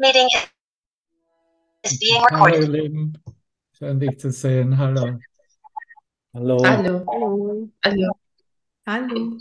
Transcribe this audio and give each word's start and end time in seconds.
meeting 0.00 0.28
is 1.84 1.98
being 1.98 2.24
Hallo, 2.30 2.46
ihr 2.46 2.54
recorded. 2.54 2.68
Lieben. 2.70 3.12
Schön, 3.72 4.00
dich 4.00 4.18
zu 4.18 4.30
sehen. 4.30 4.76
Hallo. 4.76 5.18
Hallo. 6.32 6.64
Hallo. 6.64 7.04
Hallo. 7.06 7.68
Hallo. 7.84 8.12
Hallo. 8.86 9.38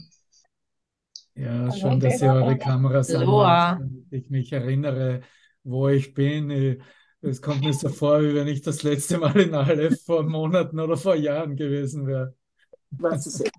Ja, 1.36 1.72
schön, 1.72 2.00
dass 2.02 2.22
ihr 2.22 2.34
eure 2.34 2.58
Kameras 2.58 3.16
anmacht, 3.16 3.82
ich 4.12 4.30
mich 4.30 4.52
erinnere, 4.52 5.22
wo 5.64 5.88
ich 5.88 6.14
bin. 6.14 6.82
Es 7.22 7.42
kommt 7.42 7.62
mir 7.62 7.74
so 7.74 7.88
vor, 7.88 8.22
wie 8.22 8.36
wenn 8.36 8.48
ich 8.48 8.62
das 8.62 8.84
letzte 8.84 9.18
Mal 9.18 9.40
in 9.40 9.56
Aleph 9.56 10.04
vor 10.04 10.24
Monaten 10.24 10.80
oder 10.80 10.98
vor 10.98 11.16
Jahren 11.16 11.56
gewesen 11.56 12.06
wäre. 12.06 12.36
Was 12.92 13.28
ist 13.28 13.42
es? 13.42 13.52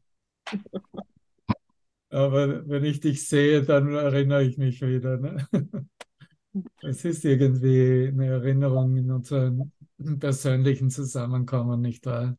Aber 2.11 2.69
wenn 2.69 2.85
ich 2.85 3.01
dich 3.01 3.27
sehe, 3.27 3.63
dann 3.63 3.95
erinnere 3.95 4.45
ich 4.45 4.59
mich 4.59 4.83
wieder. 4.83 5.17
Ne? 5.17 5.47
Es 6.83 7.05
ist 7.05 7.25
irgendwie 7.25 8.09
eine 8.09 8.27
Erinnerung 8.27 8.97
in 8.97 9.11
unserem 9.11 9.73
persönlichen 10.19 10.91
Zusammenkommen, 10.91 11.81
nicht 11.81 12.07
wahr? 12.07 12.37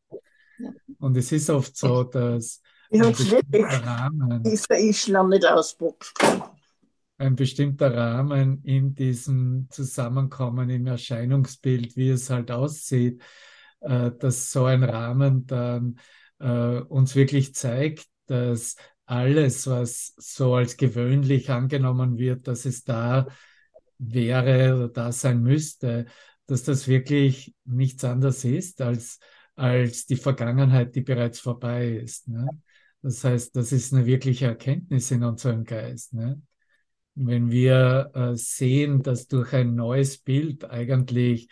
Ja. 0.57 0.69
Und 0.99 1.15
es 1.17 1.31
ist 1.31 1.49
oft 1.49 1.75
so, 1.77 2.03
dass 2.03 2.61
Ich 2.89 3.01
ein 3.01 3.11
bestimmter 3.11 3.85
Rahmen 3.85 4.45
Israel 4.45 5.27
nicht 5.27 5.45
ausprobiert. 5.45 6.13
ein 7.17 7.35
bestimmter 7.35 7.95
Rahmen 7.95 8.63
in 8.63 8.95
diesem 8.95 9.67
Zusammenkommen, 9.69 10.69
im 10.69 10.87
Erscheinungsbild, 10.87 11.95
wie 11.95 12.09
es 12.09 12.29
halt 12.29 12.51
aussieht, 12.51 13.21
äh, 13.79 14.11
dass 14.11 14.51
so 14.51 14.65
ein 14.65 14.83
Rahmen 14.83 15.45
dann 15.45 15.99
äh, 16.39 16.79
uns 16.81 17.15
wirklich 17.15 17.55
zeigt, 17.55 18.07
dass 18.25 18.75
alles, 19.05 19.67
was 19.67 20.13
so 20.17 20.55
als 20.55 20.77
gewöhnlich 20.77 21.49
angenommen 21.49 22.17
wird, 22.17 22.47
dass 22.47 22.65
es 22.65 22.83
da 22.83 23.27
wäre 24.01 24.75
oder 24.75 24.89
da 24.89 25.11
sein 25.11 25.41
müsste, 25.41 26.05
dass 26.47 26.63
das 26.63 26.87
wirklich 26.87 27.55
nichts 27.65 28.03
anderes 28.03 28.43
ist 28.43 28.81
als, 28.81 29.19
als 29.55 30.05
die 30.05 30.15
Vergangenheit, 30.15 30.95
die 30.95 31.01
bereits 31.01 31.39
vorbei 31.39 31.89
ist. 31.89 32.27
Ne? 32.27 32.47
Das 33.01 33.23
heißt, 33.23 33.55
das 33.55 33.71
ist 33.71 33.93
eine 33.93 34.05
wirkliche 34.05 34.47
Erkenntnis 34.47 35.11
in 35.11 35.23
unserem 35.23 35.63
Geist. 35.63 36.13
Ne? 36.13 36.41
Wenn 37.15 37.51
wir 37.51 38.11
äh, 38.13 38.35
sehen, 38.35 39.03
dass 39.03 39.27
durch 39.27 39.53
ein 39.53 39.75
neues 39.75 40.17
Bild 40.17 40.65
eigentlich 40.65 41.47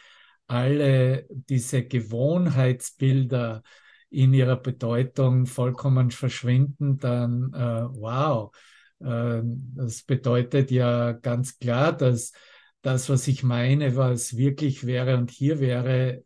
alle 0.47 1.27
diese 1.29 1.83
Gewohnheitsbilder 1.85 3.61
in 4.09 4.33
ihrer 4.33 4.55
Bedeutung 4.55 5.45
vollkommen 5.45 6.09
verschwinden, 6.09 6.97
dann 6.97 7.53
äh, 7.53 7.85
wow, 7.99 8.51
das 8.99 10.03
bedeutet 10.03 10.71
ja 10.71 11.13
ganz 11.13 11.57
klar, 11.57 11.95
dass 11.95 12.33
das, 12.81 13.09
was 13.09 13.27
ich 13.27 13.43
meine, 13.43 13.95
was 13.95 14.37
wirklich 14.37 14.85
wäre 14.85 15.17
und 15.17 15.31
hier 15.31 15.59
wäre, 15.59 16.23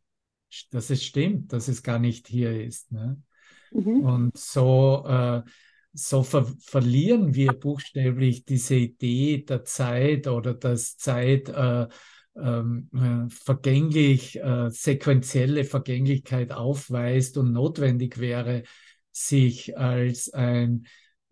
dass 0.72 0.90
es 0.90 1.04
stimmt, 1.04 1.54
dass 1.54 1.68
es 1.68 1.84
gar 1.84 2.00
nicht 2.00 2.28
hier 2.28 2.64
ist. 2.64 2.92
Ne? 2.92 3.22
Mhm. 3.72 4.04
Und 4.04 4.38
so, 4.38 5.06
äh, 5.08 5.42
so 5.94 6.24
ver 6.24 6.46
verlieren 6.60 7.36
wir 7.36 7.54
buchstäblich 7.54 8.46
diese 8.46 8.76
Idee 8.76 9.44
der 9.44 9.64
Zeit 9.64 10.28
oder 10.28 10.54
dass 10.54 10.98
Zeit 10.98 11.50
äh, 11.50 11.88
ähm, 12.36 12.90
äh, 12.94 13.30
vergänglich, 13.30 14.40
äh, 14.40 14.70
sequentielle 14.70 15.64
Vergänglichkeit 15.64 16.52
aufweist 16.52 17.38
und 17.38 17.54
notwendig 17.54 18.20
wäre, 18.20 18.64
sich 19.12 19.78
als 19.78 20.34
ein, 20.34 20.70
ähm, 20.70 20.84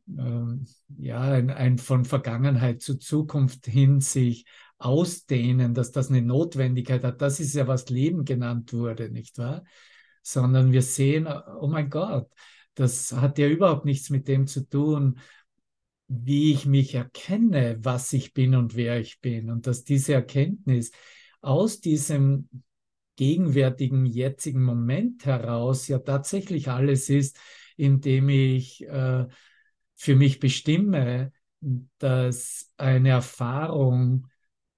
ja, 0.08 1.22
ein, 1.22 1.50
ein 1.50 1.78
von 1.78 2.06
Vergangenheit 2.06 2.82
zu 2.82 2.98
Zukunft 2.98 3.66
hin 3.66 4.02
sich 4.02 4.46
ausdehnen, 4.78 5.74
dass 5.74 5.92
das 5.92 6.10
eine 6.10 6.22
Notwendigkeit 6.22 7.04
hat. 7.04 7.22
Das 7.22 7.40
ist 7.40 7.54
ja, 7.54 7.68
was 7.68 7.90
Leben 7.90 8.26
genannt 8.26 8.74
wurde, 8.74 9.10
nicht 9.10 9.38
wahr? 9.38 9.64
Sondern 10.24 10.72
wir 10.72 10.82
sehen, 10.82 11.28
oh 11.60 11.68
mein 11.68 11.90
Gott, 11.90 12.30
das 12.74 13.12
hat 13.14 13.38
ja 13.38 13.48
überhaupt 13.48 13.86
nichts 13.86 14.10
mit 14.10 14.28
dem 14.28 14.48
zu 14.48 14.68
tun, 14.68 15.20
wie 16.08 16.52
ich 16.52 16.66
mich 16.66 16.96
erkenne, 16.96 17.78
was 17.82 18.12
ich 18.12 18.34
bin 18.34 18.56
und 18.56 18.76
wer 18.76 19.00
ich 19.00 19.22
bin. 19.22 19.50
Und 19.50 19.68
dass 19.68 19.84
diese 19.84 20.14
Erkenntnis 20.14 20.92
aus 21.42 21.80
diesem 21.80 22.50
gegenwärtigen, 23.16 24.06
jetzigen 24.06 24.64
Moment 24.64 25.26
heraus 25.26 25.88
ja 25.88 26.00
tatsächlich 26.00 26.70
alles 26.70 27.10
ist, 27.10 27.40
indem 27.78 28.30
ich 28.30 28.86
äh, 28.88 29.28
für 30.02 30.16
mich 30.16 30.40
bestimme, 30.40 31.32
dass 32.00 32.74
eine 32.78 33.10
Erfahrung 33.10 34.26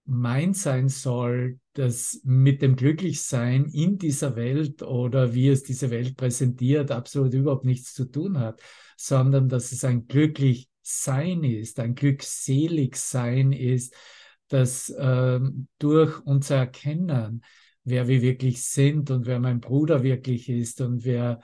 mein 0.04 0.54
sein 0.54 0.90
soll, 0.90 1.62
das 1.72 2.20
mit 2.26 2.62
dem 2.62 2.76
Glücklichsein 2.76 3.68
in 3.68 3.98
dieser 3.98 4.36
Welt 4.36 4.84
oder 4.84 5.34
wie 5.34 5.48
es 5.48 5.64
diese 5.64 5.92
Welt 5.92 6.18
präsentiert, 6.18 6.92
absolut 6.92 7.34
überhaupt 7.34 7.64
nichts 7.64 7.94
zu 7.94 8.04
tun 8.04 8.38
hat, 8.38 8.62
sondern 8.98 9.48
dass 9.48 9.72
es 9.72 9.86
ein 9.86 10.08
Glücklichsein 10.08 11.46
ist, 11.46 11.80
ein 11.80 11.96
Glückseligsein 11.96 13.54
ist, 13.54 13.96
das 14.50 14.94
ähm, 15.00 15.70
durch 15.80 16.20
unser 16.26 16.58
Erkennen, 16.58 17.46
wer 17.86 18.10
wir 18.10 18.22
wirklich 18.22 18.66
sind 18.66 19.10
und 19.10 19.26
wer 19.26 19.40
mein 19.40 19.62
Bruder 19.62 20.04
wirklich 20.04 20.50
ist 20.50 20.82
und 20.82 21.06
wer 21.06 21.40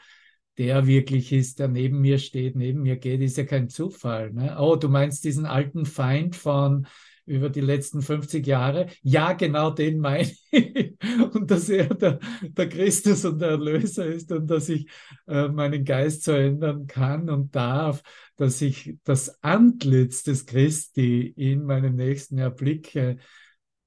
der 0.60 0.88
wirklich 0.88 1.32
ist, 1.32 1.60
der 1.60 1.70
neben 1.70 2.02
mir 2.02 2.20
steht, 2.20 2.58
neben 2.58 2.82
mir 2.82 2.98
geht, 2.98 3.22
ist 3.22 3.38
ja 3.38 3.46
kein 3.46 3.70
Zufall. 3.70 4.32
Ne? 4.34 4.58
Oh, 4.60 4.76
du 4.76 4.90
meinst 4.90 5.24
diesen 5.24 5.46
alten 5.46 5.86
Feind 5.86 6.36
von 6.36 6.86
über 7.26 7.50
die 7.50 7.62
letzten 7.62 8.02
50 8.02 8.46
Jahre. 8.46 8.88
Ja, 9.02 9.32
genau 9.34 9.72
den 9.72 10.00
meine 10.00 10.30
ich. 10.52 10.98
Und 11.34 11.50
dass 11.50 11.70
er 11.70 11.88
der, 11.96 12.20
der 12.42 12.68
Christus 12.68 13.24
und 13.24 13.40
der 13.40 13.52
Erlöser 13.52 14.06
ist 14.08 14.32
und 14.32 14.48
dass 14.48 14.68
ich 14.68 14.90
äh, 15.28 15.48
meinen 15.48 15.86
Geist 15.86 16.24
so 16.24 16.32
ändern 16.32 16.88
kann 16.88 17.30
und 17.30 17.56
darf, 17.56 18.02
dass 18.36 18.62
ich 18.62 18.98
das 19.04 19.42
Antlitz 19.44 20.24
des 20.24 20.46
Christi 20.46 21.34
in 21.38 21.64
meinem 21.66 21.96
Nächsten 21.96 22.38
erblicke. 22.40 23.18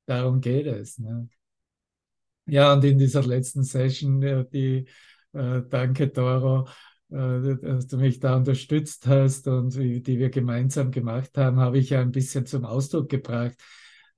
Darum 0.07 0.41
geht 0.41 0.67
es. 0.67 0.99
Ne? 0.99 1.29
Ja, 2.47 2.73
und 2.73 2.85
in 2.85 2.99
dieser 2.99 3.25
letzten 3.25 3.65
Session, 3.65 4.23
äh, 4.23 4.45
die, 4.53 4.87
äh, 5.33 5.63
danke 5.69 6.09
Doro, 6.09 6.69
äh, 7.11 7.57
dass 7.61 7.87
du 7.87 7.99
mich 7.99 8.21
da 8.21 8.37
unterstützt 8.37 9.07
hast 9.07 9.49
und 9.49 9.75
die 9.75 10.19
wir 10.19 10.31
gemeinsam 10.31 10.91
gemacht 10.91 11.37
haben, 11.37 11.59
habe 11.59 11.79
ich 11.79 11.91
ja 11.91 12.01
ein 12.01 12.13
bisschen 12.13 12.47
zum 12.47 12.65
Ausdruck 12.65 13.09
gebracht. 13.09 13.57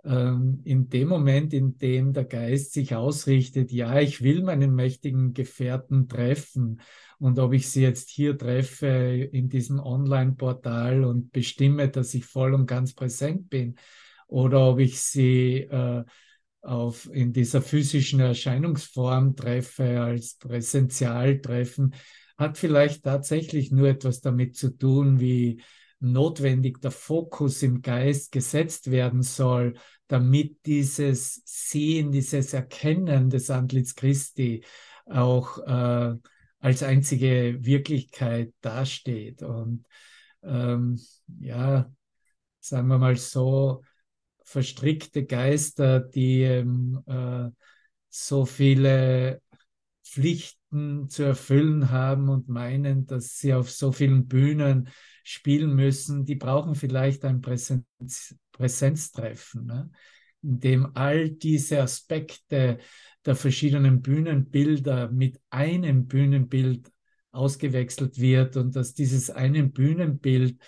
Ähm, 0.05 0.61
in 0.65 0.91
dem 0.91 1.09
Moment, 1.09 1.55
in 1.55 1.79
dem 1.79 2.13
der 2.13 2.25
Geist 2.25 2.75
sich 2.75 2.95
ausrichtet, 2.95 3.73
ja, 3.73 4.01
ich 4.01 4.23
will 4.23 4.43
meinen 4.43 4.75
mächtigen 4.75 5.33
Gefährten 5.33 6.09
treffen 6.09 6.81
und 7.19 7.39
ob 7.39 7.55
ich 7.55 7.71
sie 7.71 7.83
jetzt 7.83 8.11
hier 8.11 8.37
treffe 8.37 8.87
in 8.87 9.49
diesem 9.49 9.81
Online-Portal 9.81 11.05
und 11.05 11.33
bestimme, 11.33 11.89
dass 11.89 12.13
ich 12.13 12.27
voll 12.27 12.53
und 12.53 12.67
ganz 12.67 12.93
präsent 12.93 13.49
bin 13.49 13.77
oder 14.27 14.69
ob 14.69 14.79
ich 14.79 15.01
sie 15.01 15.61
äh, 15.61 16.05
auf, 16.65 17.09
in 17.13 17.33
dieser 17.33 17.63
physischen 17.63 18.21
Erscheinungsform 18.21 19.37
treffe, 19.37 20.01
als 20.01 20.37
Präsentialtreffen, 20.37 21.95
hat 22.37 22.59
vielleicht 22.59 23.05
tatsächlich 23.05 23.71
nur 23.71 23.89
etwas 23.89 24.21
damit 24.21 24.57
zu 24.57 24.77
tun, 24.77 25.21
wie 25.21 25.63
notwendig 26.01 26.81
der 26.81 26.91
Fokus 26.91 27.63
im 27.63 27.81
Geist 27.81 28.33
gesetzt 28.33 28.91
werden 28.91 29.23
soll, 29.23 29.75
damit 30.07 30.59
dieses 30.67 31.43
Sehen, 31.45 32.13
dieses 32.13 32.53
Erkennen 32.53 33.31
des 33.31 33.51
Antlitz 33.51 33.95
Christi 33.95 34.65
auch 35.07 35.59
äh, 35.59 36.15
als 36.59 36.83
einzige 36.83 37.59
Wirklichkeit 37.61 38.53
dasteht. 38.61 39.43
Und 39.43 39.87
ähm, 40.43 41.01
ja, 41.41 41.91
sagen 42.61 42.89
wir 42.89 42.99
mal 42.99 43.17
so, 43.17 43.83
verstrickte 44.44 45.25
Geister, 45.25 46.00
die 46.00 46.43
ähm, 46.43 47.02
äh, 47.06 47.50
so 48.08 48.46
viele 48.46 49.43
Pflichten 50.05 51.08
zu 51.08 51.23
erfüllen 51.25 51.91
haben 51.91 52.29
und 52.29 52.49
meinen, 52.49 53.06
dass 53.06 53.38
sie 53.38 53.55
auf 53.55 53.70
so 53.70 53.91
vielen 53.91 54.29
Bühnen 54.29 54.88
spielen 55.25 55.75
müssen, 55.75 56.25
die 56.25 56.37
brauchen 56.37 56.75
vielleicht 56.75 57.25
ein 57.25 57.41
Präsenz, 57.41 58.37
Präsenztreffen, 58.52 59.67
ne? 59.67 59.91
in 60.43 60.61
dem 60.61 60.94
all 60.94 61.31
diese 61.31 61.81
Aspekte 61.82 62.79
der 63.25 63.35
verschiedenen 63.35 64.02
Bühnenbilder 64.02 65.11
mit 65.11 65.40
einem 65.50 66.06
Bühnenbild 66.06 66.93
ausgewechselt 67.32 68.20
wird 68.20 68.56
und 68.56 68.76
dass 68.76 68.94
dieses 68.94 69.31
einen 69.31 69.73
Bühnenbild 69.73 70.58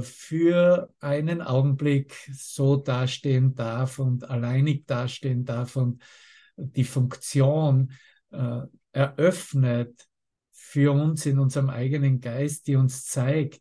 für 0.00 0.92
einen 1.00 1.42
Augenblick 1.42 2.14
so 2.32 2.76
dastehen 2.76 3.54
darf 3.54 3.98
und 3.98 4.28
alleinig 4.28 4.86
dastehen 4.86 5.44
darf 5.44 5.76
und 5.76 6.02
die 6.56 6.84
Funktion 6.84 7.92
äh, 8.30 8.62
eröffnet 8.92 10.08
für 10.50 10.92
uns 10.92 11.26
in 11.26 11.38
unserem 11.38 11.70
eigenen 11.70 12.20
Geist, 12.20 12.66
die 12.66 12.76
uns 12.76 13.06
zeigt, 13.06 13.60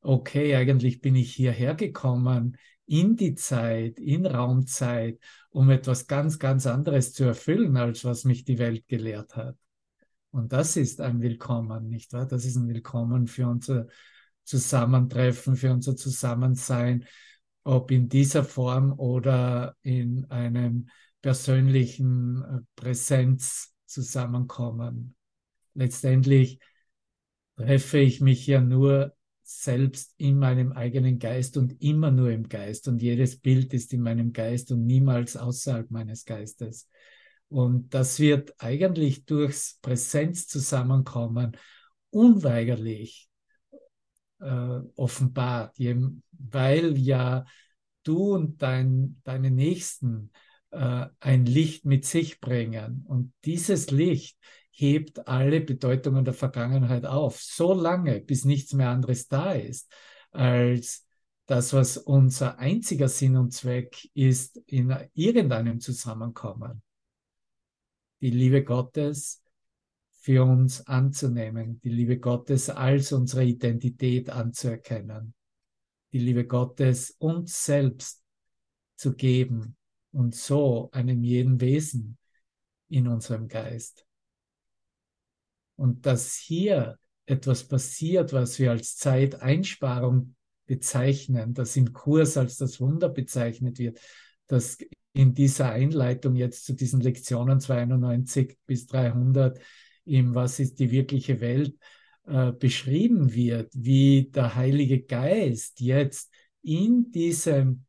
okay, 0.00 0.56
eigentlich 0.56 1.00
bin 1.00 1.14
ich 1.14 1.32
hierher 1.32 1.74
gekommen 1.74 2.56
in 2.86 3.16
die 3.16 3.34
Zeit, 3.34 3.98
in 3.98 4.26
Raumzeit, 4.26 5.18
um 5.50 5.70
etwas 5.70 6.06
ganz, 6.08 6.38
ganz 6.38 6.66
anderes 6.66 7.12
zu 7.12 7.24
erfüllen, 7.24 7.76
als 7.76 8.04
was 8.04 8.24
mich 8.24 8.44
die 8.44 8.58
Welt 8.58 8.88
gelehrt 8.88 9.36
hat. 9.36 9.56
Und 10.30 10.52
das 10.52 10.76
ist 10.76 11.00
ein 11.00 11.20
Willkommen, 11.20 11.88
nicht 11.88 12.12
wahr? 12.12 12.26
Das 12.26 12.44
ist 12.44 12.56
ein 12.56 12.68
Willkommen 12.68 13.26
für 13.26 13.46
unser 13.46 13.86
Zusammentreffen, 14.44 15.56
für 15.56 15.72
unser 15.72 15.96
Zusammensein, 15.96 17.06
ob 17.64 17.90
in 17.90 18.08
dieser 18.08 18.44
Form 18.44 18.92
oder 18.98 19.76
in 19.82 20.26
einem 20.30 20.88
persönlichen 21.20 22.42
äh, 22.42 22.58
Präsenz 22.74 23.74
zusammenkommen. 23.86 25.14
Letztendlich 25.74 26.58
treffe 27.56 27.98
ich 27.98 28.20
mich 28.20 28.46
ja 28.46 28.60
nur 28.60 29.14
selbst 29.42 30.14
in 30.16 30.38
meinem 30.38 30.72
eigenen 30.72 31.18
Geist 31.18 31.56
und 31.56 31.80
immer 31.80 32.10
nur 32.10 32.30
im 32.30 32.48
Geist. 32.48 32.88
Und 32.88 33.02
jedes 33.02 33.38
Bild 33.38 33.72
ist 33.74 33.92
in 33.92 34.00
meinem 34.00 34.32
Geist 34.32 34.72
und 34.72 34.86
niemals 34.86 35.36
außerhalb 35.36 35.90
meines 35.90 36.24
Geistes. 36.24 36.88
Und 37.48 37.92
das 37.92 38.18
wird 38.18 38.54
eigentlich 38.58 39.26
durchs 39.26 39.78
Präsenzzusammenkommen 39.82 41.56
unweigerlich 42.10 43.28
äh, 44.42 44.80
offenbart, 44.96 45.76
weil 45.78 46.98
ja 46.98 47.44
du 48.02 48.34
und 48.34 48.60
dein, 48.60 49.20
deine 49.24 49.50
Nächsten 49.50 50.30
äh, 50.70 51.06
ein 51.20 51.46
Licht 51.46 51.84
mit 51.84 52.04
sich 52.04 52.40
bringen. 52.40 53.04
Und 53.06 53.32
dieses 53.44 53.90
Licht 53.90 54.38
hebt 54.70 55.28
alle 55.28 55.60
Bedeutungen 55.60 56.24
der 56.24 56.34
Vergangenheit 56.34 57.04
auf, 57.04 57.40
so 57.40 57.74
lange, 57.74 58.20
bis 58.20 58.44
nichts 58.44 58.72
mehr 58.72 58.90
anderes 58.90 59.28
da 59.28 59.52
ist, 59.52 59.92
als 60.30 61.06
das, 61.46 61.72
was 61.72 61.96
unser 61.98 62.58
einziger 62.58 63.08
Sinn 63.08 63.36
und 63.36 63.52
Zweck 63.52 64.08
ist 64.14 64.56
in 64.66 64.96
irgendeinem 65.14 65.80
Zusammenkommen. 65.80 66.82
Die 68.20 68.30
Liebe 68.30 68.64
Gottes 68.64 69.41
für 70.22 70.44
uns 70.44 70.86
anzunehmen, 70.86 71.80
die 71.80 71.90
Liebe 71.90 72.18
Gottes 72.20 72.70
als 72.70 73.12
unsere 73.12 73.44
Identität 73.44 74.30
anzuerkennen, 74.30 75.34
die 76.12 76.20
Liebe 76.20 76.46
Gottes 76.46 77.10
uns 77.18 77.64
selbst 77.64 78.22
zu 78.94 79.14
geben 79.14 79.76
und 80.12 80.36
so 80.36 80.90
einem 80.92 81.24
jeden 81.24 81.60
Wesen 81.60 82.18
in 82.88 83.08
unserem 83.08 83.48
Geist. 83.48 84.06
Und 85.74 86.06
dass 86.06 86.36
hier 86.36 87.00
etwas 87.26 87.66
passiert, 87.66 88.32
was 88.32 88.60
wir 88.60 88.70
als 88.70 88.96
Zeiteinsparung 88.96 90.36
bezeichnen, 90.66 91.52
das 91.52 91.74
im 91.76 91.92
Kurs 91.92 92.36
als 92.36 92.58
das 92.58 92.80
Wunder 92.80 93.08
bezeichnet 93.08 93.80
wird, 93.80 93.98
dass 94.46 94.78
in 95.14 95.34
dieser 95.34 95.72
Einleitung 95.72 96.36
jetzt 96.36 96.64
zu 96.64 96.74
diesen 96.74 97.00
Lektionen 97.00 97.58
92 97.58 98.56
bis 98.66 98.86
300 98.86 99.58
im 100.04 100.34
Was 100.34 100.58
ist 100.58 100.78
die 100.78 100.90
wirkliche 100.90 101.40
Welt 101.40 101.74
äh, 102.26 102.52
beschrieben 102.52 103.34
wird, 103.34 103.72
wie 103.74 104.30
der 104.30 104.54
Heilige 104.54 105.02
Geist 105.02 105.80
jetzt 105.80 106.30
in 106.62 107.10
diesem 107.10 107.84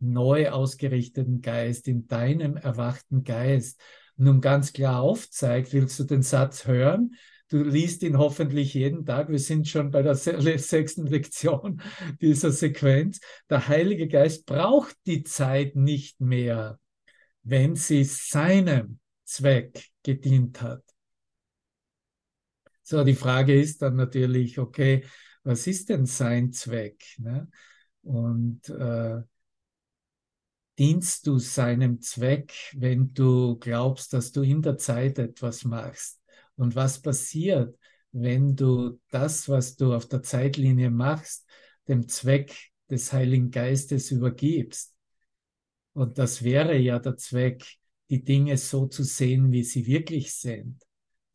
neu 0.00 0.50
ausgerichteten 0.50 1.42
Geist, 1.42 1.86
in 1.86 2.06
deinem 2.08 2.56
erwachten 2.56 3.22
Geist 3.22 3.80
nun 4.16 4.40
ganz 4.40 4.72
klar 4.72 5.00
aufzeigt. 5.00 5.72
Willst 5.72 5.98
du 5.98 6.04
den 6.04 6.22
Satz 6.22 6.66
hören? 6.66 7.14
Du 7.48 7.64
liest 7.64 8.02
ihn 8.02 8.16
hoffentlich 8.16 8.74
jeden 8.74 9.04
Tag. 9.04 9.28
Wir 9.28 9.38
sind 9.38 9.66
schon 9.66 9.90
bei 9.90 10.02
der 10.02 10.14
sechsten 10.14 11.06
Lektion 11.06 11.82
dieser 12.20 12.52
Sequenz. 12.52 13.20
Der 13.48 13.66
Heilige 13.66 14.06
Geist 14.08 14.46
braucht 14.46 14.96
die 15.06 15.24
Zeit 15.24 15.74
nicht 15.74 16.20
mehr, 16.20 16.78
wenn 17.42 17.74
sie 17.74 18.04
seinem 18.04 19.00
Zweck 19.24 19.86
gedient 20.02 20.62
hat. 20.62 20.82
So, 22.82 23.04
die 23.04 23.14
Frage 23.14 23.58
ist 23.60 23.82
dann 23.82 23.96
natürlich, 23.96 24.58
okay, 24.58 25.04
was 25.42 25.66
ist 25.66 25.88
denn 25.88 26.06
sein 26.06 26.52
Zweck? 26.52 27.04
Ne? 27.18 27.48
Und 28.02 28.68
äh, 28.68 29.22
dienst 30.78 31.26
du 31.26 31.38
seinem 31.38 32.00
Zweck, 32.00 32.54
wenn 32.74 33.12
du 33.12 33.56
glaubst, 33.56 34.12
dass 34.12 34.32
du 34.32 34.42
in 34.42 34.62
der 34.62 34.78
Zeit 34.78 35.18
etwas 35.18 35.64
machst? 35.64 36.20
Und 36.56 36.74
was 36.74 37.00
passiert, 37.00 37.78
wenn 38.12 38.56
du 38.56 38.98
das, 39.10 39.48
was 39.48 39.76
du 39.76 39.94
auf 39.94 40.08
der 40.08 40.22
Zeitlinie 40.22 40.90
machst, 40.90 41.46
dem 41.88 42.08
Zweck 42.08 42.56
des 42.90 43.12
Heiligen 43.12 43.50
Geistes 43.50 44.10
übergibst? 44.10 44.94
Und 45.92 46.18
das 46.18 46.42
wäre 46.42 46.76
ja 46.76 46.98
der 46.98 47.16
Zweck, 47.16 47.64
die 48.08 48.24
Dinge 48.24 48.56
so 48.56 48.86
zu 48.86 49.04
sehen, 49.04 49.52
wie 49.52 49.64
sie 49.64 49.86
wirklich 49.86 50.34
sind. 50.34 50.82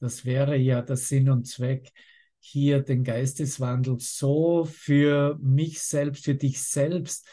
Das 0.06 0.24
wäre 0.24 0.56
ja 0.56 0.84
der 0.84 0.98
Sinn 0.98 1.31
und 1.31 1.48
Zweck, 1.48 1.92
hier 2.38 2.84
den 2.84 3.04
Geisteswandel 3.04 3.98
so 4.00 4.63
für 4.63 5.36
mich 5.42 5.81
selbst, 5.81 6.25
für 6.25 6.36
dich 6.36 6.62
selbst 6.62 7.28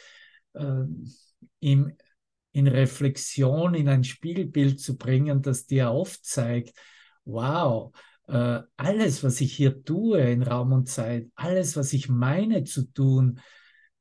äh, 0.55 0.85
im, 1.61 1.95
in 2.53 2.67
Reflexion, 2.67 3.75
in 3.75 3.91
ein 3.91 4.05
Spiegelbild 4.05 4.81
zu 4.81 4.97
bringen, 4.97 5.43
das 5.43 5.67
dir 5.67 5.91
aufzeigt, 5.91 6.75
wow, 7.27 7.95
äh, 8.27 8.61
alles, 8.79 9.23
was 9.23 9.43
ich 9.43 9.53
hier 9.53 9.85
tue 9.85 10.19
in 10.19 10.43
Raum 10.43 10.73
und 10.73 10.89
Zeit, 10.89 11.29
alles, 11.35 11.77
was 11.77 11.93
ich 11.93 12.09
meine 12.09 12.65
zu 12.65 12.91
tun 12.91 13.39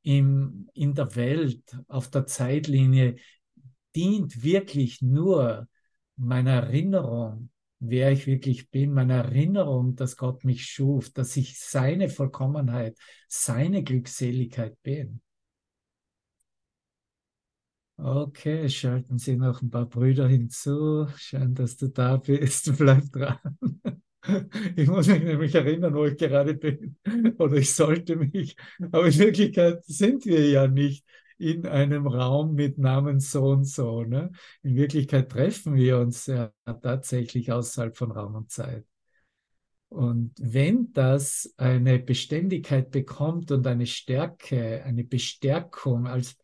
im, 0.03 0.69
in 0.73 0.95
der 0.95 1.13
Welt, 1.17 1.61
auf 1.89 2.09
der 2.09 2.25
Zeitlinie, 2.25 3.17
dient 3.97 4.43
wirklich 4.43 5.01
nur 5.01 5.67
meiner 6.15 6.51
Erinnerung, 6.51 7.49
wer 7.81 8.11
ich 8.11 8.27
wirklich 8.27 8.69
bin, 8.69 8.93
meiner 8.93 9.25
Erinnerung, 9.25 9.95
dass 9.95 10.15
Gott 10.15 10.45
mich 10.45 10.65
schuf, 10.65 11.09
dass 11.11 11.35
ich 11.35 11.59
seine 11.59 12.09
Vollkommenheit, 12.09 12.97
seine 13.27 13.83
Glückseligkeit 13.83 14.81
bin. 14.83 15.21
Okay, 17.97 18.69
schalten 18.69 19.17
Sie 19.17 19.35
noch 19.35 19.61
ein 19.61 19.69
paar 19.69 19.85
Brüder 19.85 20.27
hinzu. 20.27 21.07
Schön, 21.17 21.53
dass 21.53 21.77
du 21.77 21.87
da 21.89 22.17
bist. 22.17 22.71
Bleib 22.77 23.11
dran. 23.11 23.37
Ich 24.75 24.87
muss 24.87 25.07
mich 25.07 25.23
nämlich 25.23 25.53
erinnern, 25.55 25.95
wo 25.95 26.05
ich 26.05 26.17
gerade 26.17 26.53
bin. 26.53 26.95
Oder 27.37 27.57
ich 27.57 27.73
sollte 27.73 28.15
mich. 28.15 28.55
Aber 28.91 29.07
in 29.07 29.17
Wirklichkeit 29.17 29.83
sind 29.85 30.25
wir 30.25 30.47
ja 30.47 30.67
nicht 30.67 31.05
in 31.41 31.65
einem 31.65 32.07
Raum 32.07 32.53
mit 32.53 32.77
Namen 32.77 33.19
so 33.19 33.45
und 33.45 33.65
so. 33.65 34.03
Ne? 34.03 34.31
In 34.61 34.75
Wirklichkeit 34.75 35.29
treffen 35.29 35.75
wir 35.75 35.97
uns 35.97 36.27
ja 36.27 36.51
tatsächlich 36.65 37.51
außerhalb 37.51 37.97
von 37.97 38.11
Raum 38.11 38.35
und 38.35 38.51
Zeit. 38.51 38.85
Und 39.89 40.33
wenn 40.39 40.93
das 40.93 41.53
eine 41.57 41.99
Beständigkeit 41.99 42.91
bekommt 42.91 43.51
und 43.51 43.67
eine 43.67 43.87
Stärke, 43.87 44.83
eine 44.85 45.03
Bestärkung 45.03 46.07
als 46.07 46.37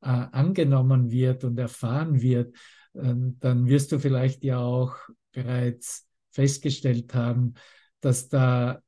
äh, 0.00 0.08
angenommen 0.08 1.10
wird 1.10 1.44
und 1.44 1.58
erfahren 1.58 2.22
wird, 2.22 2.56
äh, 2.94 3.14
dann 3.38 3.66
wirst 3.66 3.92
du 3.92 4.00
vielleicht 4.00 4.42
ja 4.42 4.58
auch 4.58 4.96
bereits 5.30 6.08
festgestellt 6.30 7.14
haben, 7.14 7.54
dass 8.00 8.28
da 8.28 8.80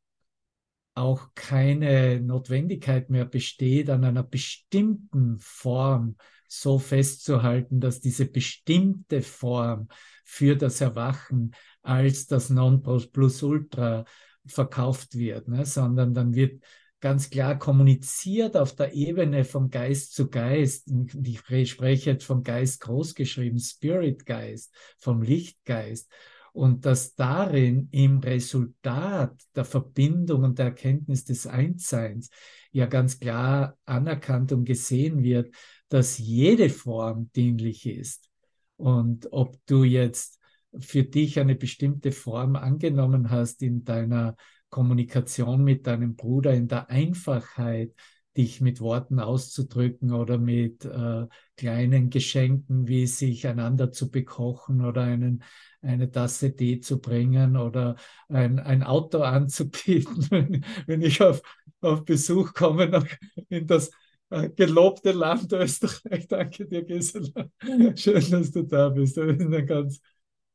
auch 0.95 1.29
keine 1.35 2.21
Notwendigkeit 2.21 3.11
mehr 3.11 3.25
besteht, 3.25 3.91
an 3.91 4.05
einer 4.05 4.23
bestimmten 4.23 5.39
Form 5.39 6.17
so 6.47 6.79
festzuhalten, 6.79 7.81
dass 7.81 8.01
diese 8.01 8.27
bestimmte 8.27 9.23
Form 9.23 9.89
für 10.25 10.57
das 10.57 10.81
Erwachen 10.81 11.55
als 11.83 12.27
das 12.27 12.51
Non-Plus-Ultra 12.51 14.05
verkauft 14.47 15.17
wird, 15.17 15.49
ne? 15.49 15.67
sondern 15.67 16.15
dann 16.15 16.35
wird 16.35 16.63
ganz 17.01 17.29
klar 17.29 17.59
kommuniziert 17.59 18.57
auf 18.57 18.75
der 18.75 18.95
Ebene 18.95 19.45
vom 19.45 19.69
Geist 19.69 20.15
zu 20.15 20.31
Geist. 20.31 20.91
Ich 21.23 21.71
spreche 21.71 22.13
jetzt 22.13 22.25
vom 22.25 22.43
Geist 22.43 22.81
großgeschrieben, 22.81 23.59
Spirit 23.59 24.25
Geist, 24.25 24.75
vom 24.99 25.21
Lichtgeist. 25.21 26.11
Und 26.55 26.87
dass 26.87 27.17
darin 27.17 27.89
im 27.91 28.19
Resultat 28.19 29.37
der 29.57 29.65
Verbindung 29.65 30.45
und 30.45 30.59
der 30.61 30.67
Erkenntnis 30.67 31.25
des 31.25 31.49
Einsseins 31.49 32.31
ja 32.71 32.87
ganz 32.87 33.19
klar 33.19 33.77
anerkannt 33.85 34.53
und 34.53 34.65
gesehen 34.65 35.25
wird, 35.25 35.53
dass 35.89 36.17
jede 36.17 36.71
Form 36.71 37.29
dienlich 37.35 37.87
ist. 37.87 38.31
Und 38.77 39.33
ob 39.33 39.57
du 39.67 39.83
jetzt 39.83 40.41
für 40.79 41.03
dich 41.03 41.41
eine 41.41 41.57
bestimmte 41.57 42.13
Form 42.13 42.55
angenommen 42.55 43.31
hast 43.31 43.61
in 43.61 43.85
deiner 43.85 44.37
Kommunikation 44.71 45.65
mit 45.65 45.89
deinem 45.89 46.15
Bruder 46.15 46.55
in 46.55 46.69
der 46.69 46.89
Einfachheit, 46.89 47.93
dich 48.37 48.61
mit 48.61 48.81
Worten 48.81 49.21
auszudrücken 49.21 50.13
oder 50.13 50.39
mit 50.39 50.85
äh, 50.85 51.27
kleinen 51.57 52.11
Geschenken, 52.11 52.89
wie 52.89 53.07
sich 53.07 53.47
einander 53.47 53.93
zu 53.93 54.11
bekochen 54.11 54.85
oder 54.85 55.03
einen, 55.03 55.45
eine 55.85 56.11
Tasse 56.11 56.55
Tee 56.55 56.81
zu 56.81 57.01
bringen 57.01 57.57
oder 57.57 57.97
ein, 58.29 58.59
ein 58.59 58.83
Auto 58.83 59.21
anzubieten, 59.21 60.27
wenn, 60.31 60.65
wenn 60.87 61.03
ich 61.03 61.23
auf, 61.23 61.43
auf 61.81 62.05
Besuch 62.05 62.55
komme 62.55 62.89
nach, 62.89 63.07
in 63.49 63.67
das 63.67 63.91
gelobte 64.57 65.13
Land 65.13 65.53
Österreich. 65.53 66.27
Danke 66.29 66.67
dir, 66.67 66.85
Gisela. 66.85 67.51
Schön, 67.97 68.31
dass 68.31 68.51
du 68.51 68.63
da 68.63 68.89
bist. 68.89 69.17
Du 69.17 69.27
bist 69.27 69.41
ein 69.41 69.67
ganz 69.67 70.01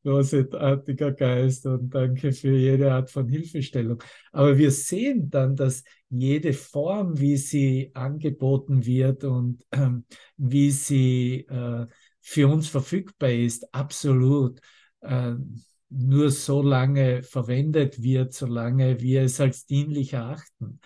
großartiger 0.04 1.12
Geist 1.12 1.66
und 1.66 1.94
danke 1.94 2.32
für 2.32 2.56
jede 2.56 2.94
Art 2.94 3.12
von 3.12 3.28
Hilfestellung. 3.28 4.02
Aber 4.32 4.58
wir 4.58 4.72
sehen 4.72 5.30
dann, 5.30 5.58
dass 5.58 5.84
jede 6.10 6.54
Form, 6.54 7.20
wie 7.20 7.36
sie 7.36 7.92
angeboten 7.94 8.86
wird 8.86 9.26
und 9.26 9.66
äh, 9.72 9.90
wie 10.38 10.72
sie 10.72 11.46
äh, 11.50 11.86
für 12.22 12.48
uns 12.48 12.70
verfügbar 12.70 13.32
ist, 13.32 13.74
absolut 13.74 14.62
äh, 15.02 15.34
nur 15.90 16.30
so 16.30 16.62
lange 16.62 17.24
verwendet 17.24 18.02
wird, 18.02 18.34
solange 18.34 19.02
wir 19.02 19.24
es 19.24 19.42
als 19.42 19.66
dienlich 19.66 20.14
erachten. 20.14 20.80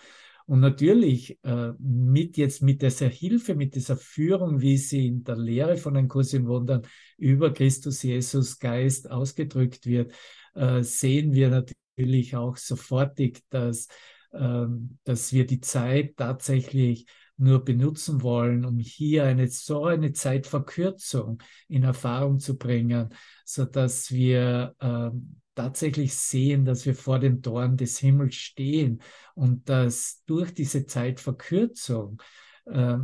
Und 0.46 0.60
natürlich 0.60 1.38
äh, 1.42 1.72
mit 1.78 2.36
jetzt 2.36 2.62
mit 2.62 2.82
dieser 2.82 3.08
Hilfe, 3.08 3.54
mit 3.54 3.74
dieser 3.74 3.96
Führung, 3.96 4.60
wie 4.60 4.76
sie 4.76 5.06
in 5.06 5.24
der 5.24 5.36
Lehre 5.36 5.76
von 5.78 5.94
den 5.94 6.08
Kurs 6.08 6.34
in 6.34 6.46
Wundern 6.46 6.82
über 7.16 7.52
Christus 7.52 8.02
Jesus 8.02 8.58
Geist 8.58 9.10
ausgedrückt 9.10 9.86
wird, 9.86 10.12
äh, 10.54 10.82
sehen 10.82 11.32
wir 11.32 11.48
natürlich 11.48 12.36
auch 12.36 12.58
sofortig, 12.58 13.42
dass, 13.48 13.88
äh, 14.32 14.66
dass 15.04 15.32
wir 15.32 15.46
die 15.46 15.60
Zeit 15.60 16.16
tatsächlich 16.16 17.06
nur 17.36 17.64
benutzen 17.64 18.22
wollen, 18.22 18.64
um 18.64 18.78
hier 18.78 19.24
eine 19.24 19.48
so 19.48 19.84
eine 19.84 20.12
Zeitverkürzung 20.12 21.42
in 21.68 21.82
Erfahrung 21.82 22.38
zu 22.38 22.56
bringen, 22.56 23.08
so 23.44 23.64
dass 23.64 24.10
wir 24.12 24.74
äh, 24.78 25.10
tatsächlich 25.54 26.14
sehen, 26.14 26.64
dass 26.64 26.86
wir 26.86 26.94
vor 26.94 27.18
den 27.18 27.42
Toren 27.42 27.76
des 27.76 27.98
Himmels 27.98 28.34
stehen 28.34 29.00
und 29.34 29.68
dass 29.68 30.22
durch 30.26 30.54
diese 30.54 30.86
Zeitverkürzung 30.86 32.22
äh, 32.66 32.98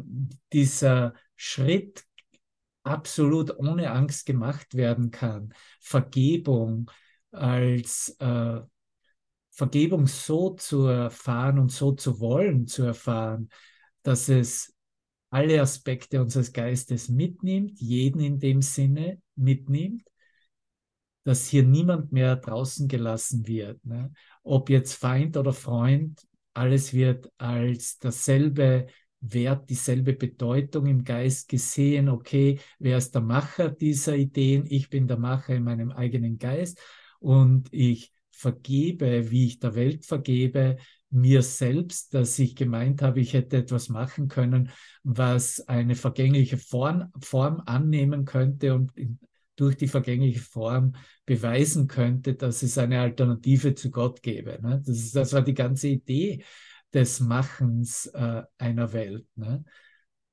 dieser 0.52 1.14
Schritt 1.36 2.04
absolut 2.82 3.58
ohne 3.58 3.90
Angst 3.90 4.26
gemacht 4.26 4.74
werden 4.74 5.10
kann. 5.10 5.54
Vergebung 5.80 6.90
als 7.30 8.16
äh, 8.18 8.60
Vergebung 9.50 10.06
so 10.06 10.50
zu 10.50 10.86
erfahren 10.86 11.58
und 11.58 11.70
so 11.70 11.92
zu 11.92 12.20
wollen, 12.20 12.66
zu 12.66 12.82
erfahren, 12.82 13.50
dass 14.02 14.28
es 14.28 14.72
alle 15.30 15.60
Aspekte 15.60 16.20
unseres 16.20 16.52
Geistes 16.52 17.08
mitnimmt, 17.08 17.80
jeden 17.80 18.20
in 18.20 18.38
dem 18.40 18.62
Sinne 18.62 19.20
mitnimmt, 19.36 20.02
dass 21.24 21.46
hier 21.46 21.62
niemand 21.62 22.12
mehr 22.12 22.36
draußen 22.36 22.88
gelassen 22.88 23.46
wird. 23.46 23.84
Ne? 23.84 24.12
Ob 24.42 24.70
jetzt 24.70 24.94
Feind 24.94 25.36
oder 25.36 25.52
Freund, 25.52 26.26
alles 26.54 26.92
wird 26.92 27.30
als 27.38 27.98
dasselbe 27.98 28.86
Wert, 29.20 29.68
dieselbe 29.68 30.14
Bedeutung 30.14 30.86
im 30.86 31.04
Geist 31.04 31.48
gesehen. 31.48 32.08
Okay, 32.08 32.58
wer 32.78 32.98
ist 32.98 33.14
der 33.14 33.22
Macher 33.22 33.68
dieser 33.68 34.16
Ideen? 34.16 34.64
Ich 34.68 34.88
bin 34.88 35.06
der 35.06 35.18
Macher 35.18 35.54
in 35.54 35.64
meinem 35.64 35.92
eigenen 35.92 36.38
Geist 36.38 36.80
und 37.18 37.68
ich 37.70 38.12
vergebe, 38.30 39.30
wie 39.30 39.46
ich 39.46 39.58
der 39.58 39.74
Welt 39.74 40.06
vergebe, 40.06 40.78
mir 41.10 41.42
selbst, 41.42 42.14
dass 42.14 42.38
ich 42.38 42.54
gemeint 42.54 43.02
habe, 43.02 43.20
ich 43.20 43.32
hätte 43.34 43.56
etwas 43.58 43.88
machen 43.88 44.28
können, 44.28 44.70
was 45.02 45.60
eine 45.68 45.96
vergängliche 45.96 46.56
Form, 46.56 47.12
Form 47.20 47.62
annehmen 47.66 48.24
könnte 48.24 48.74
und 48.74 48.92
durch 49.56 49.76
die 49.76 49.88
vergängliche 49.88 50.40
Form 50.40 50.94
beweisen 51.26 51.86
könnte, 51.86 52.34
dass 52.34 52.62
es 52.62 52.78
eine 52.78 53.00
Alternative 53.00 53.74
zu 53.74 53.90
Gott 53.90 54.22
gäbe. 54.22 54.58
Ne? 54.62 54.82
Das, 54.86 54.96
ist, 54.96 55.14
das 55.14 55.32
war 55.32 55.42
die 55.42 55.54
ganze 55.54 55.88
Idee 55.88 56.44
des 56.94 57.20
Machens 57.20 58.06
äh, 58.06 58.42
einer 58.56 58.92
Welt. 58.92 59.26
Ne? 59.34 59.64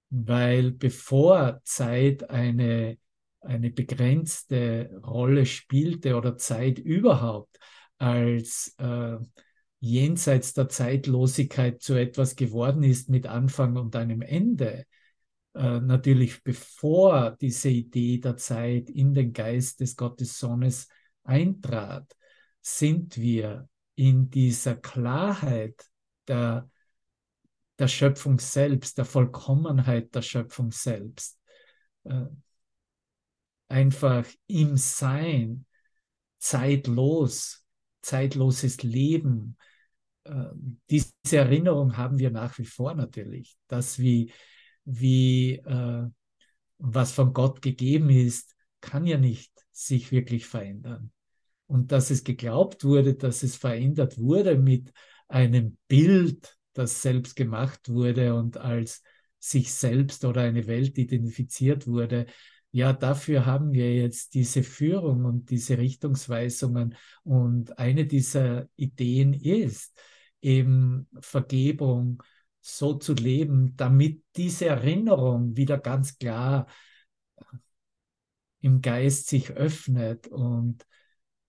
Weil 0.10 0.72
bevor 0.72 1.60
Zeit 1.65 2.29
eine, 2.29 2.98
eine 3.41 3.69
begrenzte 3.69 4.98
Rolle 5.05 5.46
spielte 5.46 6.15
oder 6.15 6.38
Zeit 6.38 6.79
überhaupt 6.79 7.60
als 7.98 8.75
äh, 8.77 9.17
jenseits 9.79 10.53
der 10.53 10.69
Zeitlosigkeit 10.69 11.81
zu 11.81 11.93
etwas 11.96 12.36
geworden 12.36 12.84
ist 12.84 13.10
mit 13.10 13.27
Anfang 13.27 13.77
und 13.77 13.96
einem 13.96 14.22
Ende, 14.22 14.86
äh, 15.53 15.79
natürlich 15.79 16.43
bevor 16.43 17.31
diese 17.39 17.69
Idee 17.69 18.19
der 18.19 18.38
Zeit 18.38 18.89
in 18.89 19.13
den 19.13 19.34
Geist 19.34 19.79
des 19.79 19.96
Gottessohnes 19.96 20.88
eintrat, 21.24 22.15
sind 22.62 23.17
wir 23.17 23.69
in 23.96 24.29
dieser 24.29 24.75
Klarheit 24.75 25.86
der, 26.27 26.69
der 27.79 27.88
Schöpfung 27.88 28.39
selbst, 28.39 28.98
der 28.98 29.05
Vollkommenheit 29.05 30.13
der 30.13 30.22
Schöpfung 30.22 30.72
selbst. 30.72 31.39
Äh, 32.03 32.25
einfach 33.67 34.25
im 34.48 34.77
Sein, 34.77 35.65
zeitlos, 36.39 37.65
zeitloses 38.07 38.83
Leben. 38.83 39.57
Äh, 40.23 40.45
diese 40.89 41.13
Erinnerung 41.31 41.97
haben 41.97 42.19
wir 42.19 42.31
nach 42.31 42.57
wie 42.57 42.65
vor 42.65 42.95
natürlich, 42.95 43.57
dass 43.67 43.99
wie, 43.99 44.31
wie 44.85 45.55
äh, 45.55 46.07
was 46.79 47.11
von 47.11 47.33
Gott 47.33 47.61
gegeben 47.61 48.09
ist, 48.09 48.55
kann 48.81 49.05
ja 49.05 49.17
nicht 49.17 49.51
sich 49.71 50.11
wirklich 50.11 50.45
verändern. 50.45 51.11
Und 51.65 51.91
dass 51.91 52.11
es 52.11 52.23
geglaubt 52.23 52.83
wurde, 52.83 53.15
dass 53.15 53.43
es 53.43 53.57
verändert 53.57 54.17
wurde 54.17 54.57
mit 54.57 54.93
einem 55.27 55.77
Bild, 55.87 56.57
das 56.73 57.01
selbst 57.01 57.35
gemacht 57.35 57.89
wurde 57.89 58.35
und 58.35 58.57
als 58.57 59.03
sich 59.39 59.73
selbst 59.73 60.23
oder 60.23 60.41
eine 60.41 60.67
Welt 60.67 60.97
identifiziert 60.97 61.87
wurde. 61.87 62.27
Ja, 62.77 62.93
dafür 62.93 63.48
haben 63.48 63.74
wir 63.74 63.91
jetzt 63.96 64.36
diese 64.36 64.62
Führung 64.62 65.25
und 65.25 65.50
diese 65.50 65.79
Richtungsweisungen. 65.79 66.96
Und 67.24 67.79
eine 67.79 68.05
dieser 68.05 68.69
Ideen 68.75 69.34
ist 69.34 70.00
eben 70.41 71.07
Vergebung 71.19 72.22
so 72.62 72.93
zu 72.93 73.15
leben, 73.15 73.75
damit 73.77 74.24
diese 74.36 74.67
Erinnerung 74.67 75.57
wieder 75.57 75.79
ganz 75.79 76.19
klar 76.19 76.67
im 78.62 78.81
Geist 78.81 79.27
sich 79.27 79.50
öffnet 79.50 80.27
und 80.27 80.86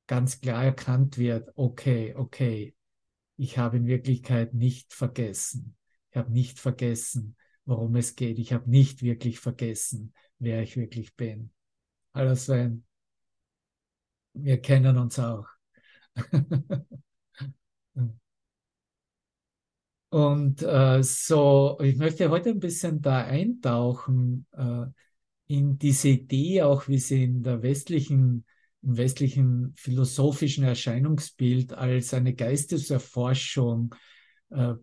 ganz 0.06 0.40
klar 0.40 0.64
erkannt 0.64 1.18
wird, 1.18 1.50
okay, 1.56 2.14
okay, 2.16 2.74
ich 3.36 3.58
habe 3.58 3.76
in 3.76 3.86
Wirklichkeit 3.86 4.54
nicht 4.54 4.94
vergessen. 4.94 5.76
Ich 6.10 6.16
habe 6.16 6.32
nicht 6.32 6.58
vergessen, 6.58 7.36
worum 7.66 7.96
es 7.96 8.16
geht. 8.16 8.38
Ich 8.38 8.54
habe 8.54 8.70
nicht 8.70 9.02
wirklich 9.02 9.40
vergessen, 9.40 10.14
wer 10.38 10.62
ich 10.62 10.76
wirklich 10.76 11.14
bin. 11.14 11.50
Hallo 12.14 12.34
Sven, 12.34 12.84
wir 14.34 14.60
kennen 14.60 14.96
uns 14.98 15.18
auch. 15.18 15.46
Und 20.10 20.62
äh, 20.62 21.02
so, 21.02 21.78
ich 21.82 21.96
möchte 21.96 22.30
heute 22.30 22.48
ein 22.50 22.60
bisschen 22.60 23.02
da 23.02 23.24
eintauchen 23.24 24.46
äh, 24.52 24.86
in 25.48 25.78
diese 25.78 26.08
Idee, 26.08 26.62
auch 26.62 26.88
wie 26.88 26.98
sie 26.98 27.24
in 27.24 27.42
der 27.42 27.62
westlichen 27.62 28.46
im 28.82 28.96
westlichen 28.96 29.74
philosophischen 29.76 30.64
Erscheinungsbild 30.64 31.72
als 31.72 32.14
eine 32.14 32.34
Geisteserforschung 32.34 33.94
äh, 34.50 34.74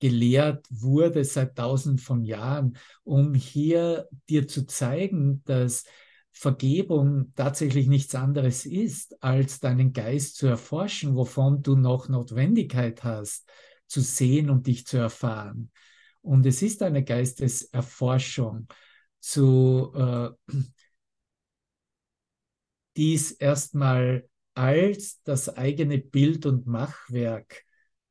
gelehrt 0.00 0.66
wurde 0.70 1.24
seit 1.24 1.56
tausend 1.56 2.00
von 2.00 2.24
Jahren, 2.24 2.76
um 3.04 3.34
hier 3.34 4.08
dir 4.28 4.46
zu 4.46 4.66
zeigen, 4.66 5.42
dass 5.44 5.84
Vergebung 6.30 7.32
tatsächlich 7.34 7.88
nichts 7.88 8.14
anderes 8.14 8.64
ist, 8.64 9.22
als 9.22 9.58
deinen 9.58 9.92
Geist 9.92 10.36
zu 10.36 10.46
erforschen, 10.46 11.16
wovon 11.16 11.62
du 11.62 11.74
noch 11.74 12.08
Notwendigkeit 12.08 13.02
hast, 13.02 13.48
zu 13.88 14.00
sehen 14.00 14.48
und 14.50 14.66
dich 14.66 14.86
zu 14.86 14.98
erfahren. 14.98 15.72
Und 16.20 16.46
es 16.46 16.62
ist 16.62 16.82
eine 16.82 17.02
Geisteserforschung, 17.02 18.68
zu, 19.20 19.92
äh, 19.94 20.30
dies 22.96 23.32
erstmal 23.32 24.28
als 24.54 25.22
das 25.22 25.48
eigene 25.48 25.98
Bild 25.98 26.46
und 26.46 26.66
Machwerk 26.66 27.64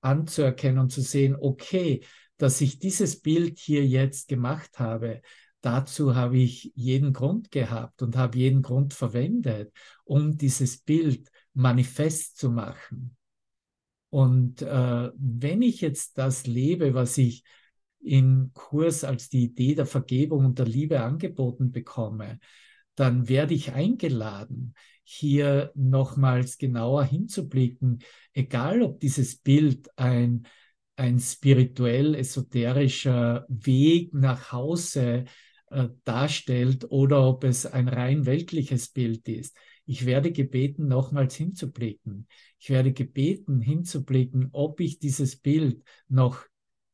anzuerkennen 0.07 0.79
und 0.79 0.91
zu 0.91 1.01
sehen, 1.01 1.35
okay, 1.39 2.01
dass 2.37 2.61
ich 2.61 2.79
dieses 2.79 3.21
Bild 3.21 3.59
hier 3.59 3.85
jetzt 3.85 4.27
gemacht 4.27 4.79
habe, 4.79 5.21
dazu 5.61 6.15
habe 6.15 6.37
ich 6.37 6.71
jeden 6.75 7.13
Grund 7.13 7.51
gehabt 7.51 8.01
und 8.01 8.15
habe 8.15 8.37
jeden 8.37 8.61
Grund 8.61 8.93
verwendet, 8.93 9.71
um 10.03 10.37
dieses 10.37 10.77
Bild 10.79 11.29
manifest 11.53 12.37
zu 12.37 12.51
machen. 12.51 13.15
Und 14.09 14.61
äh, 14.61 15.11
wenn 15.17 15.61
ich 15.61 15.81
jetzt 15.81 16.17
das 16.17 16.47
lebe, 16.47 16.93
was 16.93 17.17
ich 17.17 17.43
im 17.99 18.51
Kurs 18.53 19.03
als 19.03 19.29
die 19.29 19.45
Idee 19.45 19.75
der 19.75 19.85
Vergebung 19.85 20.45
und 20.45 20.59
der 20.59 20.65
Liebe 20.65 21.01
angeboten 21.01 21.71
bekomme, 21.71 22.39
dann 22.97 23.29
werde 23.29 23.53
ich 23.53 23.73
eingeladen, 23.73 24.73
hier 25.03 25.71
nochmals 25.75 26.57
genauer 26.57 27.05
hinzublicken, 27.05 27.99
egal 28.33 28.81
ob 28.81 28.99
dieses 28.99 29.37
Bild 29.37 29.87
ein 29.97 30.45
ein 30.97 31.19
spirituell-esoterischer 31.19 33.45
Weg 33.49 34.15
nach 34.15 34.51
Hause 34.51 35.25
äh, 35.69 35.89
darstellt 36.03 36.87
oder 36.89 37.27
ob 37.27 37.43
es 37.43 37.67
ein 37.67 37.87
rein 37.87 38.25
weltliches 38.25 38.89
Bild 38.89 39.29
ist. 39.29 39.55
Ich 39.85 40.07
werde 40.07 40.31
gebeten, 40.31 40.87
nochmals 40.87 41.35
hinzublicken. 41.35 42.27
Ich 42.59 42.71
werde 42.71 42.93
gebeten, 42.93 43.61
hinzublicken, 43.61 44.49
ob 44.51 44.79
ich 44.79 44.97
dieses 44.97 45.35
Bild 45.37 45.83
noch 46.09 46.47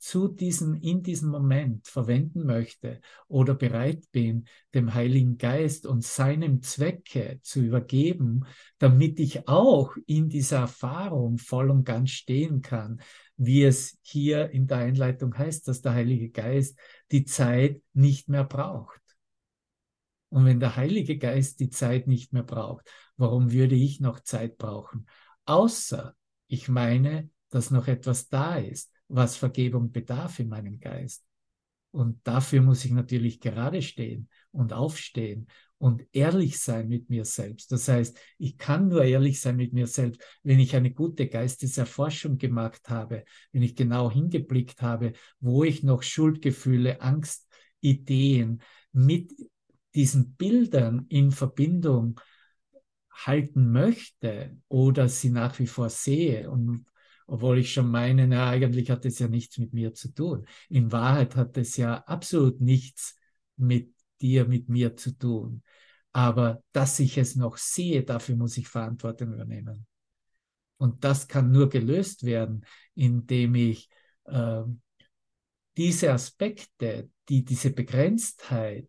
zu 0.03 0.27
diesem, 0.27 0.75
in 0.75 1.01
diesem 1.01 1.29
Moment 1.29 1.87
verwenden 1.87 2.45
möchte 2.45 2.99
oder 3.29 3.55
bereit 3.55 4.03
bin, 4.11 4.49
dem 4.73 4.93
Heiligen 4.93 5.37
Geist 5.37 5.85
und 5.85 6.03
seinem 6.03 6.61
Zwecke 6.61 7.39
zu 7.41 7.61
übergeben, 7.61 8.43
damit 8.79 9.21
ich 9.21 9.47
auch 9.47 9.95
in 10.05 10.27
dieser 10.27 10.57
Erfahrung 10.57 11.37
voll 11.37 11.69
und 11.69 11.85
ganz 11.85 12.09
stehen 12.09 12.61
kann, 12.61 13.01
wie 13.37 13.63
es 13.63 13.97
hier 14.01 14.49
in 14.49 14.67
der 14.67 14.79
Einleitung 14.79 15.37
heißt, 15.37 15.69
dass 15.69 15.79
der 15.79 15.93
Heilige 15.93 16.31
Geist 16.31 16.77
die 17.13 17.23
Zeit 17.23 17.81
nicht 17.93 18.27
mehr 18.27 18.43
braucht. 18.43 18.99
Und 20.27 20.43
wenn 20.43 20.59
der 20.59 20.75
Heilige 20.75 21.17
Geist 21.17 21.61
die 21.61 21.69
Zeit 21.69 22.07
nicht 22.07 22.33
mehr 22.33 22.43
braucht, 22.43 22.91
warum 23.15 23.53
würde 23.53 23.75
ich 23.75 24.01
noch 24.01 24.19
Zeit 24.19 24.57
brauchen? 24.57 25.07
Außer 25.45 26.13
ich 26.47 26.67
meine, 26.67 27.29
dass 27.51 27.71
noch 27.71 27.87
etwas 27.87 28.27
da 28.27 28.57
ist, 28.57 28.92
was 29.13 29.35
Vergebung 29.35 29.91
bedarf 29.91 30.39
in 30.39 30.49
meinem 30.49 30.79
Geist. 30.79 31.23
Und 31.91 32.19
dafür 32.23 32.61
muss 32.63 32.83
ich 32.85 32.91
natürlich 32.91 33.39
gerade 33.39 33.83
stehen 33.83 34.27
und 34.51 34.73
aufstehen 34.73 35.47
und 35.77 36.03
ehrlich 36.11 36.59
sein 36.59 36.87
mit 36.87 37.09
mir 37.09 37.23
selbst. 37.23 37.71
Das 37.71 37.87
heißt, 37.87 38.17
ich 38.39 38.57
kann 38.57 38.87
nur 38.87 39.03
ehrlich 39.03 39.39
sein 39.39 39.57
mit 39.57 39.73
mir 39.73 39.85
selbst, 39.85 40.19
wenn 40.41 40.59
ich 40.59 40.75
eine 40.75 40.91
gute 40.91 41.27
Geisteserforschung 41.27 42.39
gemacht 42.39 42.89
habe, 42.89 43.23
wenn 43.51 43.61
ich 43.61 43.75
genau 43.75 44.09
hingeblickt 44.09 44.81
habe, 44.81 45.13
wo 45.39 45.63
ich 45.63 45.83
noch 45.83 46.01
Schuldgefühle, 46.01 47.01
Angst, 47.01 47.47
Ideen 47.81 48.63
mit 48.91 49.31
diesen 49.93 50.33
Bildern 50.35 51.05
in 51.09 51.31
Verbindung 51.31 52.19
halten 53.11 53.71
möchte 53.71 54.57
oder 54.69 55.07
sie 55.07 55.29
nach 55.29 55.59
wie 55.59 55.67
vor 55.67 55.89
sehe 55.89 56.49
und 56.49 56.87
obwohl 57.33 57.57
ich 57.57 57.73
schon 57.73 57.89
meine, 57.89 58.27
na, 58.27 58.47
eigentlich 58.47 58.91
hat 58.91 59.05
es 59.05 59.17
ja 59.17 59.27
nichts 59.27 59.57
mit 59.57 59.73
mir 59.73 59.95
zu 59.95 60.13
tun. 60.13 60.45
In 60.69 60.91
Wahrheit 60.91 61.35
hat 61.35 61.57
es 61.57 61.77
ja 61.77 61.95
absolut 62.03 62.61
nichts 62.61 63.17
mit 63.57 63.91
dir, 64.21 64.45
mit 64.45 64.69
mir 64.69 64.95
zu 64.95 65.17
tun. 65.17 65.63
Aber 66.11 66.61
dass 66.73 66.99
ich 66.99 67.17
es 67.17 67.35
noch 67.35 67.57
sehe, 67.57 68.03
dafür 68.03 68.35
muss 68.35 68.55
ich 68.57 68.67
Verantwortung 68.67 69.33
übernehmen. 69.33 69.87
Und 70.77 71.03
das 71.03 71.27
kann 71.27 71.51
nur 71.51 71.69
gelöst 71.69 72.23
werden, 72.23 72.67
indem 72.93 73.55
ich 73.55 73.89
äh, 74.25 74.61
diese 75.75 76.13
Aspekte, 76.13 77.09
die 77.29 77.43
diese 77.43 77.71
Begrenztheit 77.71 78.87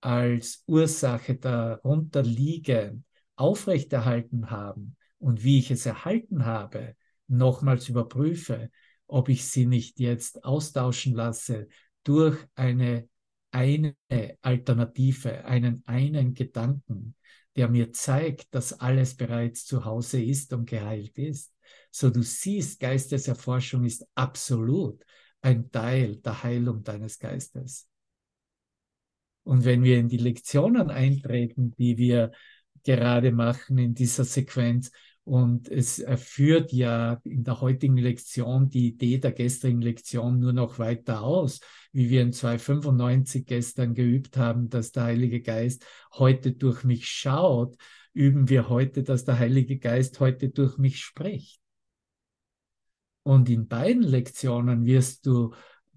als 0.00 0.64
Ursache 0.66 1.34
darunter 1.34 2.22
liegen, 2.22 3.04
aufrechterhalten 3.34 4.48
haben 4.50 4.96
und 5.18 5.44
wie 5.44 5.58
ich 5.58 5.70
es 5.70 5.84
erhalten 5.84 6.46
habe, 6.46 6.96
nochmals 7.28 7.88
überprüfe, 7.88 8.70
ob 9.06 9.28
ich 9.28 9.44
sie 9.46 9.66
nicht 9.66 10.00
jetzt 10.00 10.44
austauschen 10.44 11.14
lasse 11.14 11.68
durch 12.02 12.38
eine 12.54 13.08
eine 13.56 13.96
Alternative, 14.42 15.44
einen 15.46 15.82
einen 15.86 16.34
Gedanken, 16.34 17.14
der 17.56 17.68
mir 17.68 17.90
zeigt, 17.92 18.54
dass 18.54 18.78
alles 18.80 19.16
bereits 19.16 19.64
zu 19.64 19.84
Hause 19.84 20.22
ist 20.22 20.52
und 20.52 20.68
geheilt 20.68 21.16
ist. 21.16 21.54
So 21.90 22.10
du 22.10 22.22
siehst, 22.22 22.80
Geisteserforschung 22.80 23.84
ist 23.84 24.06
absolut 24.14 25.02
ein 25.40 25.70
Teil 25.70 26.16
der 26.16 26.42
Heilung 26.42 26.82
deines 26.82 27.18
Geistes. 27.18 27.88
Und 29.44 29.64
wenn 29.64 29.82
wir 29.82 29.98
in 29.98 30.08
die 30.08 30.18
Lektionen 30.18 30.90
eintreten, 30.90 31.74
die 31.78 31.96
wir 31.96 32.32
gerade 32.84 33.32
machen 33.32 33.78
in 33.78 33.94
dieser 33.94 34.24
Sequenz, 34.24 34.90
und 35.26 35.68
es 35.68 36.04
führt 36.18 36.72
ja 36.72 37.20
in 37.24 37.42
der 37.42 37.60
heutigen 37.60 37.96
Lektion 37.96 38.68
die 38.68 38.86
Idee 38.86 39.18
der 39.18 39.32
gestrigen 39.32 39.82
Lektion 39.82 40.38
nur 40.38 40.52
noch 40.52 40.78
weiter 40.78 41.22
aus, 41.22 41.58
wie 41.90 42.10
wir 42.10 42.22
in 42.22 42.32
295 42.32 43.44
gestern 43.44 43.94
geübt 43.94 44.36
haben, 44.36 44.68
dass 44.68 44.92
der 44.92 45.02
Heilige 45.02 45.40
Geist 45.40 45.84
heute 46.12 46.52
durch 46.52 46.84
mich 46.84 47.08
schaut, 47.08 47.76
üben 48.12 48.48
wir 48.48 48.68
heute, 48.68 49.02
dass 49.02 49.24
der 49.24 49.40
Heilige 49.40 49.78
Geist 49.78 50.20
heute 50.20 50.50
durch 50.50 50.78
mich 50.78 51.00
spricht. 51.00 51.60
Und 53.24 53.50
in 53.50 53.66
beiden 53.66 54.04
Lektionen 54.04 54.86
wirst 54.86 55.26
du 55.26 55.52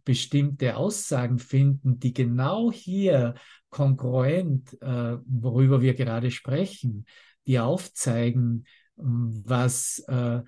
bestimmte 0.06 0.76
Aussagen 0.76 1.38
finden, 1.38 2.00
die 2.00 2.13
genau 2.13 2.72
hier 2.72 3.36
kongruent, 3.70 4.74
äh, 4.82 5.18
worüber 5.28 5.84
wir 5.84 5.94
gerade 5.94 6.32
sprechen, 6.32 7.06
die 7.46 7.60
aufzeigen, 7.60 8.65
was, 9.00 10.00
äh, 10.08 10.42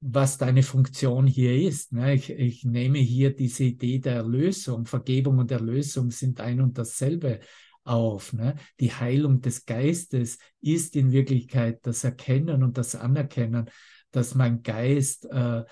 was 0.00 0.38
deine 0.38 0.62
Funktion 0.62 1.26
hier 1.26 1.56
ist. 1.56 1.92
Ne? 1.92 2.14
Ich, 2.14 2.30
ich 2.30 2.64
nehme 2.64 2.98
hier 2.98 3.34
diese 3.34 3.64
Idee 3.64 3.98
der 3.98 4.16
Erlösung. 4.16 4.86
Vergebung 4.86 5.38
und 5.38 5.50
Erlösung 5.50 6.10
sind 6.10 6.40
ein 6.40 6.60
und 6.60 6.76
dasselbe 6.76 7.40
auf. 7.84 8.32
Ne? 8.32 8.56
Die 8.80 8.92
Heilung 8.92 9.40
des 9.40 9.64
Geistes 9.64 10.38
ist 10.60 10.96
in 10.96 11.12
Wirklichkeit 11.12 11.80
das 11.82 12.04
Erkennen 12.04 12.62
und 12.62 12.76
das 12.76 12.94
Anerkennen, 12.94 13.70
dass 14.10 14.34
mein 14.34 14.62
Geist 14.62 15.26
äh, 15.26 15.64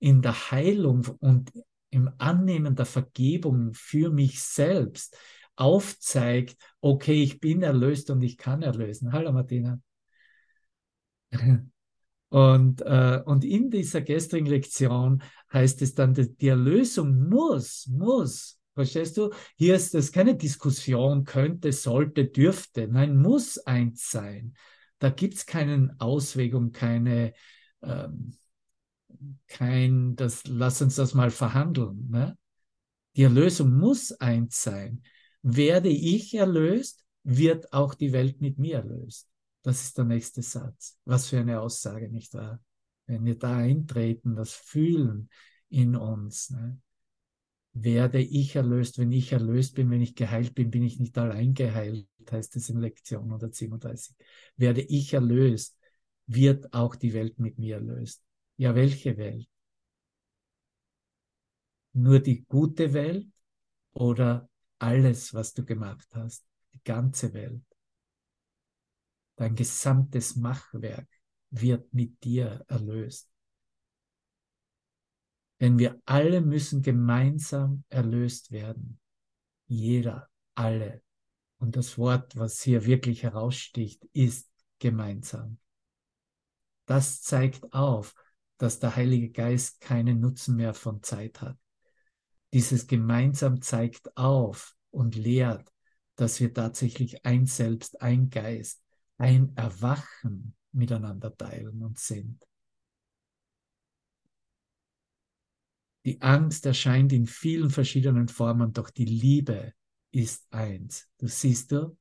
in 0.00 0.22
der 0.22 0.50
Heilung 0.50 1.06
und 1.20 1.52
im 1.90 2.10
Annehmen 2.18 2.74
der 2.74 2.86
Vergebung 2.86 3.72
für 3.74 4.10
mich 4.10 4.40
selbst 4.40 5.16
aufzeigt, 5.56 6.56
okay, 6.80 7.22
ich 7.22 7.40
bin 7.40 7.62
erlöst 7.62 8.10
und 8.10 8.22
ich 8.22 8.38
kann 8.38 8.62
erlösen. 8.62 9.12
Hallo 9.12 9.32
Martina. 9.32 9.80
Und, 12.30 12.80
äh, 12.82 13.20
und 13.26 13.44
in 13.44 13.70
dieser 13.70 14.02
gestrigen 14.02 14.46
Lektion 14.46 15.20
heißt 15.52 15.82
es 15.82 15.96
dann, 15.96 16.14
die 16.14 16.46
Erlösung 16.46 17.28
muss, 17.28 17.88
muss, 17.88 18.60
verstehst 18.74 19.16
du? 19.16 19.30
Hier 19.56 19.74
ist 19.74 19.96
es 19.96 20.12
keine 20.12 20.36
Diskussion, 20.36 21.24
könnte, 21.24 21.72
sollte, 21.72 22.26
dürfte. 22.26 22.86
Nein, 22.86 23.16
muss 23.16 23.58
eins 23.58 24.10
sein. 24.10 24.54
Da 25.00 25.10
gibt 25.10 25.34
es 25.34 25.46
keine 25.46 25.96
Auswägung, 25.98 26.70
keine, 26.70 27.32
ähm, 27.82 28.36
kein, 29.48 30.14
das, 30.14 30.44
lass 30.46 30.80
uns 30.82 30.94
das 30.94 31.14
mal 31.14 31.30
verhandeln. 31.30 32.10
Ne? 32.10 32.38
Die 33.16 33.24
Erlösung 33.24 33.76
muss 33.76 34.12
eins 34.12 34.62
sein. 34.62 35.02
Werde 35.42 35.88
ich 35.88 36.34
erlöst, 36.34 37.04
wird 37.24 37.72
auch 37.72 37.94
die 37.94 38.12
Welt 38.12 38.40
mit 38.40 38.58
mir 38.58 38.76
erlöst. 38.76 39.29
Das 39.62 39.82
ist 39.82 39.98
der 39.98 40.04
nächste 40.04 40.42
Satz. 40.42 40.98
Was 41.04 41.28
für 41.28 41.38
eine 41.38 41.60
Aussage, 41.60 42.08
nicht 42.08 42.32
wahr? 42.34 42.60
Wenn 43.06 43.24
wir 43.24 43.38
da 43.38 43.56
eintreten, 43.56 44.36
das 44.36 44.52
Fühlen 44.52 45.28
in 45.68 45.96
uns, 45.96 46.50
ne? 46.50 46.80
werde 47.72 48.20
ich 48.20 48.56
erlöst. 48.56 48.98
Wenn 48.98 49.12
ich 49.12 49.32
erlöst 49.32 49.74
bin, 49.74 49.90
wenn 49.90 50.00
ich 50.00 50.14
geheilt 50.14 50.54
bin, 50.54 50.70
bin 50.70 50.82
ich 50.82 50.98
nicht 50.98 51.16
allein 51.18 51.54
geheilt, 51.54 52.06
heißt 52.30 52.56
es 52.56 52.68
in 52.68 52.80
Lektion 52.80 53.24
137. 53.24 54.14
Werde 54.56 54.82
ich 54.82 55.12
erlöst, 55.12 55.76
wird 56.26 56.72
auch 56.72 56.94
die 56.96 57.12
Welt 57.12 57.38
mit 57.38 57.58
mir 57.58 57.76
erlöst. 57.76 58.22
Ja, 58.56 58.74
welche 58.74 59.16
Welt? 59.16 59.48
Nur 61.92 62.20
die 62.20 62.44
gute 62.44 62.92
Welt 62.92 63.26
oder 63.92 64.48
alles, 64.78 65.34
was 65.34 65.52
du 65.54 65.64
gemacht 65.64 66.08
hast? 66.12 66.44
Die 66.72 66.82
ganze 66.84 67.32
Welt. 67.34 67.62
Dein 69.40 69.54
gesamtes 69.54 70.36
Machwerk 70.36 71.08
wird 71.48 71.94
mit 71.94 72.22
dir 72.24 72.62
erlöst. 72.68 73.26
Denn 75.58 75.78
wir 75.78 75.98
alle 76.04 76.42
müssen 76.42 76.82
gemeinsam 76.82 77.84
erlöst 77.88 78.50
werden. 78.50 79.00
Jeder, 79.66 80.28
alle. 80.54 81.00
Und 81.56 81.76
das 81.76 81.96
Wort, 81.96 82.36
was 82.36 82.60
hier 82.60 82.84
wirklich 82.84 83.22
heraussticht, 83.22 84.06
ist 84.12 84.52
gemeinsam. 84.78 85.56
Das 86.84 87.22
zeigt 87.22 87.72
auf, 87.72 88.14
dass 88.58 88.78
der 88.78 88.94
Heilige 88.94 89.30
Geist 89.30 89.80
keinen 89.80 90.20
Nutzen 90.20 90.56
mehr 90.56 90.74
von 90.74 91.02
Zeit 91.02 91.40
hat. 91.40 91.56
Dieses 92.52 92.86
gemeinsam 92.86 93.62
zeigt 93.62 94.18
auf 94.18 94.76
und 94.90 95.14
lehrt, 95.14 95.72
dass 96.16 96.40
wir 96.40 96.52
tatsächlich 96.52 97.24
ein 97.24 97.46
Selbst, 97.46 98.02
ein 98.02 98.28
Geist, 98.28 98.82
ein 99.20 99.54
Erwachen 99.54 100.54
miteinander 100.72 101.36
teilen 101.36 101.82
und 101.82 101.98
sind. 101.98 102.42
Die 106.06 106.22
Angst 106.22 106.64
erscheint 106.64 107.12
in 107.12 107.26
vielen 107.26 107.68
verschiedenen 107.68 108.28
Formen, 108.28 108.72
doch 108.72 108.88
die 108.88 109.04
Liebe 109.04 109.74
ist 110.10 110.46
eins. 110.50 111.06
Du 111.18 111.28
siehst 111.28 111.70
du, 111.72 111.98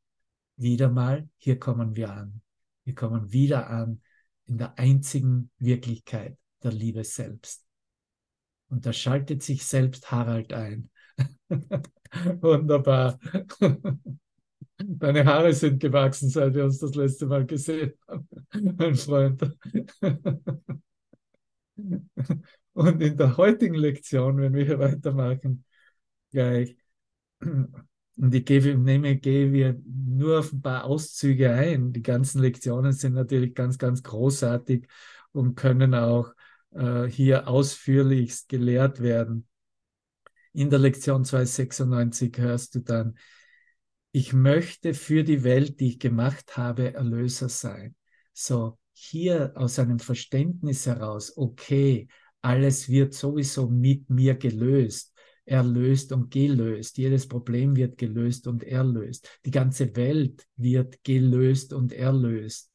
wieder 0.56 0.90
mal, 0.90 1.30
hier 1.38 1.60
kommen 1.60 1.98
wir 1.98 2.14
an. 2.14 2.42
Wir 2.86 2.96
kommen 2.96 3.34
wieder 3.34 3.70
an 3.70 4.02
in 4.46 4.58
der 4.58 4.80
einzigen 4.80 5.52
Wirklichkeit 5.58 6.38
der 6.64 6.72
Liebe 6.72 7.04
selbst. 7.04 7.66
Und 8.70 8.86
da 8.86 8.94
schaltet 8.94 9.44
sich 9.44 9.66
selbst 9.66 10.10
Harald 10.10 10.54
ein. 10.54 10.90
Wunderbar. 12.40 13.20
Deine 14.82 15.26
Haare 15.26 15.54
sind 15.54 15.80
gewachsen, 15.80 16.30
seit 16.30 16.54
wir 16.54 16.64
uns 16.64 16.80
das 16.80 16.96
letzte 16.96 17.26
Mal 17.26 17.46
gesehen 17.46 17.94
haben, 18.08 18.28
mein 18.78 18.96
Freund. 18.96 19.42
Und 22.74 23.02
in 23.02 23.18
der 23.18 23.36
heutigen 23.38 23.76
Lektion, 23.76 24.38
wenn 24.38 24.54
wir 24.54 24.66
hier 24.66 24.80
weitermachen, 24.80 25.66
gleich, 26.32 26.78
und 27.42 28.36
ich 28.36 28.46
gebe, 28.46 28.76
nehme, 28.76 29.18
gehe 29.18 29.52
wir 29.52 29.80
nur 29.86 30.40
auf 30.40 30.52
ein 30.52 30.62
paar 30.62 30.86
Auszüge 30.86 31.52
ein. 31.52 31.94
Die 31.94 32.02
ganzen 32.02 32.42
Lektionen 32.42 32.92
sind 32.92 33.14
natürlich 33.14 33.56
ganz, 33.56 33.78
ganz 33.78 34.04
großartig 34.04 34.88
und 35.32 35.56
können 35.56 35.94
auch 35.94 36.34
äh, 36.72 37.06
hier 37.06 37.48
ausführlichst 37.48 38.50
gelehrt 38.50 39.02
werden. 39.02 39.48
In 40.52 40.70
der 40.70 40.80
Lektion 40.80 41.24
296 41.24 42.38
hörst 42.38 42.76
du 42.76 42.80
dann, 42.80 43.18
ich 44.12 44.34
möchte 44.34 44.94
für 44.94 45.24
die 45.24 45.44
Welt, 45.44 45.80
die 45.80 45.90
ich 45.90 46.00
gemacht 46.00 46.58
habe, 46.58 46.94
Erlöser 46.94 47.50
sein. 47.50 47.96
So, 48.34 48.78
hier 48.94 49.54
aus 49.56 49.80
einem 49.80 50.00
Verständnis 50.00 50.86
heraus, 50.86 51.38
okay, 51.38 52.08
alles 52.42 52.90
wird 52.90 53.14
sowieso 53.14 53.70
mit 53.70 54.10
mir 54.10 54.36
gelöst 54.36 55.14
erlöst 55.50 56.12
und 56.12 56.32
gelöst. 56.32 56.98
Jedes 56.98 57.28
Problem 57.28 57.76
wird 57.76 57.98
gelöst 57.98 58.48
und 58.48 58.64
erlöst. 58.64 59.28
Die 59.46 59.52
ganze 59.52 59.96
Welt 59.96 60.46
wird 60.56 61.04
gelöst 61.04 61.74
und 61.74 61.92
erlöst 61.92 62.72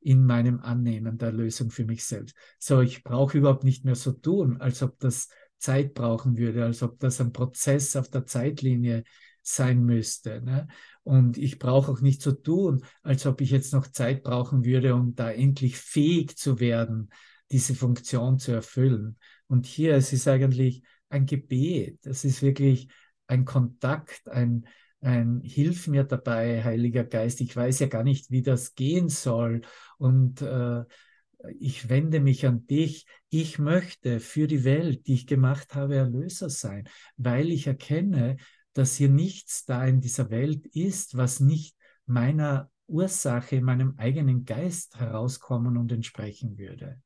in 0.00 0.24
meinem 0.24 0.60
Annehmen 0.60 1.18
der 1.18 1.32
Lösung 1.32 1.70
für 1.70 1.84
mich 1.84 2.04
selbst. 2.04 2.36
So, 2.60 2.80
ich 2.80 3.02
brauche 3.02 3.38
überhaupt 3.38 3.64
nicht 3.64 3.84
mehr 3.84 3.96
so 3.96 4.12
tun, 4.12 4.60
als 4.60 4.82
ob 4.82 4.98
das 5.00 5.28
Zeit 5.58 5.94
brauchen 5.94 6.36
würde, 6.36 6.64
als 6.64 6.82
ob 6.82 6.98
das 7.00 7.20
ein 7.20 7.32
Prozess 7.32 7.96
auf 7.96 8.08
der 8.08 8.24
Zeitlinie 8.24 9.02
sein 9.46 9.84
müsste. 9.84 10.42
Ne? 10.42 10.68
Und 11.02 11.38
ich 11.38 11.58
brauche 11.58 11.92
auch 11.92 12.00
nicht 12.00 12.22
so 12.22 12.32
tun, 12.32 12.84
als 13.02 13.26
ob 13.26 13.40
ich 13.40 13.50
jetzt 13.50 13.72
noch 13.72 13.86
Zeit 13.86 14.22
brauchen 14.22 14.64
würde, 14.64 14.94
um 14.94 15.14
da 15.14 15.30
endlich 15.30 15.76
fähig 15.76 16.36
zu 16.36 16.60
werden, 16.60 17.10
diese 17.50 17.74
Funktion 17.74 18.38
zu 18.38 18.52
erfüllen. 18.52 19.18
Und 19.46 19.66
hier 19.66 19.94
es 19.94 20.12
ist 20.12 20.26
eigentlich 20.26 20.82
ein 21.08 21.26
Gebet, 21.26 22.00
das 22.02 22.24
ist 22.24 22.42
wirklich 22.42 22.88
ein 23.28 23.44
Kontakt, 23.44 24.28
ein, 24.28 24.66
ein 25.00 25.40
Hilf 25.42 25.86
mir 25.86 26.04
dabei, 26.04 26.64
Heiliger 26.64 27.04
Geist. 27.04 27.40
Ich 27.40 27.54
weiß 27.54 27.78
ja 27.80 27.86
gar 27.86 28.02
nicht, 28.02 28.30
wie 28.30 28.42
das 28.42 28.74
gehen 28.74 29.08
soll. 29.08 29.62
Und 29.98 30.42
äh, 30.42 30.84
ich 31.58 31.88
wende 31.88 32.20
mich 32.20 32.46
an 32.46 32.66
dich. 32.66 33.06
Ich 33.28 33.58
möchte 33.58 34.20
für 34.20 34.46
die 34.46 34.64
Welt, 34.64 35.06
die 35.06 35.14
ich 35.14 35.26
gemacht 35.26 35.74
habe, 35.74 35.96
Erlöser 35.96 36.50
sein, 36.50 36.88
weil 37.16 37.50
ich 37.50 37.66
erkenne, 37.66 38.36
dass 38.76 38.96
hier 38.96 39.08
nichts 39.08 39.64
da 39.64 39.86
in 39.86 40.00
dieser 40.00 40.28
Welt 40.30 40.66
ist, 40.66 41.16
was 41.16 41.40
nicht 41.40 41.76
meiner 42.04 42.70
Ursache, 42.86 43.62
meinem 43.62 43.94
eigenen 43.96 44.44
Geist 44.44 44.96
herauskommen 44.98 45.78
und 45.78 45.90
entsprechen 45.92 46.58
würde. 46.58 47.00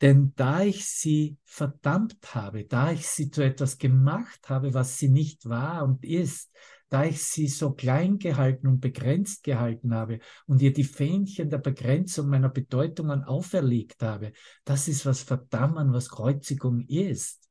Denn 0.00 0.32
da 0.36 0.62
ich 0.62 0.86
sie 0.86 1.36
verdammt 1.44 2.34
habe, 2.34 2.64
da 2.64 2.92
ich 2.92 3.06
sie 3.06 3.30
zu 3.30 3.42
etwas 3.42 3.78
gemacht 3.78 4.48
habe, 4.48 4.72
was 4.72 4.96
sie 4.96 5.08
nicht 5.08 5.46
war 5.46 5.84
und 5.84 6.04
ist, 6.04 6.50
da 6.88 7.04
ich 7.04 7.22
sie 7.22 7.48
so 7.48 7.72
klein 7.72 8.18
gehalten 8.18 8.66
und 8.66 8.80
begrenzt 8.80 9.42
gehalten 9.42 9.92
habe 9.92 10.20
und 10.46 10.62
ihr 10.62 10.72
die 10.72 10.84
Fähnchen 10.84 11.50
der 11.50 11.58
Begrenzung 11.58 12.28
meiner 12.28 12.48
Bedeutungen 12.48 13.24
auferlegt 13.24 14.02
habe, 14.02 14.32
das 14.64 14.88
ist 14.88 15.04
was 15.04 15.20
Verdammen, 15.20 15.92
was 15.92 16.08
Kreuzigung 16.08 16.86
ist, 16.86 17.47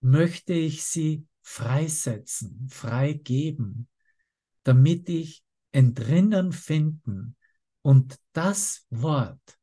möchte 0.00 0.52
ich 0.52 0.84
sie 0.84 1.26
freisetzen, 1.42 2.68
freigeben, 2.68 3.88
damit 4.62 5.08
ich 5.08 5.44
entrinnen 5.72 6.52
finden 6.52 7.36
und 7.82 8.18
das 8.32 8.86
Wort, 8.90 9.58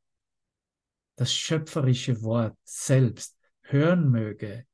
das 1.15 1.34
schöpferische 1.34 2.21
Wort 2.21 2.58
selbst 2.63 3.38
hören 3.62 4.10
möge, 4.10 4.65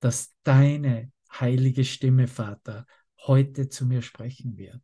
dass 0.00 0.34
deine 0.42 1.12
heilige 1.30 1.84
Stimme, 1.84 2.28
Vater, 2.28 2.86
heute 3.26 3.68
zu 3.68 3.86
mir 3.86 4.02
sprechen 4.02 4.56
wird. 4.56 4.80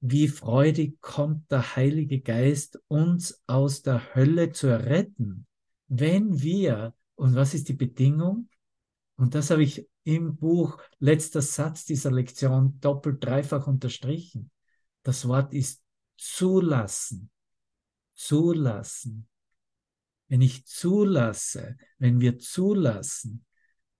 Wie 0.00 0.26
freudig 0.26 1.00
kommt 1.00 1.50
der 1.50 1.76
Heilige 1.76 2.20
Geist, 2.20 2.80
uns 2.88 3.42
aus 3.46 3.82
der 3.82 4.14
Hölle 4.14 4.50
zu 4.50 4.66
erretten, 4.66 5.46
wenn 5.86 6.42
wir, 6.42 6.94
und 7.14 7.34
was 7.34 7.54
ist 7.54 7.68
die 7.68 7.74
Bedingung? 7.74 8.48
Und 9.16 9.34
das 9.34 9.50
habe 9.50 9.62
ich 9.62 9.88
im 10.04 10.36
Buch, 10.36 10.78
letzter 10.98 11.42
Satz 11.42 11.84
dieser 11.84 12.10
Lektion, 12.10 12.80
doppelt, 12.80 13.24
dreifach 13.24 13.66
unterstrichen. 13.66 14.50
Das 15.02 15.28
Wort 15.28 15.52
ist 15.52 15.82
zulassen 16.16 17.30
zulassen, 18.22 19.28
wenn 20.28 20.40
ich 20.40 20.64
zulasse, 20.64 21.76
wenn 21.98 22.20
wir 22.20 22.38
zulassen, 22.38 23.44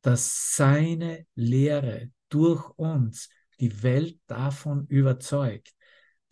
dass 0.01 0.55
seine 0.57 1.27
Lehre 1.35 2.11
durch 2.29 2.71
uns 2.79 3.29
die 3.61 3.83
Welt 3.83 4.19
davon 4.27 4.87
überzeugt, 4.87 5.75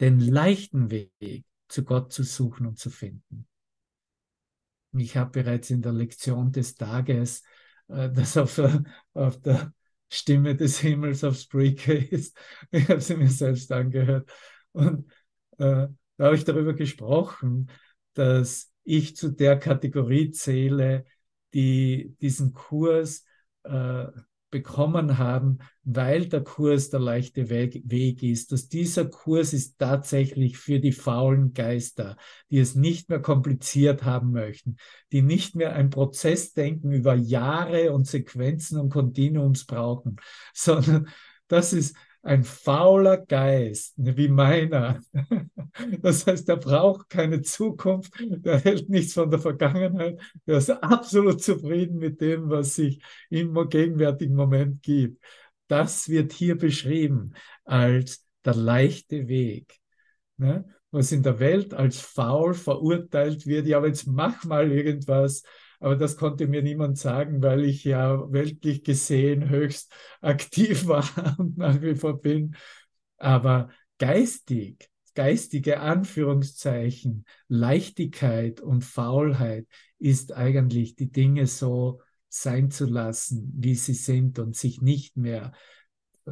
den 0.01 0.21
leichten 0.21 0.91
Weg 0.91 1.45
zu 1.69 1.85
Gott 1.85 2.13
zu 2.13 2.23
suchen 2.23 2.67
und 2.67 2.79
zu 2.79 2.91
finden. 2.91 3.47
Ich 4.93 5.17
habe 5.17 5.31
bereits 5.31 5.71
in 5.71 5.83
der 5.83 5.93
Lektion 5.93 6.53
des 6.53 6.75
Tages, 6.75 7.43
äh, 7.89 8.11
das 8.11 8.37
auf 8.37 8.55
der, 8.57 8.85
auf 9.15 9.41
der 9.41 9.73
Stimme 10.09 10.57
des 10.57 10.81
Himmels 10.81 11.23
auf 11.25 11.37
Spreaker 11.37 11.95
ist, 11.95 12.37
ich 12.71 12.89
habe 12.89 13.01
sie 13.01 13.17
mir 13.17 13.29
selbst 13.29 13.71
angehört. 13.73 14.31
Und 14.73 15.11
äh, 15.59 15.89
da 16.17 16.25
habe 16.25 16.37
ich 16.37 16.45
darüber 16.45 16.75
gesprochen, 16.75 17.71
dass 18.15 18.73
ich 18.85 19.17
zu 19.17 19.31
der 19.31 19.59
Kategorie 19.59 20.33
zähle, 20.33 21.07
die 21.55 22.17
diesen 22.21 22.53
Kurs 22.53 23.25
äh, 23.65 24.07
bekommen 24.51 25.19
haben, 25.19 25.59
weil 25.85 26.27
der 26.27 26.43
Kurs 26.43 26.91
der 26.91 27.01
leichte 27.01 27.49
Weg, 27.49 28.23
ist, 28.23 28.53
dass 28.53 28.69
dieser 28.69 29.05
Kurs 29.07 29.53
ist 29.53 29.79
tatsächlich 29.79 30.59
für 30.59 30.81
die 30.81 30.93
faulen 30.93 31.55
Geister, 31.55 32.17
die 32.51 32.59
es 32.59 32.75
nicht 32.75 33.09
mehr 33.09 33.21
kompliziert 33.21 34.05
haben 34.05 34.33
möchten, 34.33 34.77
die 35.13 35.23
nicht 35.23 35.55
mehr 35.55 35.75
ein 35.75 35.91
Prozessdenken 35.91 36.93
über 36.93 37.15
Jahre 37.15 37.93
und 37.93 38.07
Sequenzen 38.07 38.79
und 38.79 38.91
Kontinuums 38.91 39.65
brauchen, 39.65 40.17
sondern 40.55 41.09
das 41.49 41.73
ist 41.73 41.97
ein 42.23 42.45
fauler 42.45 43.19
Geist 43.19 43.95
wie 43.97 44.29
meiner. 44.29 45.01
Das 46.03 46.27
heißt, 46.27 46.49
er 46.49 46.57
braucht 46.57 47.09
keine 47.09 47.43
Zukunft, 47.43 48.13
der 48.19 48.59
hält 48.59 48.89
nichts 48.89 49.15
von 49.15 49.31
der 49.31 49.39
Vergangenheit, 49.39 50.21
der 50.45 50.59
ist 50.59 50.69
absolut 50.69 51.41
zufrieden 51.43 51.99
mit 51.99 52.21
dem, 52.21 52.51
was 52.51 52.75
sich 52.75 53.01
im 53.31 53.55
gegenwärtigen 53.69 54.35
Moment 54.35 54.83
gibt. 54.83 55.23
Das 55.69 56.09
wird 56.09 56.33
hier 56.33 56.59
beschrieben 56.59 57.35
als 57.65 58.27
der 58.45 58.57
leichte 58.57 59.29
Weg. 59.29 59.79
Ne? 60.39 60.65
Was 60.91 61.13
in 61.13 61.23
der 61.23 61.39
Welt 61.39 61.73
als 61.73 62.01
faul 62.01 62.55
verurteilt 62.55 63.47
wird, 63.47 63.67
ja, 63.67 63.77
aber 63.77 63.87
jetzt 63.87 64.09
mach 64.09 64.43
mal 64.45 64.73
irgendwas, 64.73 65.45
aber 65.81 65.97
das 65.97 66.17
konnte 66.17 66.47
mir 66.47 66.63
niemand 66.63 66.99
sagen, 66.99 67.43
weil 67.43 67.65
ich 67.65 67.85
ja 67.85 68.31
weltlich 68.31 68.85
gesehen 68.85 69.49
höchst 69.49 69.93
aktiv 70.21 70.87
war 70.87 71.05
und 71.39 71.59
nach 71.59 71.81
wie 71.81 71.95
vor 71.97 72.21
bin. 72.21 72.55
Aber 73.17 73.71
geistig, 73.99 74.91
geistige 75.15 75.81
Anführungszeichen, 75.81 77.25
Leichtigkeit 77.49 78.61
und 78.61 78.85
Faulheit 78.85 79.67
ist 79.99 80.33
eigentlich 80.33 80.97
die 80.97 81.11
Dinge 81.11 81.47
so 81.47 82.01
sein 82.29 82.71
zu 82.71 82.87
lassen, 82.87 83.53
wie 83.57 83.75
sie 83.75 83.95
sind 83.95 84.39
und 84.39 84.57
sich 84.57 84.81
nicht 84.81 85.17
mehr 85.17 85.53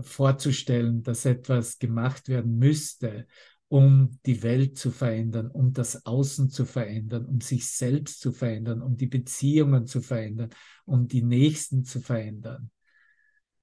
vorzustellen, 0.00 1.02
dass 1.02 1.24
etwas 1.24 1.78
gemacht 1.78 2.28
werden 2.28 2.58
müsste 2.58 3.26
um 3.68 4.18
die 4.24 4.42
Welt 4.42 4.78
zu 4.78 4.90
verändern, 4.90 5.50
um 5.50 5.72
das 5.72 6.06
Außen 6.06 6.48
zu 6.48 6.64
verändern, 6.64 7.26
um 7.26 7.40
sich 7.40 7.70
selbst 7.70 8.20
zu 8.20 8.32
verändern, 8.32 8.80
um 8.80 8.96
die 8.96 9.06
Beziehungen 9.06 9.86
zu 9.86 10.00
verändern, 10.00 10.50
um 10.86 11.06
die 11.06 11.22
Nächsten 11.22 11.84
zu 11.84 12.00
verändern. 12.00 12.70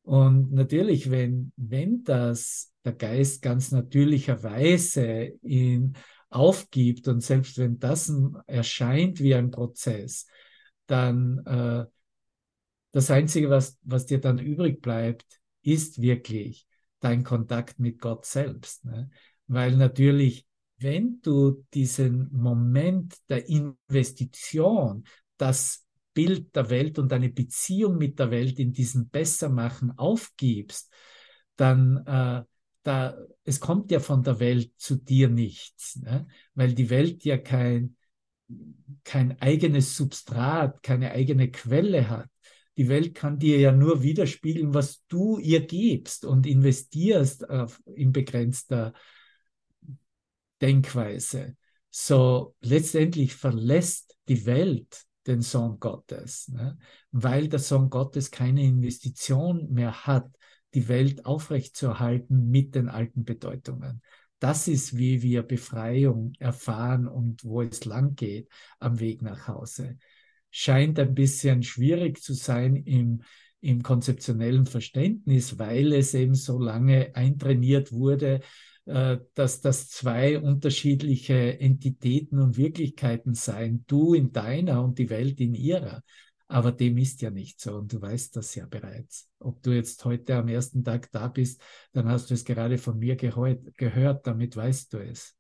Und 0.03 0.51
natürlich, 0.53 1.09
wenn, 1.09 1.51
wenn 1.55 2.03
das 2.03 2.71
der 2.83 2.93
Geist 2.93 3.41
ganz 3.41 3.71
natürlicherweise 3.71 5.33
ihn 5.41 5.93
aufgibt 6.29 7.07
und 7.07 7.21
selbst 7.21 7.57
wenn 7.57 7.79
das 7.79 8.13
erscheint 8.45 9.19
wie 9.19 9.33
ein 9.33 9.49
Prozess, 9.49 10.27
dann 10.85 11.39
äh, 11.45 11.85
das 12.91 13.09
Einzige, 13.09 13.49
was, 13.49 13.79
was 13.81 14.05
dir 14.05 14.19
dann 14.19 14.37
übrig 14.37 14.81
bleibt, 14.81 15.25
ist 15.63 15.99
wirklich 15.99 16.67
dein 16.99 17.23
Kontakt 17.23 17.79
mit 17.79 17.99
Gott 17.99 18.25
selbst. 18.25 18.85
Ne? 18.85 19.09
Weil 19.47 19.75
natürlich 19.77 20.45
wenn 20.77 21.21
du 21.21 21.65
diesen 21.73 22.29
Moment 22.33 23.15
der 23.29 23.47
Investition, 23.47 25.05
das 25.37 25.85
Bild 26.13 26.55
der 26.55 26.69
Welt 26.69 26.99
und 26.99 27.11
deine 27.11 27.29
Beziehung 27.29 27.97
mit 27.97 28.19
der 28.19 28.31
Welt 28.31 28.59
in 28.59 28.73
diesem 28.73 29.09
Bessermachen 29.09 29.97
aufgibst, 29.97 30.91
dann 31.55 31.97
äh, 32.05 32.43
da, 32.83 33.17
es 33.43 33.59
kommt 33.59 33.91
ja 33.91 33.99
von 33.99 34.23
der 34.23 34.39
Welt 34.39 34.71
zu 34.77 34.95
dir 34.95 35.27
nichts, 35.29 35.97
ne? 35.97 36.27
weil 36.53 36.73
die 36.73 36.89
Welt 36.89 37.25
ja 37.25 37.37
kein, 37.37 37.95
kein 39.03 39.41
eigenes 39.41 39.97
Substrat, 39.97 40.83
keine 40.83 41.11
eigene 41.11 41.49
Quelle 41.51 42.09
hat. 42.09 42.29
Die 42.77 42.89
Welt 42.89 43.15
kann 43.15 43.39
dir 43.39 43.59
ja 43.59 43.71
nur 43.71 44.03
widerspiegeln, 44.03 44.73
was 44.73 45.03
du 45.07 45.39
ihr 45.39 45.65
gibst 45.65 46.25
und 46.25 46.45
investierst 46.45 47.49
auf, 47.49 47.81
in 47.85 48.11
begrenzter 48.11 48.93
Denkweise. 50.61 51.55
So 51.89 52.55
letztendlich 52.61 53.35
verlässt 53.35 54.17
die 54.27 54.45
Welt 54.45 55.05
den 55.27 55.41
Sohn 55.41 55.79
Gottes, 55.79 56.49
ne? 56.49 56.77
weil 57.11 57.47
der 57.47 57.59
Sohn 57.59 57.89
Gottes 57.89 58.31
keine 58.31 58.63
Investition 58.63 59.71
mehr 59.71 60.05
hat, 60.05 60.27
die 60.73 60.87
Welt 60.87 61.25
aufrechtzuerhalten 61.25 62.49
mit 62.49 62.75
den 62.75 62.89
alten 62.89 63.23
Bedeutungen. 63.23 64.01
Das 64.39 64.67
ist, 64.67 64.97
wie 64.97 65.21
wir 65.21 65.43
Befreiung 65.43 66.33
erfahren 66.39 67.07
und 67.07 67.43
wo 67.45 67.61
es 67.61 67.85
lang 67.85 68.15
geht 68.15 68.49
am 68.79 68.99
Weg 68.99 69.21
nach 69.21 69.47
Hause. 69.47 69.97
Scheint 70.51 70.99
ein 70.99 71.15
bisschen 71.15 71.63
schwierig 71.63 72.21
zu 72.21 72.33
sein 72.33 72.75
im, 72.75 73.23
im 73.61 73.81
konzeptionellen 73.81 74.65
Verständnis, 74.65 75.57
weil 75.57 75.93
es 75.93 76.13
eben 76.13 76.35
so 76.35 76.59
lange 76.59 77.15
eintrainiert 77.15 77.91
wurde, 77.91 78.41
dass 78.85 79.61
das 79.61 79.89
zwei 79.89 80.39
unterschiedliche 80.39 81.59
Entitäten 81.59 82.39
und 82.39 82.57
Wirklichkeiten 82.57 83.33
seien, 83.33 83.83
du 83.87 84.13
in 84.13 84.31
deiner 84.31 84.83
und 84.83 84.99
die 84.99 85.09
Welt 85.09 85.41
in 85.41 85.55
ihrer. 85.55 86.03
Aber 86.47 86.71
dem 86.71 86.97
ist 86.97 87.23
ja 87.23 87.31
nicht 87.31 87.59
so 87.59 87.77
und 87.77 87.91
du 87.91 87.99
weißt 87.99 88.35
das 88.35 88.53
ja 88.53 88.67
bereits. 88.67 89.27
Ob 89.39 89.63
du 89.63 89.71
jetzt 89.71 90.05
heute 90.05 90.35
am 90.35 90.47
ersten 90.47 90.83
Tag 90.83 91.11
da 91.11 91.27
bist, 91.27 91.59
dann 91.93 92.07
hast 92.07 92.29
du 92.29 92.35
es 92.35 92.45
gerade 92.45 92.77
von 92.77 92.99
mir 92.99 93.15
gehört, 93.15 94.27
damit 94.27 94.55
weißt 94.55 94.93
du 94.93 94.99
es. 94.99 95.35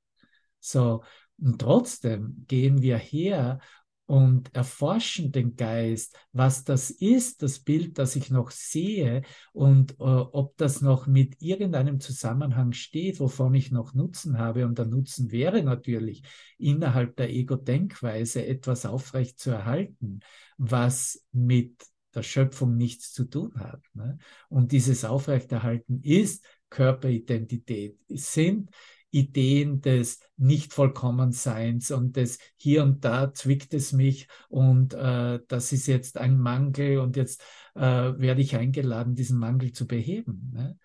So, 0.59 1.03
und 1.37 1.59
trotzdem 1.59 2.45
gehen 2.47 2.81
wir 2.81 2.97
her 2.97 3.59
und 4.05 4.53
erforschen 4.55 5.31
den 5.31 5.55
Geist, 5.55 6.17
was 6.31 6.63
das 6.63 6.91
ist, 6.91 7.41
das 7.41 7.59
Bild, 7.59 7.97
das 7.97 8.15
ich 8.15 8.29
noch 8.29 8.51
sehe 8.51 9.23
und 9.51 9.93
äh, 9.93 10.03
ob 10.03 10.55
das 10.57 10.81
noch 10.81 11.07
mit 11.07 11.41
irgendeinem 11.41 11.99
Zusammenhang 11.99 12.71
steht, 12.73 13.19
wovon 13.19 13.55
ich 13.55 13.71
noch 13.71 13.93
Nutzen 13.93 14.37
habe. 14.37 14.65
Und 14.65 14.77
der 14.77 14.85
Nutzen 14.85 15.31
wäre 15.31 15.63
natürlich, 15.63 16.23
innerhalb 16.57 17.15
der 17.15 17.31
Ego-Denkweise 17.31 18.45
etwas 18.45 18.85
aufrecht 18.85 19.39
zu 19.39 19.51
erhalten, 19.51 20.19
was 20.57 21.25
mit 21.31 21.85
der 22.13 22.23
Schöpfung 22.23 22.77
nichts 22.77 23.11
zu 23.11 23.25
tun 23.25 23.53
hat. 23.59 23.81
Ne? 23.93 24.17
Und 24.49 24.71
dieses 24.71 25.03
Aufrechterhalten 25.03 26.01
ist 26.03 26.45
Körperidentität, 26.69 27.97
sind 28.07 28.69
Ideen 29.15 29.79
des 29.79 30.19
Nicht-Vollkommenseins 30.35 31.91
und 31.91 32.17
des 32.17 32.37
hier 32.57 32.83
und 32.83 33.05
da 33.05 33.33
zwickt 33.33 33.73
es 33.73 33.93
mich 33.93 34.27
und 34.49 34.93
äh, 34.93 35.39
das 35.47 35.71
ist 35.71 35.87
jetzt 35.87 36.17
ein 36.17 36.37
Mangel 36.37 36.99
und 36.99 37.15
jetzt 37.15 37.41
äh, 37.75 37.79
werde 37.81 38.41
ich 38.41 38.57
eingeladen, 38.57 39.15
diesen 39.15 39.39
Mangel 39.39 39.71
zu 39.71 39.87
beheben. 39.87 40.51
Ne? 40.53 40.77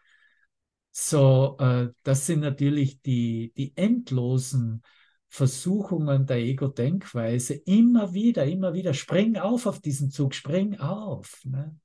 So, 0.93 1.57
äh, 1.59 1.88
das 2.05 2.27
sind 2.27 2.40
natürlich 2.40 3.03
die, 3.03 3.53
die 3.57 3.77
endlosen 3.77 4.83
Versuchungen 5.29 6.27
der 6.27 6.38
Ego-Denkweise. 6.38 7.55
Immer 7.55 8.14
wieder, 8.14 8.45
immer 8.47 8.75
wieder, 8.75 8.95
spring 8.95 9.38
auf 9.38 9.66
auf 9.66 9.81
diesen 9.81 10.11
Zug, 10.11 10.35
spring 10.35 10.79
auf. 10.79 11.40
Ne? 11.45 11.77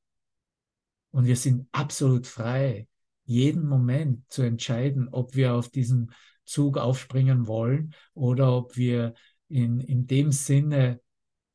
Und 1.10 1.26
wir 1.26 1.36
sind 1.36 1.68
absolut 1.72 2.28
frei, 2.28 2.88
jeden 3.24 3.68
Moment 3.68 4.24
zu 4.30 4.44
entscheiden, 4.44 5.10
ob 5.10 5.36
wir 5.36 5.56
auf 5.56 5.70
diesem 5.70 6.12
Zug 6.46 6.78
aufspringen 6.78 7.48
wollen 7.48 7.94
oder 8.14 8.56
ob 8.56 8.78
wir 8.78 9.14
in, 9.48 9.80
in 9.80 10.08
dem 10.08 10.32
Sinne 10.32 11.00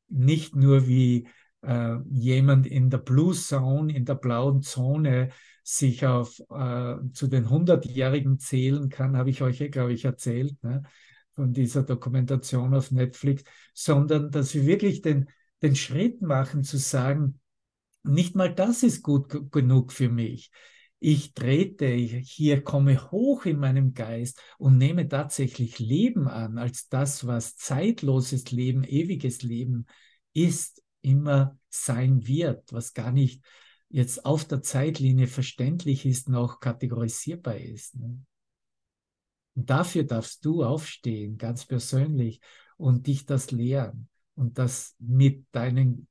nicht 0.07 0.55
nur 0.55 0.87
wie 0.87 1.27
äh, 1.61 1.97
jemand 2.09 2.67
in 2.67 2.89
der 2.89 2.97
Blue 2.97 3.33
Zone, 3.33 3.95
in 3.95 4.05
der 4.05 4.15
blauen 4.15 4.61
Zone 4.61 5.29
sich 5.63 6.05
auf 6.05 6.39
äh, 6.49 6.95
zu 7.13 7.27
den 7.27 7.47
100-Jährigen 7.47 8.39
zählen 8.39 8.89
kann, 8.89 9.15
habe 9.15 9.29
ich 9.29 9.41
euch 9.41 9.59
ja, 9.59 9.67
glaube 9.67 9.93
ich, 9.93 10.05
erzählt, 10.05 10.61
ne, 10.63 10.83
von 11.35 11.53
dieser 11.53 11.83
Dokumentation 11.83 12.73
auf 12.73 12.91
Netflix, 12.91 13.43
sondern 13.73 14.31
dass 14.31 14.53
wir 14.53 14.65
wirklich 14.65 15.01
den, 15.01 15.29
den 15.61 15.75
Schritt 15.75 16.21
machen 16.21 16.63
zu 16.63 16.77
sagen, 16.77 17.39
nicht 18.03 18.35
mal 18.35 18.53
das 18.53 18.83
ist 18.83 19.03
gut 19.03 19.51
genug 19.51 19.91
für 19.91 20.09
mich 20.09 20.51
ich 21.03 21.33
trete, 21.33 21.85
ich 21.85 22.29
hier 22.29 22.63
komme 22.63 23.09
hoch 23.09 23.45
in 23.45 23.57
meinem 23.57 23.95
Geist 23.95 24.39
und 24.59 24.77
nehme 24.77 25.09
tatsächlich 25.09 25.79
Leben 25.79 26.27
an 26.27 26.59
als 26.59 26.89
das, 26.89 27.25
was 27.25 27.55
zeitloses 27.55 28.51
Leben, 28.51 28.83
ewiges 28.83 29.41
Leben 29.41 29.87
ist, 30.33 30.83
immer 31.01 31.57
sein 31.69 32.27
wird, 32.27 32.71
was 32.71 32.93
gar 32.93 33.11
nicht 33.11 33.43
jetzt 33.89 34.25
auf 34.25 34.45
der 34.45 34.61
Zeitlinie 34.61 35.25
verständlich 35.25 36.05
ist, 36.05 36.29
noch 36.29 36.59
kategorisierbar 36.59 37.57
ist. 37.57 37.95
Ne? 37.95 38.23
Und 39.55 39.69
dafür 39.71 40.03
darfst 40.03 40.45
du 40.45 40.63
aufstehen, 40.63 41.39
ganz 41.39 41.65
persönlich, 41.65 42.41
und 42.77 43.07
dich 43.07 43.25
das 43.25 43.49
lehren 43.49 44.07
und 44.35 44.59
das 44.59 44.95
mit 44.99 45.47
deinen 45.51 46.07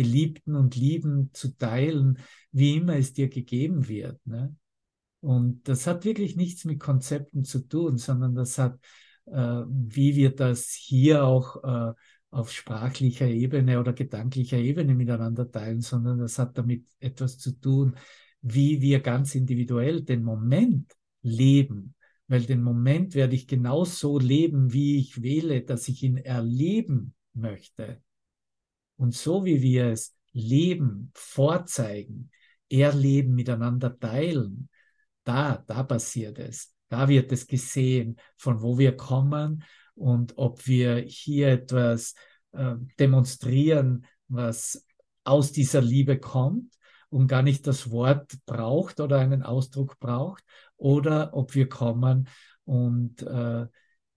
Geliebten 0.00 0.56
und 0.56 0.76
Lieben 0.76 1.28
zu 1.34 1.56
teilen, 1.58 2.18
wie 2.52 2.76
immer 2.76 2.96
es 2.96 3.12
dir 3.12 3.28
gegeben 3.28 3.86
wird. 3.86 4.18
Ne? 4.26 4.56
Und 5.20 5.68
das 5.68 5.86
hat 5.86 6.06
wirklich 6.06 6.36
nichts 6.36 6.64
mit 6.64 6.80
Konzepten 6.80 7.44
zu 7.44 7.68
tun, 7.68 7.98
sondern 7.98 8.34
das 8.34 8.56
hat, 8.56 8.78
äh, 9.26 9.62
wie 9.68 10.16
wir 10.16 10.34
das 10.34 10.70
hier 10.70 11.24
auch 11.24 11.62
äh, 11.62 11.92
auf 12.30 12.50
sprachlicher 12.50 13.26
Ebene 13.26 13.78
oder 13.78 13.92
gedanklicher 13.92 14.56
Ebene 14.56 14.94
miteinander 14.94 15.50
teilen, 15.50 15.82
sondern 15.82 16.18
das 16.18 16.38
hat 16.38 16.56
damit 16.56 16.86
etwas 16.98 17.36
zu 17.36 17.52
tun, 17.52 17.96
wie 18.40 18.80
wir 18.80 19.00
ganz 19.00 19.34
individuell 19.34 20.02
den 20.02 20.22
Moment 20.22 20.92
leben. 21.20 21.94
Weil 22.26 22.46
den 22.46 22.62
Moment 22.62 23.14
werde 23.14 23.34
ich 23.34 23.46
genauso 23.46 24.18
leben, 24.18 24.72
wie 24.72 24.98
ich 24.98 25.20
wähle, 25.20 25.62
dass 25.62 25.88
ich 25.88 26.02
ihn 26.04 26.16
erleben 26.16 27.14
möchte. 27.34 28.00
Und 29.00 29.14
so 29.14 29.46
wie 29.46 29.62
wir 29.62 29.86
es 29.86 30.14
leben, 30.32 31.10
vorzeigen, 31.14 32.30
erleben, 32.68 33.34
miteinander 33.34 33.98
teilen, 33.98 34.68
da, 35.24 35.64
da 35.66 35.84
passiert 35.84 36.38
es. 36.38 36.74
Da 36.90 37.08
wird 37.08 37.32
es 37.32 37.46
gesehen, 37.46 38.20
von 38.36 38.60
wo 38.60 38.76
wir 38.76 38.98
kommen 38.98 39.64
und 39.94 40.36
ob 40.36 40.66
wir 40.66 40.96
hier 40.98 41.48
etwas 41.48 42.14
äh, 42.52 42.74
demonstrieren, 42.98 44.04
was 44.28 44.86
aus 45.24 45.50
dieser 45.50 45.80
Liebe 45.80 46.18
kommt 46.18 46.74
und 47.08 47.26
gar 47.26 47.40
nicht 47.40 47.66
das 47.66 47.90
Wort 47.90 48.34
braucht 48.44 49.00
oder 49.00 49.18
einen 49.18 49.42
Ausdruck 49.42 49.98
braucht, 49.98 50.44
oder 50.76 51.32
ob 51.32 51.54
wir 51.54 51.70
kommen 51.70 52.28
und 52.64 53.22
äh, 53.22 53.66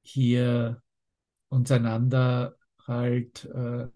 hier 0.02 0.82
uns 1.48 1.72
einander 1.72 2.58
halt 2.86 3.46
äh, 3.46 3.88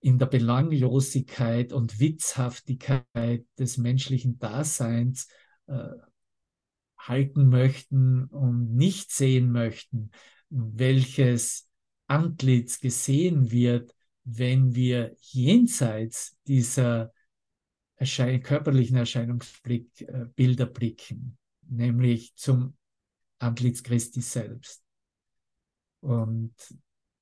in 0.00 0.18
der 0.18 0.26
Belanglosigkeit 0.26 1.72
und 1.72 2.00
Witzhaftigkeit 2.00 3.44
des 3.58 3.76
menschlichen 3.76 4.38
Daseins 4.38 5.28
äh, 5.66 5.88
halten 6.98 7.48
möchten 7.48 8.24
und 8.26 8.74
nicht 8.74 9.12
sehen 9.12 9.52
möchten, 9.52 10.10
welches 10.48 11.68
Antlitz 12.06 12.80
gesehen 12.80 13.50
wird, 13.50 13.94
wenn 14.24 14.74
wir 14.74 15.16
jenseits 15.20 16.38
dieser 16.46 17.12
Erschein 17.96 18.42
körperlichen 18.42 18.96
Erscheinungsbilder 18.96 20.64
äh, 20.64 20.72
blicken, 20.72 21.38
nämlich 21.68 22.34
zum 22.36 22.76
Antlitz 23.38 23.82
Christi 23.82 24.22
selbst. 24.22 24.82
Und 26.00 26.54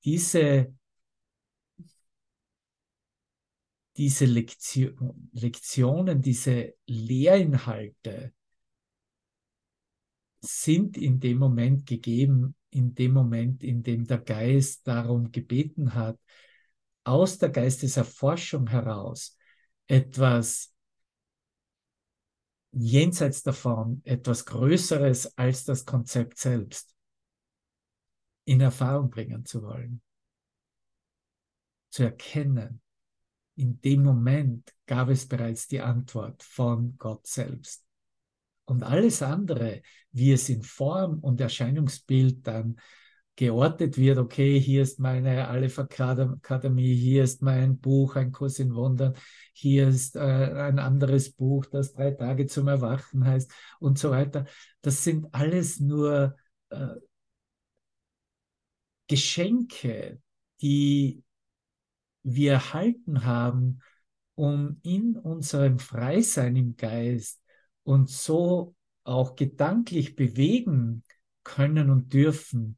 diese 0.05 0.73
diese 3.99 4.23
Lektion, 4.23 5.29
Lektionen, 5.33 6.21
diese 6.21 6.73
Lehrinhalte 6.85 8.33
sind 10.39 10.95
in 10.95 11.19
dem 11.19 11.37
Moment 11.37 11.85
gegeben, 11.85 12.55
in 12.69 12.95
dem 12.95 13.11
Moment, 13.11 13.61
in 13.61 13.83
dem 13.83 14.07
der 14.07 14.19
Geist 14.19 14.87
darum 14.87 15.33
gebeten 15.33 15.95
hat, 15.95 16.17
aus 17.03 17.39
der 17.39 17.49
Geisteserforschung 17.49 18.69
heraus 18.69 19.37
etwas 19.87 20.73
jenseits 22.71 23.43
davon, 23.43 24.01
etwas 24.05 24.45
Größeres 24.45 25.37
als 25.37 25.65
das 25.65 25.85
Konzept 25.85 26.37
selbst 26.37 26.95
in 28.45 28.61
Erfahrung 28.61 29.09
bringen 29.09 29.43
zu 29.43 29.61
wollen, 29.61 30.01
zu 31.89 32.03
erkennen. 32.03 32.81
In 33.59 33.81
dem 33.81 34.03
Moment 34.03 34.73
gab 34.85 35.09
es 35.09 35.27
bereits 35.27 35.67
die 35.67 35.81
Antwort 35.81 36.43
von 36.43 36.97
Gott 36.97 37.27
selbst. 37.27 37.83
Und 38.63 38.83
alles 38.83 39.21
andere, 39.21 39.81
wie 40.13 40.31
es 40.31 40.47
in 40.47 40.63
Form 40.63 41.19
und 41.19 41.41
Erscheinungsbild 41.41 42.47
dann 42.47 42.79
geortet 43.35 43.97
wird, 43.97 44.17
okay, 44.17 44.57
hier 44.61 44.83
ist 44.83 45.01
meine 45.01 45.49
Aleph 45.49 45.77
Akademie, 45.77 46.95
hier 46.95 47.25
ist 47.25 47.41
mein 47.41 47.79
Buch, 47.79 48.15
ein 48.15 48.31
Kurs 48.31 48.59
in 48.59 48.73
Wundern, 48.75 49.15
hier 49.51 49.89
ist 49.89 50.15
äh, 50.15 50.19
ein 50.19 50.79
anderes 50.79 51.33
Buch, 51.33 51.65
das 51.65 51.91
drei 51.91 52.11
Tage 52.11 52.45
zum 52.45 52.69
Erwachen 52.69 53.25
heißt 53.25 53.51
und 53.81 53.99
so 53.99 54.11
weiter. 54.11 54.45
Das 54.81 55.03
sind 55.03 55.33
alles 55.33 55.81
nur 55.81 56.37
äh, 56.69 56.95
Geschenke, 59.07 60.21
die 60.61 61.23
wir 62.23 62.53
erhalten 62.53 63.25
haben, 63.25 63.79
um 64.35 64.79
in 64.83 65.17
unserem 65.17 65.79
Freisein 65.79 66.55
im 66.55 66.77
Geist 66.77 67.41
und 67.83 68.09
so 68.09 68.75
auch 69.03 69.35
gedanklich 69.35 70.15
bewegen 70.15 71.03
können 71.43 71.89
und 71.89 72.13
dürfen, 72.13 72.77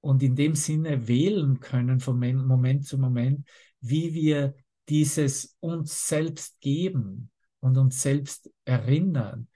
und 0.00 0.22
in 0.22 0.36
dem 0.36 0.54
Sinne 0.54 1.08
wählen 1.08 1.60
können 1.60 2.00
von 2.00 2.18
Moment 2.18 2.86
zu 2.86 2.98
Moment, 2.98 3.46
wie 3.80 4.14
wir 4.14 4.54
dieses 4.88 5.56
uns 5.60 6.08
selbst 6.08 6.60
geben 6.60 7.30
und 7.60 7.76
uns 7.76 8.00
selbst 8.02 8.50
erinnern, 8.64 9.48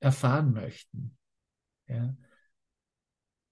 erfahren 0.00 0.52
möchten. 0.52 1.16
Ja. 1.88 2.16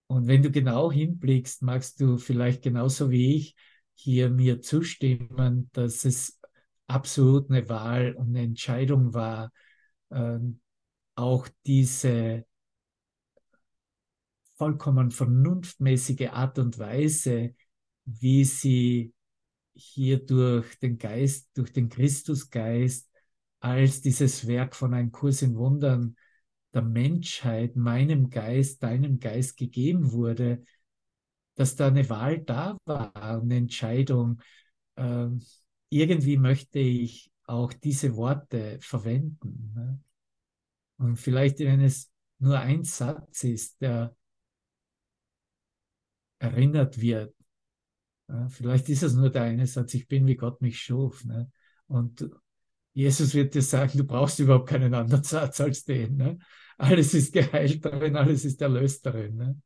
Und 0.07 0.27
wenn 0.27 0.43
du 0.43 0.51
genau 0.51 0.93
hinblickst, 0.93 1.63
magst 1.63 2.01
du 2.01 2.19
vielleicht 2.19 2.63
genauso 2.63 3.11
wie 3.11 3.37
ich 3.37 3.57
hier 3.95 4.31
mir 4.31 4.61
zustimmen, 4.61 5.71
dass 5.73 6.05
es 6.05 6.41
absolut 6.87 7.51
eine 7.51 7.69
Wahl 7.69 8.15
und 8.15 8.29
eine 8.29 8.43
Entscheidung 8.43 9.15
war, 9.15 9.53
äh, 10.11 10.39
auch 11.17 11.49
diese 11.67 12.45
vollkommen 14.57 15.11
vernunftmäßige 15.11 16.29
Art 16.31 16.59
und 16.59 16.79
Weise, 16.79 17.55
wie 18.05 18.45
sie 18.45 19.13
hier 19.75 20.25
durch 20.25 20.79
den 20.79 20.99
Geist, 20.99 21.49
durch 21.55 21.73
den 21.73 21.89
Christusgeist 21.89 23.11
als 23.61 24.01
dieses 24.03 24.47
Werk 24.47 24.77
von 24.77 24.95
einem 24.95 25.11
Kurs 25.11 25.43
in 25.43 25.57
Wundern 25.57 26.17
der 26.73 26.83
Menschheit, 26.83 27.77
meinem 27.77 28.31
Geist, 28.31 28.83
deinem 28.83 29.19
Geist 29.19 29.57
gegeben 29.57 30.13
wurde, 30.13 30.65
dass 31.55 31.77
da 31.77 31.89
eine 31.89 32.09
Wahl 32.09 32.39
da 32.41 32.77
war, 32.85 33.15
eine 33.15 33.57
Entscheidung. 33.57 34.41
Äh, 34.97 35.29
irgendwie 35.89 36.37
möchte 36.37 36.79
ich 36.79 37.31
auch 37.45 37.73
diese 37.73 38.17
Worte 38.17 38.79
verwenden. 38.81 39.73
Ne? 39.75 40.01
Und 40.99 41.17
vielleicht, 41.17 41.61
wenn 41.61 41.81
es 41.81 42.11
nur 42.39 42.59
ein 42.59 42.85
Satz 42.85 43.45
ist, 43.45 43.81
der 43.81 44.17
erinnert 46.39 47.01
wird. 47.01 47.35
Ja, 48.29 48.49
vielleicht 48.49 48.89
ist 48.89 49.03
es 49.03 49.15
nur 49.15 49.31
der 49.31 49.43
eine 49.43 49.67
Satz, 49.67 49.95
ich 49.95 50.09
bin 50.09 50.27
wie 50.27 50.37
Gott 50.37 50.61
mich 50.63 50.81
schuf. 50.81 51.25
Ne? 51.25 51.51
Und 51.87 52.29
Jesus 52.93 53.35
wird 53.35 53.55
dir 53.55 53.63
sagen, 53.63 53.99
du 53.99 54.05
brauchst 54.05 54.39
überhaupt 54.39 54.69
keinen 54.69 54.95
anderen 54.95 55.25
Satz 55.25 55.61
als 55.61 55.85
den. 55.85 56.17
Ne? 56.17 56.39
Alles 56.79 57.15
ist 57.15 57.33
geheilt 57.33 57.85
darin, 57.85 58.17
alles 58.17 58.45
ist 58.45 58.61
erlöst 58.63 59.05
darin. 59.07 59.37
Ne? 59.37 59.61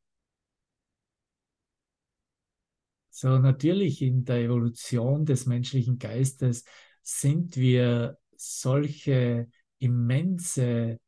So 3.20 3.36
natürlich 3.40 4.00
in 4.00 4.24
der 4.24 4.44
Evolution 4.44 5.26
des 5.26 5.44
menschlichen 5.46 5.98
Geistes 5.98 6.64
sind 7.02 7.56
wir 7.56 8.16
solche 8.36 9.50
immense 9.80 11.00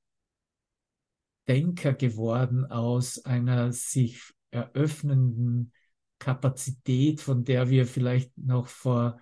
Denker 1.46 1.92
geworden 1.92 2.66
aus 2.66 3.24
einer 3.24 3.72
sich 3.72 4.32
eröffnenden 4.50 5.72
Kapazität, 6.18 7.20
von 7.20 7.44
der 7.44 7.70
wir 7.70 7.86
vielleicht 7.86 8.36
noch 8.36 8.66
vor 8.66 9.20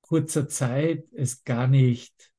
kurzer 0.00 0.48
Zeit 0.48 1.06
es 1.12 1.44
gar 1.44 1.68
nicht 1.68 2.32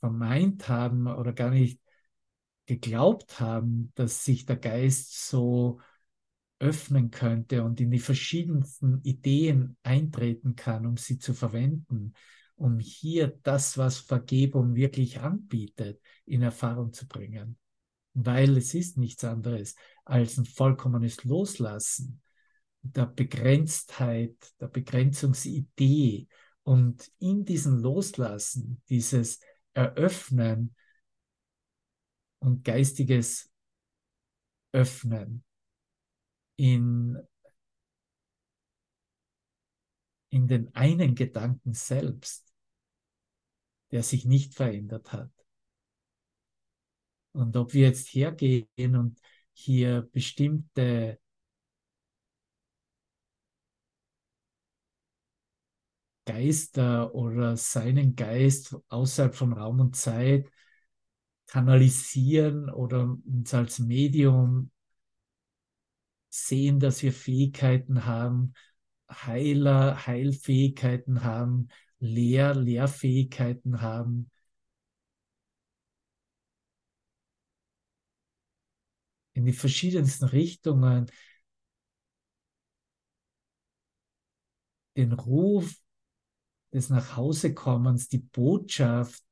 vermeint 0.00 0.66
haben 0.70 1.06
oder 1.08 1.34
gar 1.34 1.50
nicht 1.50 1.78
geglaubt 2.64 3.38
haben, 3.38 3.92
dass 3.96 4.24
sich 4.24 4.46
der 4.46 4.56
Geist 4.56 5.28
so 5.28 5.78
öffnen 6.58 7.10
könnte 7.10 7.62
und 7.62 7.80
in 7.80 7.90
die 7.90 7.98
verschiedensten 7.98 9.00
Ideen 9.02 9.76
eintreten 9.82 10.56
kann, 10.56 10.86
um 10.86 10.96
sie 10.96 11.18
zu 11.18 11.34
verwenden, 11.34 12.14
um 12.56 12.78
hier 12.80 13.38
das, 13.42 13.78
was 13.78 13.98
Vergebung 13.98 14.74
wirklich 14.74 15.20
anbietet, 15.20 16.00
in 16.26 16.42
Erfahrung 16.42 16.92
zu 16.92 17.06
bringen. 17.06 17.56
Weil 18.14 18.56
es 18.56 18.74
ist 18.74 18.96
nichts 18.96 19.22
anderes 19.22 19.76
als 20.04 20.38
ein 20.38 20.44
vollkommenes 20.44 21.22
Loslassen 21.24 22.20
der 22.82 23.06
Begrenztheit, 23.06 24.36
der 24.60 24.68
Begrenzungsidee. 24.68 26.26
Und 26.64 27.10
in 27.18 27.44
diesem 27.44 27.78
Loslassen, 27.78 28.82
dieses 28.88 29.40
Eröffnen 29.74 30.74
und 32.40 32.64
geistiges 32.64 33.50
Öffnen 34.72 35.44
in, 36.58 37.16
in 40.30 40.48
den 40.48 40.74
einen 40.74 41.14
Gedanken 41.14 41.72
selbst, 41.72 42.52
der 43.92 44.02
sich 44.02 44.24
nicht 44.24 44.54
verändert 44.54 45.12
hat. 45.12 45.30
Und 47.32 47.56
ob 47.56 47.72
wir 47.72 47.86
jetzt 47.86 48.08
hergehen 48.08 48.66
und 48.96 49.20
hier 49.52 50.08
bestimmte 50.12 51.20
Geister 56.26 57.14
oder 57.14 57.56
seinen 57.56 58.16
Geist 58.16 58.76
außerhalb 58.88 59.34
von 59.34 59.52
Raum 59.52 59.80
und 59.80 59.96
Zeit 59.96 60.50
kanalisieren 61.46 62.68
oder 62.68 63.16
uns 63.24 63.54
als 63.54 63.78
Medium 63.78 64.70
sehen, 66.28 66.80
dass 66.80 67.02
wir 67.02 67.12
Fähigkeiten 67.12 68.04
haben, 68.04 68.54
Heiler, 69.10 70.06
Heilfähigkeiten 70.06 71.24
haben, 71.24 71.68
Lehr, 71.98 72.54
Lehrfähigkeiten 72.54 73.80
haben, 73.80 74.30
in 79.38 79.46
die 79.46 79.52
verschiedensten 79.52 80.24
Richtungen. 80.26 81.10
Den 84.96 85.12
Ruf 85.12 85.76
des 86.72 86.90
Nachhausekommens, 86.90 88.08
die 88.08 88.18
Botschaft, 88.18 89.22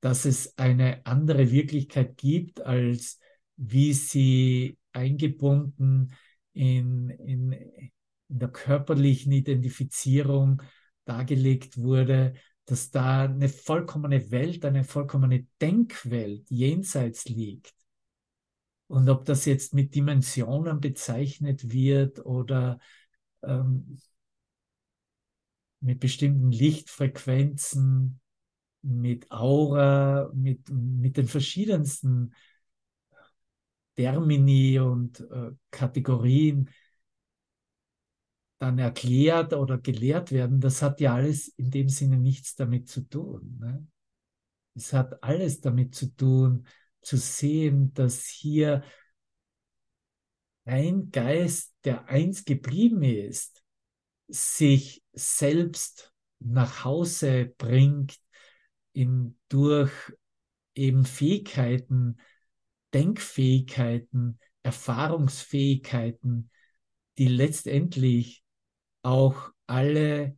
dass 0.00 0.24
es 0.24 0.56
eine 0.56 1.04
andere 1.04 1.50
Wirklichkeit 1.50 2.16
gibt, 2.16 2.62
als 2.62 3.20
wie 3.56 3.92
sie 3.92 4.78
eingebunden 4.92 6.16
in, 6.52 7.10
in, 7.10 7.52
in 7.52 8.38
der 8.38 8.48
körperlichen 8.48 9.32
Identifizierung 9.32 10.62
dargelegt 11.04 11.76
wurde, 11.78 12.34
dass 12.64 12.90
da 12.90 13.24
eine 13.24 13.48
vollkommene 13.48 14.30
Welt, 14.30 14.64
eine 14.64 14.84
vollkommene 14.84 15.46
Denkwelt 15.60 16.48
jenseits 16.50 17.28
liegt, 17.28 17.74
und 18.90 19.08
ob 19.08 19.24
das 19.24 19.44
jetzt 19.44 19.72
mit 19.72 19.94
Dimensionen 19.94 20.80
bezeichnet 20.80 21.70
wird 21.70 22.26
oder 22.26 22.80
ähm, 23.44 24.00
mit 25.78 26.00
bestimmten 26.00 26.50
Lichtfrequenzen, 26.50 28.20
mit 28.82 29.30
Aura, 29.30 30.32
mit, 30.34 30.68
mit 30.70 31.16
den 31.16 31.28
verschiedensten 31.28 32.34
Termini 34.00 34.78
und 34.78 35.20
äh, 35.20 35.50
Kategorien 35.70 36.70
dann 38.58 38.78
erklärt 38.78 39.52
oder 39.52 39.76
gelehrt 39.76 40.32
werden, 40.32 40.60
das 40.60 40.80
hat 40.80 41.00
ja 41.00 41.14
alles 41.14 41.48
in 41.48 41.70
dem 41.70 41.90
Sinne 41.90 42.16
nichts 42.16 42.56
damit 42.56 42.88
zu 42.88 43.02
tun. 43.02 43.58
Ne? 43.60 43.86
Es 44.74 44.94
hat 44.94 45.22
alles 45.22 45.60
damit 45.60 45.94
zu 45.94 46.14
tun, 46.16 46.66
zu 47.02 47.18
sehen, 47.18 47.92
dass 47.92 48.24
hier 48.24 48.82
ein 50.64 51.10
Geist, 51.10 51.74
der 51.84 52.08
eins 52.08 52.46
geblieben 52.46 53.02
ist, 53.02 53.62
sich 54.28 55.02
selbst 55.12 56.12
nach 56.38 56.84
Hause 56.84 57.52
bringt, 57.58 58.18
in, 58.92 59.38
durch 59.48 59.92
eben 60.74 61.04
Fähigkeiten, 61.04 62.18
Denkfähigkeiten, 62.94 64.38
Erfahrungsfähigkeiten, 64.62 66.50
die 67.18 67.28
letztendlich 67.28 68.44
auch 69.02 69.50
alle 69.66 70.36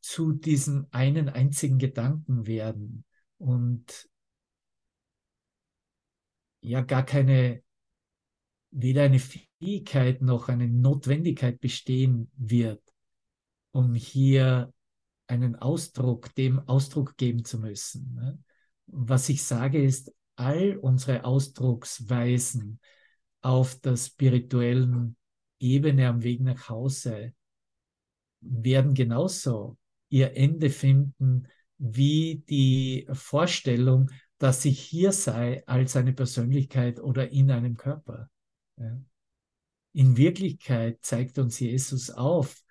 zu 0.00 0.32
diesem 0.32 0.86
einen 0.90 1.28
einzigen 1.28 1.78
Gedanken 1.78 2.46
werden 2.46 3.04
und 3.38 4.08
ja 6.60 6.80
gar 6.80 7.04
keine, 7.04 7.62
weder 8.70 9.02
eine 9.04 9.18
Fähigkeit 9.18 10.22
noch 10.22 10.48
eine 10.48 10.68
Notwendigkeit 10.68 11.60
bestehen 11.60 12.30
wird, 12.36 12.82
um 13.70 13.94
hier 13.94 14.72
einen 15.26 15.56
Ausdruck, 15.56 16.34
dem 16.34 16.58
Ausdruck 16.68 17.16
geben 17.16 17.44
zu 17.44 17.58
müssen. 17.58 18.14
Ne? 18.14 18.38
Was 18.86 19.28
ich 19.28 19.42
sage 19.44 19.82
ist, 19.82 20.12
all 20.42 20.76
unsere 20.78 21.24
Ausdrucksweisen 21.24 22.80
auf 23.40 23.80
der 23.80 23.96
spirituellen 23.96 25.16
Ebene 25.60 26.08
am 26.08 26.22
Weg 26.22 26.40
nach 26.40 26.68
Hause 26.68 27.32
werden 28.40 28.94
genauso 28.94 29.78
ihr 30.08 30.36
Ende 30.36 30.68
finden 30.68 31.46
wie 31.78 32.44
die 32.48 33.08
Vorstellung, 33.12 34.10
dass 34.38 34.64
ich 34.64 34.80
hier 34.80 35.12
sei 35.12 35.64
als 35.66 35.94
eine 35.94 36.12
Persönlichkeit 36.12 36.98
oder 37.00 37.30
in 37.30 37.50
einem 37.52 37.76
Körper. 37.76 38.28
In 39.92 40.16
Wirklichkeit 40.16 40.98
zeigt 41.02 41.38
uns 41.38 41.60
Jesus 41.60 42.10
auf 42.10 42.62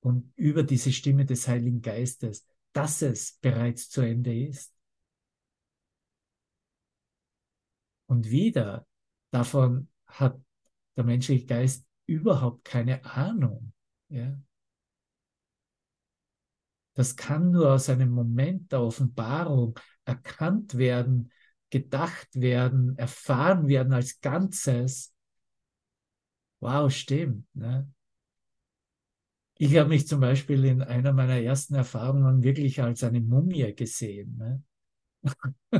und 0.00 0.32
über 0.36 0.62
diese 0.62 0.92
Stimme 0.92 1.26
des 1.26 1.48
Heiligen 1.48 1.82
Geistes, 1.82 2.46
dass 2.72 3.02
es 3.02 3.38
bereits 3.40 3.90
zu 3.90 4.02
Ende 4.02 4.36
ist. 4.36 4.72
Und 8.08 8.30
wieder, 8.30 8.86
davon 9.30 9.88
hat 10.06 10.40
der 10.96 11.04
menschliche 11.04 11.46
Geist 11.46 11.86
überhaupt 12.06 12.64
keine 12.64 13.04
Ahnung. 13.04 13.72
Ja? 14.08 14.36
Das 16.94 17.14
kann 17.14 17.52
nur 17.52 17.72
aus 17.72 17.88
einem 17.88 18.10
Moment 18.10 18.72
der 18.72 18.80
Offenbarung 18.80 19.78
erkannt 20.04 20.76
werden, 20.76 21.30
gedacht 21.70 22.28
werden, 22.32 22.96
erfahren 22.98 23.68
werden 23.68 23.92
als 23.92 24.20
Ganzes. 24.20 25.14
Wow, 26.60 26.90
stimmt. 26.90 27.46
Ne? 27.54 27.92
Ich 29.58 29.76
habe 29.76 29.90
mich 29.90 30.08
zum 30.08 30.20
Beispiel 30.20 30.64
in 30.64 30.82
einer 30.82 31.12
meiner 31.12 31.40
ersten 31.40 31.74
Erfahrungen 31.74 32.42
wirklich 32.42 32.82
als 32.82 33.04
eine 33.04 33.20
Mumie 33.20 33.74
gesehen. 33.74 34.36
Ne? 34.38 34.62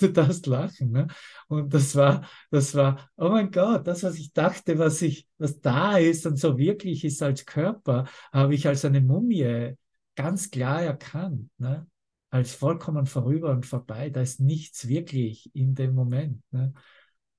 du 0.00 0.12
darfst 0.12 0.46
lachen, 0.46 0.90
ne? 0.90 1.06
Und 1.48 1.72
das 1.72 1.94
war, 1.94 2.28
das 2.50 2.74
war, 2.74 3.10
oh 3.16 3.28
mein 3.28 3.50
Gott, 3.50 3.86
das, 3.86 4.02
was 4.02 4.16
ich 4.16 4.32
dachte, 4.32 4.78
was 4.78 5.02
ich, 5.02 5.26
was 5.38 5.60
da 5.60 5.98
ist 5.98 6.26
und 6.26 6.36
so 6.38 6.58
wirklich 6.58 7.04
ist 7.04 7.22
als 7.22 7.46
Körper, 7.46 8.06
habe 8.32 8.54
ich 8.54 8.66
als 8.66 8.84
eine 8.84 9.00
Mumie 9.00 9.74
ganz 10.16 10.50
klar 10.50 10.82
erkannt, 10.82 11.50
ne? 11.58 11.86
Als 12.30 12.54
vollkommen 12.54 13.06
vorüber 13.06 13.50
und 13.50 13.64
vorbei. 13.64 14.10
Da 14.10 14.20
ist 14.20 14.40
nichts 14.40 14.86
wirklich 14.86 15.50
in 15.54 15.74
dem 15.74 15.94
Moment. 15.94 16.42
Ne? 16.50 16.74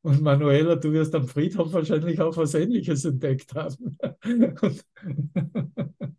Und 0.02 0.22
Manuela, 0.22 0.78
du 0.78 0.92
wirst 0.94 1.14
am 1.14 1.28
Friedhof 1.28 1.74
wahrscheinlich 1.74 2.20
auch 2.22 2.36
was 2.38 2.56
Ähnliches 2.56 3.06
entdeckt 3.06 3.54
haben. 3.54 3.98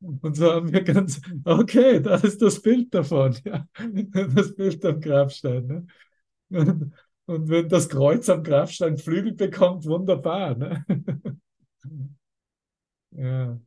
Und 0.00 0.36
so 0.36 0.52
haben 0.52 0.72
wir 0.72 0.82
ganz, 0.82 1.20
okay, 1.44 2.00
da 2.00 2.16
ist 2.16 2.40
das 2.42 2.60
Bild 2.60 2.94
davon, 2.94 3.36
ja. 3.44 3.66
das 4.34 4.54
Bild 4.54 4.84
am 4.84 5.00
Grabstein. 5.00 5.66
Ne? 5.66 5.86
Und, 6.50 6.92
und, 7.26 7.48
wenn 7.48 7.68
das 7.68 7.88
Kreuz 7.88 8.28
am 8.28 8.42
Grabstein 8.42 8.98
Flügel 8.98 9.34
bekommt, 9.34 9.84
wunderbar. 9.84 10.56
Ne? 10.56 10.84
ja. 13.12 13.60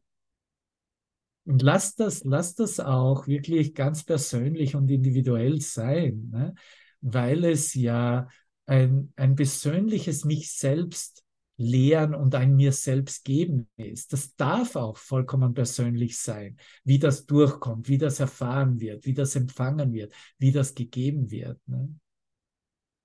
Und 1.45 1.61
lass 1.61 1.95
das, 1.95 2.23
lass 2.23 2.55
das 2.55 2.79
auch 2.79 3.27
wirklich 3.27 3.73
ganz 3.73 4.03
persönlich 4.03 4.75
und 4.75 4.89
individuell 4.89 5.59
sein, 5.61 6.29
ne? 6.31 6.55
weil 7.01 7.43
es 7.43 7.73
ja 7.73 8.27
ein, 8.65 9.11
ein 9.17 9.35
persönliches 9.35 10.23
mich 10.23 10.51
selbst 10.53 11.23
lehren 11.57 12.15
und 12.15 12.33
ein 12.35 12.55
mir 12.55 12.71
selbst 12.71 13.23
geben 13.23 13.69
ist. 13.77 14.11
Das 14.13 14.35
darf 14.35 14.75
auch 14.75 14.97
vollkommen 14.97 15.53
persönlich 15.53 16.17
sein, 16.17 16.57
wie 16.83 16.99
das 16.99 17.25
durchkommt, 17.25 17.87
wie 17.87 17.97
das 17.97 18.19
erfahren 18.19 18.79
wird, 18.79 19.05
wie 19.05 19.13
das 19.13 19.35
empfangen 19.35 19.93
wird, 19.93 20.13
wie 20.39 20.51
das 20.51 20.73
gegeben 20.73 21.29
wird. 21.29 21.59
Ne? 21.67 21.93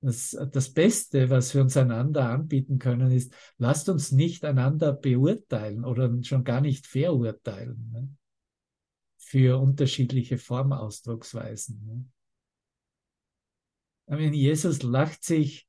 Das, 0.01 0.37
das 0.53 0.71
Beste, 0.71 1.29
was 1.29 1.55
wir 1.55 1.61
uns 1.61 1.77
einander 1.77 2.31
anbieten 2.31 2.79
können, 2.79 3.11
ist, 3.11 3.35
lasst 3.59 3.89
uns 3.89 4.13
nicht 4.13 4.45
einander 4.45 4.93
beurteilen 4.93 5.85
oder 5.85 6.17
schon 6.23 6.45
gar 6.45 6.61
nicht 6.61 6.87
verurteilen 6.87 7.91
ne? 7.93 8.09
für 9.19 9.59
unterschiedliche 9.61 10.39
Formausdrucksweisen. 10.39 12.11
Ne? 14.09 14.31
Jesus 14.31 14.83
lacht 14.83 15.23
sich 15.23 15.68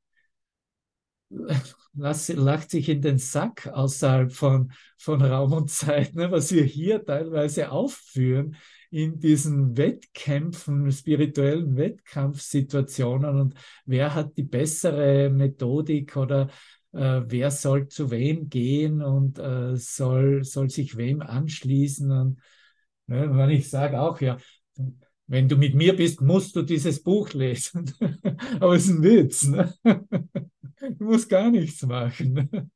lacht 1.94 2.72
sich 2.72 2.90
in 2.90 3.02
den 3.02 3.18
Sack 3.18 3.68
außerhalb 3.68 4.32
von, 4.32 4.72
von 4.98 5.22
Raum 5.22 5.54
und 5.54 5.70
Zeit, 5.70 6.16
ne, 6.16 6.32
was 6.32 6.52
wir 6.52 6.64
hier 6.64 7.04
teilweise 7.04 7.72
aufführen 7.72 8.56
in 8.92 9.20
diesen 9.20 9.78
Wettkämpfen, 9.78 10.92
spirituellen 10.92 11.76
Wettkampfsituationen? 11.76 13.40
Und 13.40 13.56
wer 13.86 14.16
hat 14.16 14.38
die 14.38 14.44
bessere 14.44 15.30
Methodik 15.30 16.16
oder 16.18 16.50
äh, 16.94 17.22
wer 17.26 17.52
soll 17.52 17.88
zu 17.88 18.10
wem 18.10 18.50
gehen 18.50 19.02
und 19.02 19.38
äh, 19.38 19.76
soll, 19.76 20.44
soll 20.44 20.70
sich 20.70 20.98
wem 20.98 21.22
anschließen? 21.22 22.12
Und 22.12 22.42
ne, 23.08 23.30
wenn 23.36 23.50
ich 23.52 23.70
sage 23.70 24.00
auch, 24.00 24.20
ja, 24.22 24.38
wenn 25.30 25.48
du 25.48 25.58
mit 25.58 25.76
mir 25.76 25.96
bist, 25.96 26.22
musst 26.22 26.56
du 26.56 26.64
dieses 26.64 27.04
Buch 27.04 27.32
lesen. 27.34 27.94
Aber 28.60 28.76
es 28.76 28.86
ist 28.86 28.90
ein 28.90 29.04
Witz. 29.04 29.44
Ne? 29.44 29.74
Du 30.98 31.04
musst 31.04 31.28
gar 31.28 31.52
nichts 31.52 31.86
machen. 31.86 32.72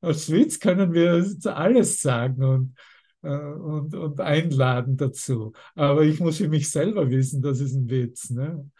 Aus 0.00 0.30
Witz 0.30 0.60
können 0.60 0.92
wir 0.92 1.26
alles 1.52 2.00
sagen 2.00 2.44
und, 2.44 2.76
äh, 3.22 3.28
und, 3.28 3.92
und 3.92 4.20
einladen 4.20 4.96
dazu. 4.96 5.52
Aber 5.74 6.02
ich 6.02 6.20
muss 6.20 6.38
für 6.38 6.48
mich 6.48 6.70
selber 6.70 7.10
wissen, 7.10 7.42
das 7.42 7.58
ist 7.58 7.74
ein 7.74 7.90
Witz. 7.90 8.30
Ne? 8.30 8.70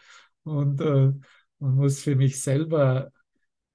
Und 0.43 0.79
äh, 0.79 1.11
man 1.59 1.75
muss 1.75 1.99
für 1.99 2.15
mich 2.15 2.39
selber 2.39 3.11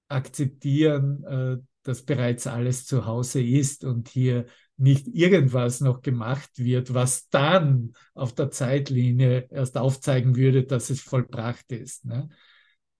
akzeptieren, 0.08 1.24
äh, 1.24 1.56
dass 1.82 2.02
bereits 2.02 2.46
alles 2.46 2.86
zu 2.86 3.04
Hause 3.04 3.42
ist 3.42 3.84
und 3.84 4.08
hier 4.08 4.46
nicht 4.80 5.06
irgendwas 5.08 5.80
noch 5.80 6.00
gemacht 6.00 6.50
wird, 6.56 6.94
was 6.94 7.28
dann 7.28 7.92
auf 8.14 8.34
der 8.34 8.50
Zeitlinie 8.50 9.46
erst 9.50 9.76
aufzeigen 9.76 10.36
würde, 10.36 10.64
dass 10.64 10.90
es 10.90 11.00
vollbracht 11.00 11.70
ist. 11.70 12.06
Ne? 12.06 12.28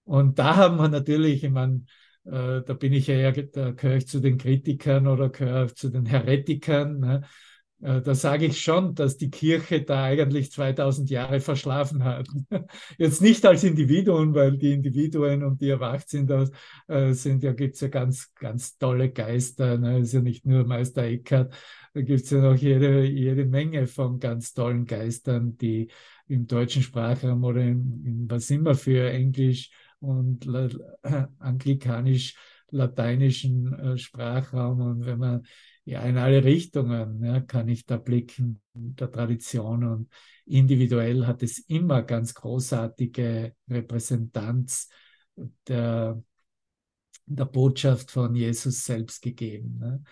Und 0.03 0.39
da 0.39 0.55
haben 0.55 0.77
wir 0.77 0.89
natürlich, 0.89 1.43
ich 1.43 1.49
meine, 1.49 1.85
äh, 2.25 2.61
da 2.61 2.73
bin 2.73 2.93
ich 2.93 3.07
ja 3.07 3.31
da 3.31 3.71
gehöre 3.71 3.97
ich 3.97 4.07
zu 4.07 4.19
den 4.19 4.37
Kritikern 4.37 5.07
oder 5.07 5.29
gehöre 5.29 5.73
zu 5.73 5.89
den 5.89 6.05
Heretikern. 6.05 6.99
Ne? 6.99 7.21
Äh, 7.81 8.01
da 8.01 8.13
sage 8.13 8.45
ich 8.45 8.61
schon, 8.61 8.93
dass 8.95 9.17
die 9.17 9.31
Kirche 9.31 9.81
da 9.81 10.03
eigentlich 10.03 10.51
2000 10.51 11.09
Jahre 11.09 11.39
verschlafen 11.39 12.03
hat. 12.03 12.27
Jetzt 12.97 13.21
nicht 13.21 13.45
als 13.45 13.63
Individuen, 13.63 14.35
weil 14.35 14.57
die 14.57 14.73
Individuen 14.73 15.43
und 15.43 15.61
die 15.61 15.69
erwacht 15.69 16.09
sind, 16.09 16.29
das, 16.29 16.51
äh, 16.87 17.13
sind 17.13 17.43
ja, 17.43 17.53
gibt's 17.53 17.79
ja 17.81 17.87
ganz, 17.87 18.33
ganz 18.35 18.77
tolle 18.77 19.09
Geister. 19.11 19.77
Ne? 19.77 19.99
ist 19.99 20.13
ja 20.13 20.21
nicht 20.21 20.45
nur 20.45 20.65
Meister 20.65 21.03
Eckhart, 21.03 21.53
da 21.93 22.01
gibt's 22.01 22.29
ja 22.29 22.39
noch 22.39 22.55
jede, 22.55 23.03
jede 23.05 23.45
Menge 23.45 23.87
von 23.87 24.19
ganz 24.19 24.53
tollen 24.53 24.85
Geistern, 24.85 25.57
die 25.57 25.89
im 26.27 26.47
deutschen 26.47 26.83
Sprachraum 26.83 27.43
oder 27.43 27.61
in, 27.61 28.03
in 28.05 28.29
was 28.29 28.49
immer 28.49 28.75
für 28.75 29.11
Englisch 29.11 29.71
und 29.99 30.47
anglikanisch-lateinischen 31.39 33.73
äh, 33.73 33.97
Sprachraum. 33.97 34.79
Und 34.81 35.05
wenn 35.05 35.19
man 35.19 35.43
ja 35.85 36.01
in 36.03 36.17
alle 36.17 36.43
Richtungen 36.43 37.23
ja, 37.23 37.39
kann 37.41 37.67
ich 37.67 37.85
da 37.85 37.97
blicken, 37.97 38.61
der 38.73 39.11
Tradition. 39.11 39.83
Und 39.83 40.09
individuell 40.45 41.25
hat 41.25 41.43
es 41.43 41.59
immer 41.59 42.03
ganz 42.03 42.33
großartige 42.33 43.55
Repräsentanz 43.69 44.89
der, 45.67 46.21
der 47.25 47.45
Botschaft 47.45 48.11
von 48.11 48.35
Jesus 48.35 48.85
selbst 48.85 49.21
gegeben. 49.21 49.77
Ne? 49.79 50.03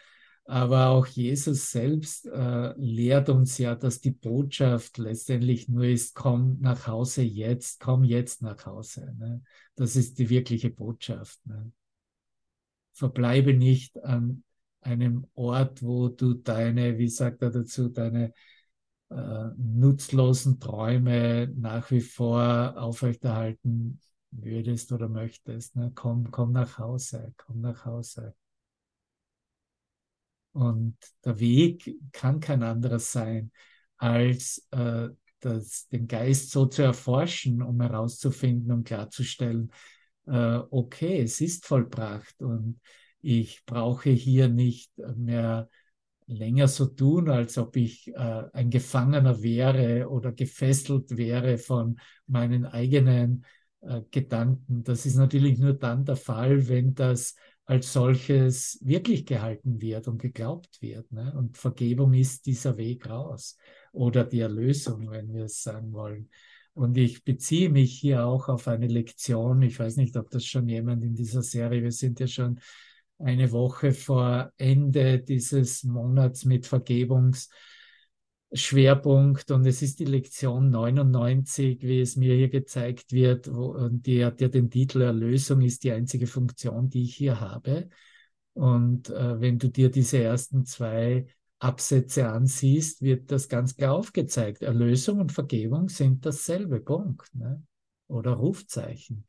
Aber 0.45 0.87
auch 0.87 1.05
Jesus 1.05 1.69
selbst 1.69 2.25
äh, 2.25 2.73
lehrt 2.75 3.29
uns 3.29 3.59
ja, 3.59 3.75
dass 3.75 4.01
die 4.01 4.11
Botschaft 4.11 4.97
letztendlich 4.97 5.69
nur 5.69 5.83
ist, 5.83 6.15
komm 6.15 6.57
nach 6.59 6.87
Hause 6.87 7.21
jetzt, 7.21 7.79
komm 7.79 8.03
jetzt 8.03 8.41
nach 8.41 8.65
Hause. 8.65 9.13
Ne? 9.19 9.43
Das 9.75 9.95
ist 9.95 10.17
die 10.17 10.29
wirkliche 10.31 10.71
Botschaft. 10.71 11.39
Ne? 11.45 11.71
Verbleibe 12.93 13.53
nicht 13.53 14.03
an 14.03 14.43
einem 14.81 15.27
Ort, 15.35 15.83
wo 15.83 16.09
du 16.09 16.33
deine, 16.33 16.97
wie 16.97 17.09
sagt 17.09 17.41
er 17.41 17.51
dazu, 17.51 17.89
deine 17.89 18.33
äh, 19.09 19.49
nutzlosen 19.57 20.59
Träume 20.59 21.51
nach 21.55 21.91
wie 21.91 22.01
vor 22.01 22.75
aufrechterhalten 22.77 23.99
würdest 24.31 24.91
oder 24.91 25.09
möchtest. 25.09 25.75
Ne? 25.75 25.91
Komm, 25.95 26.31
komm 26.31 26.51
nach 26.51 26.77
Hause, 26.77 27.33
komm 27.37 27.61
nach 27.61 27.85
Hause. 27.85 28.35
Und 30.51 30.97
der 31.23 31.39
Weg 31.39 31.95
kann 32.11 32.39
kein 32.39 32.63
anderer 32.63 32.99
sein, 32.99 33.51
als 33.97 34.67
äh, 34.71 35.09
das, 35.39 35.87
den 35.87 36.07
Geist 36.07 36.51
so 36.51 36.65
zu 36.65 36.81
erforschen, 36.81 37.61
um 37.61 37.79
herauszufinden 37.81 38.71
und 38.71 38.83
klarzustellen, 38.83 39.71
äh, 40.27 40.59
okay, 40.69 41.21
es 41.21 41.41
ist 41.41 41.65
vollbracht 41.65 42.41
und 42.41 42.79
ich 43.21 43.65
brauche 43.65 44.09
hier 44.09 44.47
nicht 44.49 44.91
mehr 45.15 45.69
länger 46.27 46.67
so 46.67 46.85
tun, 46.85 47.29
als 47.29 47.57
ob 47.57 47.75
ich 47.75 48.09
äh, 48.09 48.43
ein 48.53 48.69
Gefangener 48.69 49.41
wäre 49.41 50.09
oder 50.09 50.31
gefesselt 50.31 51.17
wäre 51.17 51.57
von 51.57 51.99
meinen 52.27 52.65
eigenen 52.65 53.45
äh, 53.81 54.01
Gedanken. 54.11 54.83
Das 54.83 55.05
ist 55.05 55.15
natürlich 55.15 55.57
nur 55.57 55.73
dann 55.73 56.05
der 56.05 56.15
Fall, 56.15 56.67
wenn 56.67 56.93
das 56.93 57.35
als 57.65 57.93
solches 57.93 58.79
wirklich 58.81 59.25
gehalten 59.25 59.81
wird 59.81 60.07
und 60.07 60.21
geglaubt 60.21 60.81
wird. 60.81 61.11
Ne? 61.11 61.33
Und 61.37 61.57
Vergebung 61.57 62.13
ist 62.13 62.45
dieser 62.45 62.77
Weg 62.77 63.09
raus 63.09 63.57
oder 63.91 64.23
die 64.23 64.39
Erlösung, 64.39 65.09
wenn 65.11 65.33
wir 65.33 65.45
es 65.45 65.63
sagen 65.63 65.93
wollen. 65.93 66.29
Und 66.73 66.97
ich 66.97 67.23
beziehe 67.23 67.69
mich 67.69 67.99
hier 67.99 68.25
auch 68.25 68.49
auf 68.49 68.67
eine 68.67 68.87
Lektion. 68.87 69.61
Ich 69.61 69.79
weiß 69.79 69.97
nicht, 69.97 70.15
ob 70.15 70.29
das 70.29 70.45
schon 70.45 70.67
jemand 70.67 71.03
in 71.03 71.13
dieser 71.13 71.43
Serie, 71.43 71.83
wir 71.83 71.91
sind 71.91 72.19
ja 72.19 72.27
schon 72.27 72.59
eine 73.19 73.51
Woche 73.51 73.91
vor 73.91 74.51
Ende 74.57 75.19
dieses 75.19 75.83
Monats 75.83 76.45
mit 76.45 76.65
Vergebungs 76.65 77.49
Schwerpunkt 78.51 79.51
und 79.51 79.65
es 79.67 79.83
ist 79.83 79.99
die 79.99 80.05
Lektion 80.05 80.71
99, 80.71 81.81
wie 81.83 82.01
es 82.01 82.15
mir 82.15 82.33
hier 82.35 82.49
gezeigt 82.49 83.11
wird, 83.11 83.53
wo, 83.53 83.89
die 83.91 84.25
hat 84.25 84.41
ja 84.41 84.47
den 84.47 84.71
Titel 84.71 85.01
Erlösung 85.01 85.61
ist 85.61 85.83
die 85.83 85.91
einzige 85.91 86.25
Funktion, 86.25 86.89
die 86.89 87.03
ich 87.03 87.15
hier 87.15 87.39
habe. 87.39 87.89
Und 88.53 89.09
äh, 89.09 89.39
wenn 89.39 89.59
du 89.59 89.69
dir 89.69 89.91
diese 89.91 90.17
ersten 90.17 90.65
zwei 90.65 91.27
Absätze 91.59 92.27
ansiehst, 92.27 93.01
wird 93.03 93.31
das 93.31 93.49
ganz 93.49 93.75
klar 93.75 93.93
aufgezeigt. 93.93 94.63
Erlösung 94.63 95.19
und 95.19 95.31
Vergebung 95.31 95.89
sind 95.89 96.25
dasselbe 96.25 96.79
Punkt 96.79 97.33
ne? 97.35 97.61
oder 98.07 98.31
Rufzeichen. 98.31 99.27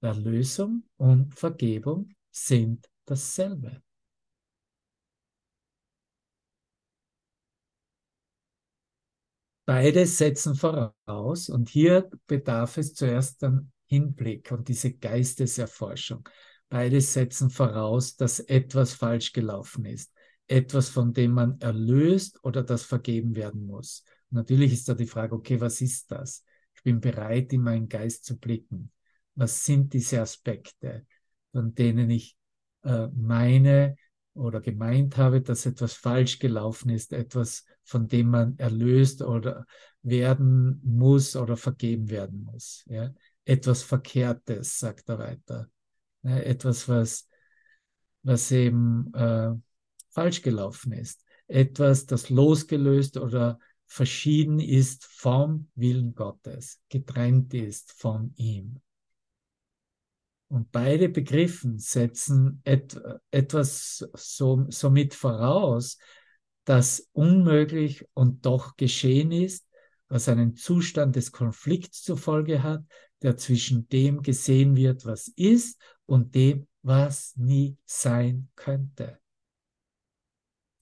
Erlösung 0.00 0.84
und 0.96 1.34
Vergebung 1.34 2.14
sind 2.30 2.88
dasselbe. 3.04 3.82
Beide 9.64 10.06
setzen 10.06 10.54
voraus 10.54 11.48
und 11.48 11.68
hier 11.68 12.10
bedarf 12.26 12.78
es 12.78 12.94
zuerst 12.94 13.42
dann 13.42 13.70
Hinblick 13.86 14.50
und 14.50 14.68
diese 14.68 14.92
Geisteserforschung. 14.92 16.28
Beide 16.68 17.00
setzen 17.00 17.50
voraus, 17.50 18.16
dass 18.16 18.40
etwas 18.40 18.94
falsch 18.94 19.32
gelaufen 19.32 19.84
ist, 19.84 20.12
etwas, 20.46 20.88
von 20.88 21.12
dem 21.12 21.32
man 21.32 21.60
erlöst 21.60 22.42
oder 22.42 22.62
das 22.62 22.82
vergeben 22.82 23.36
werden 23.36 23.66
muss. 23.66 24.04
Natürlich 24.30 24.72
ist 24.72 24.88
da 24.88 24.94
die 24.94 25.06
Frage, 25.06 25.34
okay, 25.34 25.60
was 25.60 25.80
ist 25.80 26.10
das? 26.10 26.44
Ich 26.74 26.82
bin 26.82 27.00
bereit, 27.00 27.52
in 27.52 27.62
meinen 27.62 27.88
Geist 27.88 28.24
zu 28.24 28.38
blicken. 28.38 28.90
Was 29.34 29.64
sind 29.64 29.92
diese 29.92 30.20
Aspekte, 30.20 31.06
von 31.52 31.74
denen 31.74 32.10
ich 32.10 32.36
äh, 32.84 33.08
meine, 33.14 33.96
oder 34.34 34.60
gemeint 34.60 35.16
habe, 35.16 35.42
dass 35.42 35.66
etwas 35.66 35.94
falsch 35.94 36.38
gelaufen 36.38 36.90
ist, 36.90 37.12
etwas, 37.12 37.64
von 37.84 38.08
dem 38.08 38.30
man 38.30 38.58
erlöst 38.58 39.22
oder 39.22 39.66
werden 40.02 40.80
muss 40.84 41.36
oder 41.36 41.56
vergeben 41.56 42.08
werden 42.08 42.44
muss. 42.44 42.84
Ja? 42.86 43.12
Etwas 43.44 43.82
Verkehrtes, 43.82 44.78
sagt 44.78 45.08
er 45.08 45.18
weiter. 45.18 45.68
Ja, 46.22 46.38
etwas, 46.38 46.88
was, 46.88 47.28
was 48.22 48.50
eben 48.52 49.12
äh, 49.14 49.50
falsch 50.10 50.42
gelaufen 50.42 50.92
ist. 50.92 51.24
Etwas, 51.48 52.06
das 52.06 52.30
losgelöst 52.30 53.16
oder 53.16 53.58
verschieden 53.86 54.60
ist 54.60 55.04
vom 55.04 55.68
Willen 55.74 56.14
Gottes, 56.14 56.80
getrennt 56.88 57.52
ist 57.52 57.92
von 57.92 58.32
ihm. 58.36 58.80
Und 60.52 60.70
beide 60.70 61.08
Begriffen 61.08 61.78
setzen 61.78 62.60
et, 62.64 63.00
etwas 63.30 64.06
so, 64.12 64.66
somit 64.68 65.14
voraus, 65.14 65.96
das 66.66 67.08
unmöglich 67.12 68.06
und 68.12 68.44
doch 68.44 68.76
geschehen 68.76 69.32
ist, 69.32 69.66
was 70.08 70.28
einen 70.28 70.54
Zustand 70.54 71.16
des 71.16 71.32
Konflikts 71.32 72.02
zur 72.02 72.18
Folge 72.18 72.62
hat, 72.62 72.84
der 73.22 73.38
zwischen 73.38 73.88
dem 73.88 74.20
gesehen 74.20 74.76
wird, 74.76 75.06
was 75.06 75.28
ist, 75.28 75.80
und 76.04 76.34
dem, 76.34 76.68
was 76.82 77.34
nie 77.36 77.78
sein 77.86 78.50
könnte. 78.54 79.18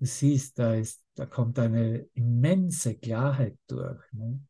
Du 0.01 0.07
siehst, 0.07 0.59
da, 0.59 0.75
ist, 0.75 1.01
da 1.15 1.27
kommt 1.27 1.61
eine 1.61 2.09
immense 2.15 2.97
Klarheit 2.97 3.57
durch. 3.69 4.03
Ne? 4.11 4.41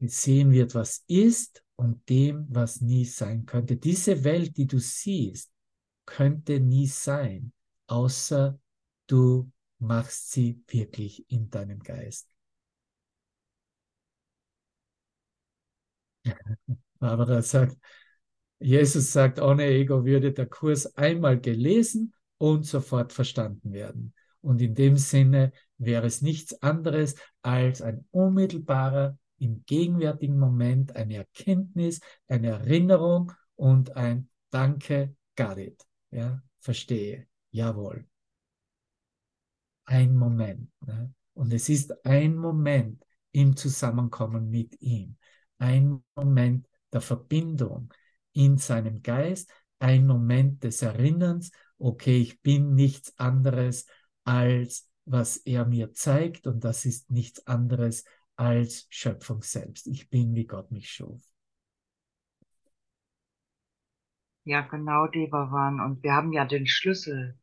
Gesehen 0.00 0.50
wird, 0.50 0.74
was 0.74 1.04
ist, 1.06 1.63
und 1.76 2.08
dem, 2.08 2.46
was 2.50 2.80
nie 2.80 3.04
sein 3.04 3.46
könnte. 3.46 3.76
Diese 3.76 4.24
Welt, 4.24 4.56
die 4.56 4.66
du 4.66 4.78
siehst, 4.78 5.50
könnte 6.06 6.60
nie 6.60 6.86
sein, 6.86 7.52
außer 7.86 8.58
du 9.06 9.50
machst 9.78 10.32
sie 10.32 10.62
wirklich 10.68 11.24
in 11.30 11.50
deinem 11.50 11.80
Geist. 11.80 12.28
Barbara 16.98 17.42
sagt, 17.42 17.76
Jesus 18.58 19.12
sagt, 19.12 19.40
ohne 19.40 19.64
Ego 19.64 20.04
würde 20.04 20.32
der 20.32 20.46
Kurs 20.46 20.96
einmal 20.96 21.40
gelesen 21.40 22.14
und 22.38 22.64
sofort 22.64 23.12
verstanden 23.12 23.72
werden. 23.72 24.14
Und 24.40 24.60
in 24.62 24.74
dem 24.74 24.96
Sinne 24.96 25.52
wäre 25.78 26.06
es 26.06 26.22
nichts 26.22 26.62
anderes 26.62 27.16
als 27.42 27.82
ein 27.82 28.06
unmittelbarer 28.10 29.18
im 29.38 29.64
gegenwärtigen 29.66 30.38
Moment 30.38 30.96
eine 30.96 31.16
Erkenntnis, 31.16 32.00
eine 32.28 32.48
Erinnerung 32.48 33.32
und 33.56 33.96
ein 33.96 34.28
Danke, 34.50 35.16
got 35.36 35.58
it. 35.58 35.84
Ja, 36.12 36.40
verstehe. 36.60 37.26
Jawohl. 37.50 38.06
Ein 39.84 40.14
Moment. 40.14 40.70
Ne? 40.80 41.12
Und 41.34 41.52
es 41.52 41.68
ist 41.68 42.06
ein 42.06 42.36
Moment 42.36 43.04
im 43.32 43.56
Zusammenkommen 43.56 44.50
mit 44.50 44.80
ihm. 44.80 45.16
Ein 45.58 46.04
Moment 46.14 46.68
der 46.92 47.00
Verbindung 47.00 47.92
in 48.32 48.58
seinem 48.58 49.02
Geist. 49.02 49.50
Ein 49.80 50.06
Moment 50.06 50.62
des 50.62 50.82
Erinnerns. 50.82 51.50
Okay, 51.78 52.20
ich 52.20 52.40
bin 52.40 52.74
nichts 52.74 53.12
anderes 53.18 53.86
als 54.22 54.88
was 55.04 55.36
er 55.38 55.66
mir 55.66 55.92
zeigt 55.92 56.46
und 56.46 56.64
das 56.64 56.86
ist 56.86 57.10
nichts 57.10 57.46
anderes 57.46 58.04
als 58.36 58.86
Schöpfung 58.90 59.42
selbst. 59.42 59.86
Ich 59.86 60.10
bin, 60.10 60.34
wie 60.34 60.46
Gott 60.46 60.70
mich 60.70 60.90
schuf. 60.90 61.22
Ja, 64.44 64.60
genau, 64.62 65.06
Devavan. 65.06 65.80
Und 65.80 66.02
wir 66.02 66.12
haben 66.12 66.32
ja 66.32 66.44
den 66.44 66.66
Schlüssel. 66.66 67.38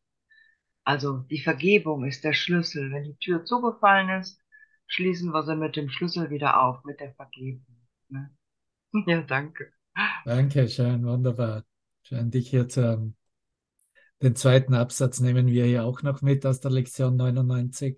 Also 0.83 1.19
die 1.19 1.41
Vergebung 1.41 2.05
ist 2.05 2.23
der 2.23 2.33
Schlüssel. 2.33 2.91
Wenn 2.91 3.03
die 3.03 3.17
Tür 3.17 3.45
zugefallen 3.45 4.09
ist, 4.19 4.39
schließen 4.87 5.31
wir 5.31 5.43
sie 5.43 5.55
mit 5.55 5.75
dem 5.75 5.89
Schlüssel 5.89 6.29
wieder 6.29 6.61
auf, 6.61 6.83
mit 6.83 6.99
der 6.99 7.13
Vergebung. 7.13 7.65
Ne? 8.09 8.31
Ja, 9.07 9.21
danke. 9.21 9.71
Danke, 10.25 10.67
schön, 10.67 11.05
wunderbar. 11.05 11.63
Schön, 12.03 12.29
dich 12.29 12.49
hier 12.49 12.67
zu 12.67 12.83
haben. 12.83 13.15
Den 14.21 14.35
zweiten 14.35 14.73
Absatz 14.73 15.19
nehmen 15.19 15.47
wir 15.47 15.65
hier 15.65 15.85
auch 15.85 16.03
noch 16.03 16.21
mit 16.21 16.45
aus 16.45 16.59
der 16.59 16.71
Lektion 16.71 17.15
99. 17.15 17.97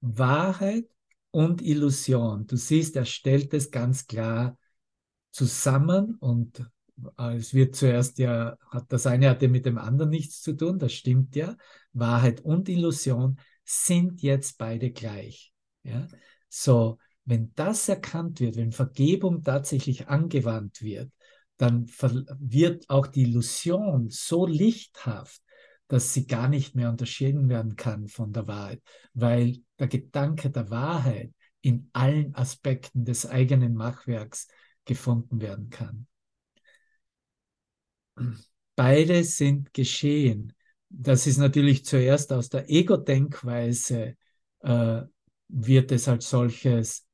Wahrheit 0.00 0.86
und 1.32 1.60
Illusion. 1.62 2.46
Du 2.46 2.56
siehst, 2.56 2.94
er 2.94 3.04
stellt 3.04 3.52
es 3.54 3.72
ganz 3.72 4.06
klar 4.06 4.56
zusammen 5.32 6.16
und 6.20 6.60
äh, 7.18 7.36
es 7.36 7.52
wird 7.54 7.74
zuerst 7.74 8.18
ja, 8.18 8.56
hat 8.70 8.92
das 8.92 9.06
eine 9.06 9.30
hatte 9.30 9.48
mit 9.48 9.66
dem 9.66 9.78
anderen 9.78 10.10
nichts 10.10 10.40
zu 10.42 10.52
tun, 10.52 10.78
das 10.78 10.92
stimmt 10.92 11.34
ja. 11.34 11.56
Wahrheit 11.92 12.42
und 12.42 12.68
Illusion 12.68 13.40
sind 13.64 14.22
jetzt 14.22 14.58
beide 14.58 14.90
gleich. 14.90 15.52
Ja? 15.82 16.06
So, 16.48 16.98
wenn 17.24 17.52
das 17.54 17.88
erkannt 17.88 18.40
wird, 18.40 18.56
wenn 18.56 18.72
Vergebung 18.72 19.42
tatsächlich 19.42 20.08
angewandt 20.08 20.82
wird, 20.82 21.10
dann 21.56 21.86
wird 22.38 22.90
auch 22.90 23.06
die 23.06 23.22
Illusion 23.22 24.10
so 24.10 24.46
lichthaft, 24.46 25.40
dass 25.86 26.12
sie 26.12 26.26
gar 26.26 26.48
nicht 26.48 26.74
mehr 26.74 26.90
unterschieden 26.90 27.48
werden 27.48 27.76
kann 27.76 28.08
von 28.08 28.32
der 28.32 28.48
Wahrheit, 28.48 28.82
weil 29.14 29.58
der 29.82 29.88
Gedanke 29.88 30.48
der 30.48 30.70
Wahrheit 30.70 31.32
in 31.60 31.90
allen 31.92 32.36
Aspekten 32.36 33.04
des 33.04 33.26
eigenen 33.26 33.74
Machwerks 33.74 34.46
gefunden 34.84 35.40
werden 35.40 35.70
kann. 35.70 36.06
Beide 38.76 39.24
sind 39.24 39.74
geschehen. 39.74 40.52
Das 40.88 41.26
ist 41.26 41.38
natürlich 41.38 41.84
zuerst 41.84 42.32
aus 42.32 42.48
der 42.48 42.70
Ego-Denkweise, 42.70 44.16
äh, 44.60 45.02
wird 45.48 45.90
es 45.90 46.06
als 46.06 46.30
solches 46.30 47.04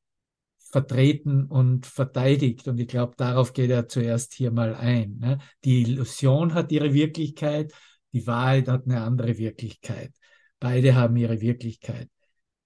vertreten 0.59 1.47
und 1.47 1.87
verteidigt. 1.87 2.69
Und 2.69 2.79
ich 2.79 2.89
glaube, 2.89 3.15
darauf 3.17 3.55
geht 3.55 3.71
er 3.71 3.89
zuerst 3.89 4.35
hier 4.35 4.51
mal 4.51 4.75
ein. 4.75 5.17
Ne? 5.21 5.39
Die 5.65 5.81
Illusion 5.83 6.53
hat 6.53 6.71
ihre 6.71 6.93
Wirklichkeit, 6.93 7.73
die 8.13 8.27
Wahrheit 8.27 8.69
hat 8.69 8.85
eine 8.85 9.01
andere 9.01 9.39
Wirklichkeit. 9.39 10.13
Beide 10.61 10.95
haben 10.95 11.17
ihre 11.17 11.41
Wirklichkeit. 11.41 12.11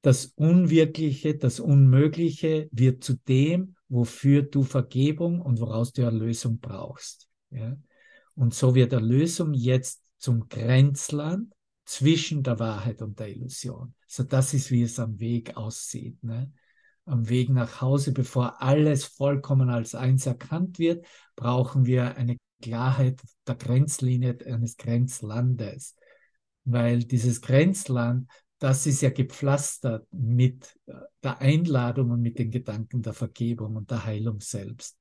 Das 0.03 0.26
Unwirkliche, 0.34 1.36
das 1.36 1.61
Unmögliche 1.61 2.68
wird 2.72 3.05
zu 3.05 3.14
dem, 3.14 3.76
wofür 3.88 4.42
du 4.42 4.64
Vergebung 4.64 5.40
und 5.40 5.61
woraus 5.61 5.92
du 5.92 6.03
Erlösung 6.03 6.59
brauchst. 6.59 7.28
Ja? 7.50 7.76
Und 8.34 8.53
so 8.55 8.74
wird 8.74 8.92
Erlösung 8.92 9.55
jetzt 9.55 10.03
zum 10.18 10.48
Grenzland 10.48 11.53
zwischen 11.84 12.42
der 12.42 12.59
Wahrheit 12.59 13.03
und 13.03 13.18
der 13.18 13.28
Illusion. 13.28 13.94
So 14.07 14.22
das 14.22 14.55
ist, 14.55 14.70
wie 14.70 14.82
es 14.82 14.98
am 14.98 15.18
Weg 15.20 15.57
aussieht. 15.57 16.22
Ne? 16.22 16.53
Am 17.05 17.28
Weg 17.28 17.50
nach 17.50 17.80
Hause, 17.80 18.12
bevor 18.12 18.61
alles 18.62 19.05
vollkommen 19.05 19.68
als 19.68 19.94
eins 19.94 20.26
erkannt 20.26 20.78
wird, 20.78 21.07
brauchen 21.36 21.86
wir 21.86 22.16
eine 22.16 22.38
Klarheit 22.61 23.20
der 23.46 23.57
Grenzlinie 23.57 24.38
eines 24.46 24.76
Grenzlandes. 24.76 25.96
Weil 26.64 27.05
dieses 27.05 27.40
Grenzland, 27.40 28.28
das 28.62 28.86
ist 28.86 29.02
ja 29.02 29.10
gepflastert 29.10 30.06
mit 30.12 30.78
der 31.20 31.40
Einladung 31.40 32.12
und 32.12 32.22
mit 32.22 32.38
den 32.38 32.52
Gedanken 32.52 33.02
der 33.02 33.12
Vergebung 33.12 33.74
und 33.74 33.90
der 33.90 34.04
Heilung 34.04 34.40
selbst. 34.40 34.96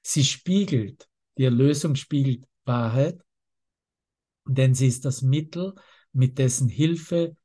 Sie 0.00 0.24
spiegelt, 0.24 1.10
die 1.36 1.44
Erlösung 1.44 1.94
spiegelt 1.94 2.48
Wahrheit, 2.64 3.20
denn 4.46 4.74
sie 4.74 4.86
ist 4.86 5.04
das 5.04 5.20
Mittel, 5.20 5.74
mit 6.14 6.38
dessen 6.38 6.70
Hilfe 6.70 7.36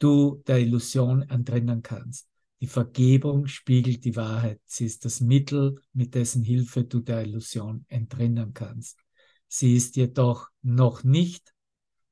du 0.00 0.42
der 0.48 0.58
Illusion 0.58 1.22
entrinnen 1.22 1.82
kannst. 1.82 2.28
Die 2.60 2.66
Vergebung 2.66 3.46
spiegelt 3.46 4.04
die 4.04 4.16
Wahrheit. 4.16 4.60
Sie 4.64 4.86
ist 4.86 5.04
das 5.04 5.20
Mittel, 5.20 5.80
mit 5.92 6.16
dessen 6.16 6.42
Hilfe 6.42 6.82
du 6.82 6.98
der 6.98 7.22
Illusion 7.22 7.84
entrinnen 7.86 8.54
kannst. 8.54 8.98
Sie 9.46 9.76
ist 9.76 9.94
jedoch 9.94 10.48
noch 10.62 11.04
nicht 11.04 11.54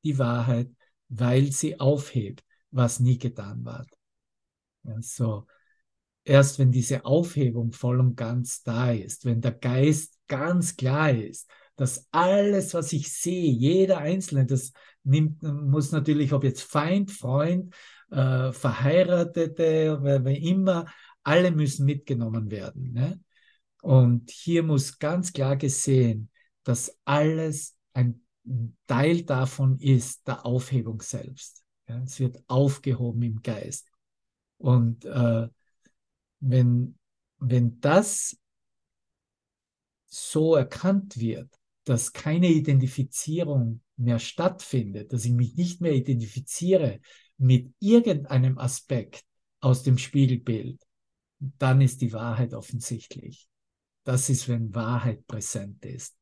die 0.05 0.17
Wahrheit, 0.17 0.71
weil 1.09 1.51
sie 1.51 1.79
aufhebt, 1.79 2.43
was 2.71 2.99
nie 2.99 3.17
getan 3.17 3.65
war. 3.65 3.85
Also 4.83 5.47
erst 6.23 6.59
wenn 6.59 6.71
diese 6.71 7.05
Aufhebung 7.05 7.71
voll 7.71 7.99
und 7.99 8.15
ganz 8.15 8.63
da 8.63 8.91
ist, 8.91 9.25
wenn 9.25 9.41
der 9.41 9.51
Geist 9.53 10.17
ganz 10.27 10.77
klar 10.77 11.11
ist, 11.11 11.49
dass 11.75 12.07
alles, 12.11 12.73
was 12.73 12.93
ich 12.93 13.11
sehe, 13.11 13.51
jeder 13.51 13.99
Einzelne, 13.99 14.45
das 14.45 14.73
nimmt, 15.03 15.41
muss 15.41 15.91
natürlich, 15.91 16.33
ob 16.33 16.43
jetzt 16.43 16.61
Feind, 16.61 17.09
Freund, 17.09 17.73
äh, 18.11 18.51
Verheiratete, 18.51 19.99
wer, 20.01 20.25
wer 20.25 20.37
immer, 20.37 20.85
alle 21.23 21.51
müssen 21.51 21.85
mitgenommen 21.85 22.51
werden. 22.51 22.91
Ne? 22.91 23.19
Und 23.81 24.29
hier 24.29 24.63
muss 24.63 24.99
ganz 24.99 25.31
klar 25.31 25.55
gesehen, 25.55 26.29
dass 26.63 26.97
alles 27.05 27.77
ein 27.93 28.21
Teil 28.87 29.23
davon 29.23 29.77
ist 29.79 30.27
der 30.27 30.45
Aufhebung 30.45 31.01
selbst. 31.01 31.63
Ja? 31.87 32.01
Es 32.03 32.19
wird 32.19 32.41
aufgehoben 32.47 33.21
im 33.23 33.41
Geist. 33.41 33.89
Und 34.57 35.05
äh, 35.05 35.47
wenn, 36.39 36.97
wenn 37.39 37.79
das 37.79 38.37
so 40.05 40.55
erkannt 40.55 41.19
wird, 41.19 41.53
dass 41.83 42.13
keine 42.13 42.47
Identifizierung 42.47 43.81
mehr 43.95 44.19
stattfindet, 44.19 45.13
dass 45.13 45.25
ich 45.25 45.31
mich 45.31 45.55
nicht 45.55 45.81
mehr 45.81 45.93
identifiziere 45.93 46.99
mit 47.37 47.73
irgendeinem 47.79 48.57
Aspekt 48.57 49.23
aus 49.59 49.83
dem 49.83 49.97
Spiegelbild, 49.97 50.81
dann 51.39 51.81
ist 51.81 52.01
die 52.01 52.13
Wahrheit 52.13 52.53
offensichtlich. 52.53 53.47
Das 54.03 54.29
ist, 54.29 54.47
wenn 54.47 54.73
Wahrheit 54.73 55.25
präsent 55.27 55.85
ist. 55.85 56.18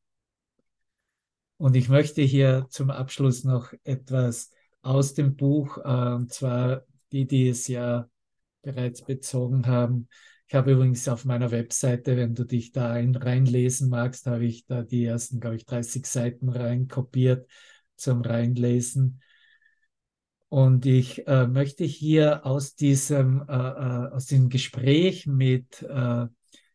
Und 1.58 1.76
ich 1.76 1.90
möchte 1.90 2.22
hier 2.22 2.68
zum 2.70 2.90
Abschluss 2.90 3.44
noch 3.44 3.74
etwas 3.84 4.52
aus 4.82 5.14
dem 5.14 5.36
Buch, 5.36 5.78
äh, 5.80 6.14
und 6.14 6.32
zwar 6.32 6.84
die, 7.12 7.26
die 7.26 7.50
es 7.50 7.68
ja 7.68 8.10
bereits 8.62 9.04
bezogen 9.04 9.66
haben, 9.66 10.08
ich 10.50 10.56
habe 10.56 10.72
übrigens 10.72 11.10
auf 11.10 11.26
meiner 11.26 11.52
Webseite, 11.52 12.16
wenn 12.16 12.34
du 12.34 12.46
dich 12.46 12.72
da 12.72 12.92
ein, 12.92 13.16
reinlesen 13.16 13.90
magst, 13.90 14.28
habe 14.28 14.46
ich 14.46 14.66
da 14.66 14.82
die 14.82 15.04
ersten, 15.04 15.42
glaube 15.42 15.58
ich, 15.58 15.66
30 15.66 16.06
Seiten 16.06 16.48
rein 16.48 16.88
kopiert 16.88 17.50
zum 17.98 18.22
Reinlesen. 18.22 19.22
Und 20.48 20.86
ich 20.86 21.28
äh, 21.28 21.48
möchte 21.48 21.84
hier 21.84 22.46
aus 22.46 22.76
diesem, 22.76 23.44
äh, 23.50 23.54
äh, 23.54 24.12
aus 24.14 24.28
dem 24.28 24.48
Gespräch 24.48 25.28
mit 25.28 25.82
äh, 25.82 26.28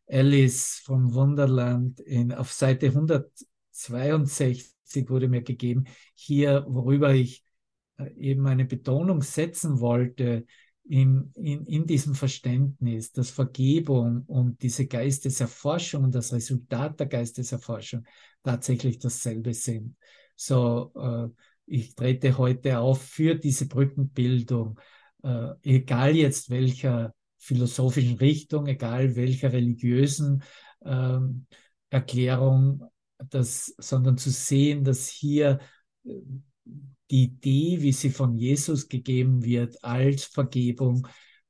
Alice 0.07 0.83
vom 0.85 1.15
Wunderland 1.15 1.99
in, 2.01 2.35
auf 2.35 2.53
Seite 2.53 2.89
162 2.89 4.72
wurde 5.09 5.29
mir 5.29 5.43
gegeben, 5.43 5.85
hier, 6.15 6.65
worüber 6.69 7.15
ich 7.15 7.45
äh, 7.99 8.13
eben 8.15 8.47
eine 8.47 8.65
Betonung 8.65 9.23
setzen 9.23 9.81
wollte, 9.81 10.47
in, 10.85 11.33
in, 11.37 11.65
in 11.67 11.87
diesem 11.87 12.15
Verständnis, 12.15 13.13
dass 13.13 13.31
Vergebung 13.31 14.25
und 14.27 14.63
diese 14.63 14.87
Geisteserforschung 14.87 16.05
und 16.05 16.15
das 16.15 16.33
Resultat 16.33 16.99
der 16.99 17.07
Geisteserforschung 17.07 18.05
tatsächlich 18.43 18.99
dasselbe 18.99 19.55
sind. 19.55 19.97
So, 20.35 20.93
äh, 20.97 21.29
ich 21.67 21.95
trete 21.95 22.37
heute 22.37 22.81
auf 22.81 23.01
für 23.03 23.37
diese 23.37 23.69
Brückenbildung, 23.69 24.81
äh, 25.23 25.51
egal 25.63 26.17
jetzt 26.17 26.51
welcher 26.51 27.15
philosophischen 27.39 28.19
Richtung, 28.19 28.67
egal 28.67 29.15
welcher 29.17 29.53
religiösen 29.53 30.43
ähm, 30.85 31.47
Erklärung, 31.91 32.85
das, 33.31 33.75
sondern 33.79 34.19
zu 34.19 34.31
sehen, 34.31 34.85
dass 34.85 35.09
hier 35.09 35.59
äh, 36.05 36.11
die 37.11 37.25
Idee, 37.25 37.83
wie 37.83 37.93
sie 37.93 38.11
von 38.11 38.37
Jesus 38.37 38.89
gegeben 38.89 39.45
wird, 39.45 39.83
als 39.85 40.25
Vergebung, 40.25 41.07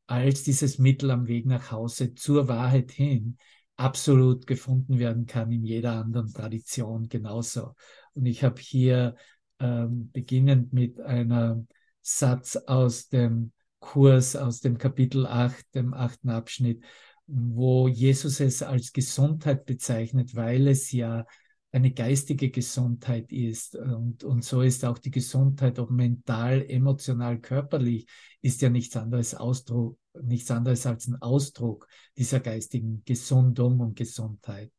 als 0.06 0.42
dieses 0.42 0.78
Mittel 0.78 1.10
am 1.10 1.26
Weg 1.28 1.46
nach 1.46 1.70
Hause 1.70 2.14
zur 2.14 2.48
Wahrheit 2.48 2.90
hin, 2.90 3.38
absolut 3.76 4.46
gefunden 4.46 4.98
werden 4.98 5.26
kann 5.26 5.50
in 5.52 5.64
jeder 5.64 5.92
anderen 5.92 6.32
Tradition 6.32 7.08
genauso. 7.08 7.74
Und 8.14 8.26
ich 8.26 8.44
habe 8.44 8.60
hier 8.60 9.16
ähm, 9.60 10.10
beginnend 10.12 10.72
mit 10.72 11.00
einem 11.00 11.68
Satz 12.00 12.56
aus 12.56 13.08
dem 13.08 13.52
Kurs, 13.78 14.36
aus 14.36 14.60
dem 14.60 14.78
Kapitel 14.78 15.26
8, 15.26 15.74
dem 15.74 15.94
achten 15.94 16.30
Abschnitt, 16.30 16.84
wo 17.26 17.88
Jesus 17.88 18.40
es 18.40 18.62
als 18.62 18.92
Gesundheit 18.92 19.64
bezeichnet, 19.64 20.34
weil 20.34 20.68
es 20.68 20.92
ja 20.92 21.24
eine 21.72 21.90
geistige 21.90 22.50
Gesundheit 22.50 23.32
ist. 23.32 23.76
Und, 23.76 24.24
und 24.24 24.44
so 24.44 24.60
ist 24.60 24.84
auch 24.84 24.98
die 24.98 25.10
Gesundheit, 25.10 25.78
ob 25.78 25.90
mental, 25.90 26.64
emotional, 26.68 27.40
körperlich, 27.40 28.06
ist 28.42 28.60
ja 28.60 28.68
nichts 28.68 28.96
anderes 28.96 29.34
Ausdruck, 29.34 29.98
nichts 30.22 30.50
anderes 30.50 30.86
als 30.86 31.08
ein 31.08 31.20
Ausdruck 31.20 31.88
dieser 32.16 32.40
geistigen 32.40 33.02
Gesundung 33.04 33.80
und 33.80 33.96
Gesundheit. 33.96 34.70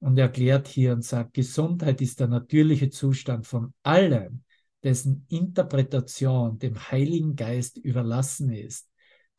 Und 0.00 0.16
er 0.16 0.26
erklärt 0.26 0.66
hier 0.68 0.92
und 0.94 1.04
sagt, 1.04 1.34
Gesundheit 1.34 2.00
ist 2.00 2.20
der 2.20 2.28
natürliche 2.28 2.88
Zustand 2.88 3.46
von 3.46 3.74
allem, 3.82 4.44
dessen 4.82 5.26
Interpretation 5.28 6.58
dem 6.58 6.90
Heiligen 6.90 7.36
Geist 7.36 7.76
überlassen 7.76 8.50
ist, 8.50 8.88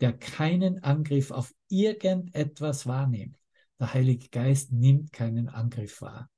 der 0.01 0.13
keinen 0.13 0.83
Angriff 0.83 1.31
auf 1.31 1.53
irgendetwas 1.69 2.85
wahrnimmt. 2.85 3.37
Der 3.79 3.93
Heilige 3.93 4.27
Geist 4.29 4.71
nimmt 4.73 5.13
keinen 5.13 5.47
Angriff 5.47 6.01
wahr. 6.01 6.29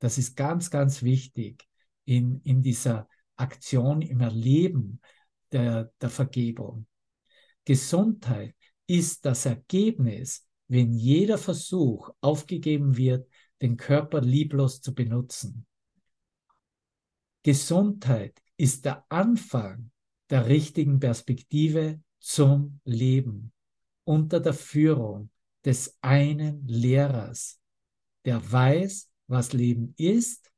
Das 0.00 0.18
ist 0.18 0.36
ganz, 0.36 0.70
ganz 0.70 1.02
wichtig 1.02 1.68
in, 2.04 2.40
in 2.42 2.62
dieser 2.62 3.08
Aktion, 3.36 4.02
im 4.02 4.20
Erleben 4.20 5.00
der, 5.52 5.92
der 6.00 6.10
Vergebung. 6.10 6.86
Gesundheit 7.64 8.54
ist 8.86 9.24
das 9.24 9.46
Ergebnis, 9.46 10.46
wenn 10.66 10.92
jeder 10.92 11.38
Versuch 11.38 12.10
aufgegeben 12.20 12.96
wird, 12.96 13.28
den 13.62 13.76
Körper 13.76 14.20
lieblos 14.20 14.80
zu 14.80 14.94
benutzen. 14.94 15.66
Gesundheit 17.42 18.42
ist 18.56 18.84
der 18.84 19.04
Anfang 19.08 19.90
der 20.30 20.46
richtigen 20.46 21.00
Perspektive 21.00 22.00
zum 22.18 22.80
Leben 22.84 23.52
unter 24.04 24.40
der 24.40 24.54
Führung 24.54 25.30
des 25.64 25.96
einen 26.00 26.66
Lehrers, 26.66 27.60
der 28.24 28.40
weiß, 28.50 29.09
was 29.30 29.52
Leben 29.52 29.94
ist, 29.96 30.50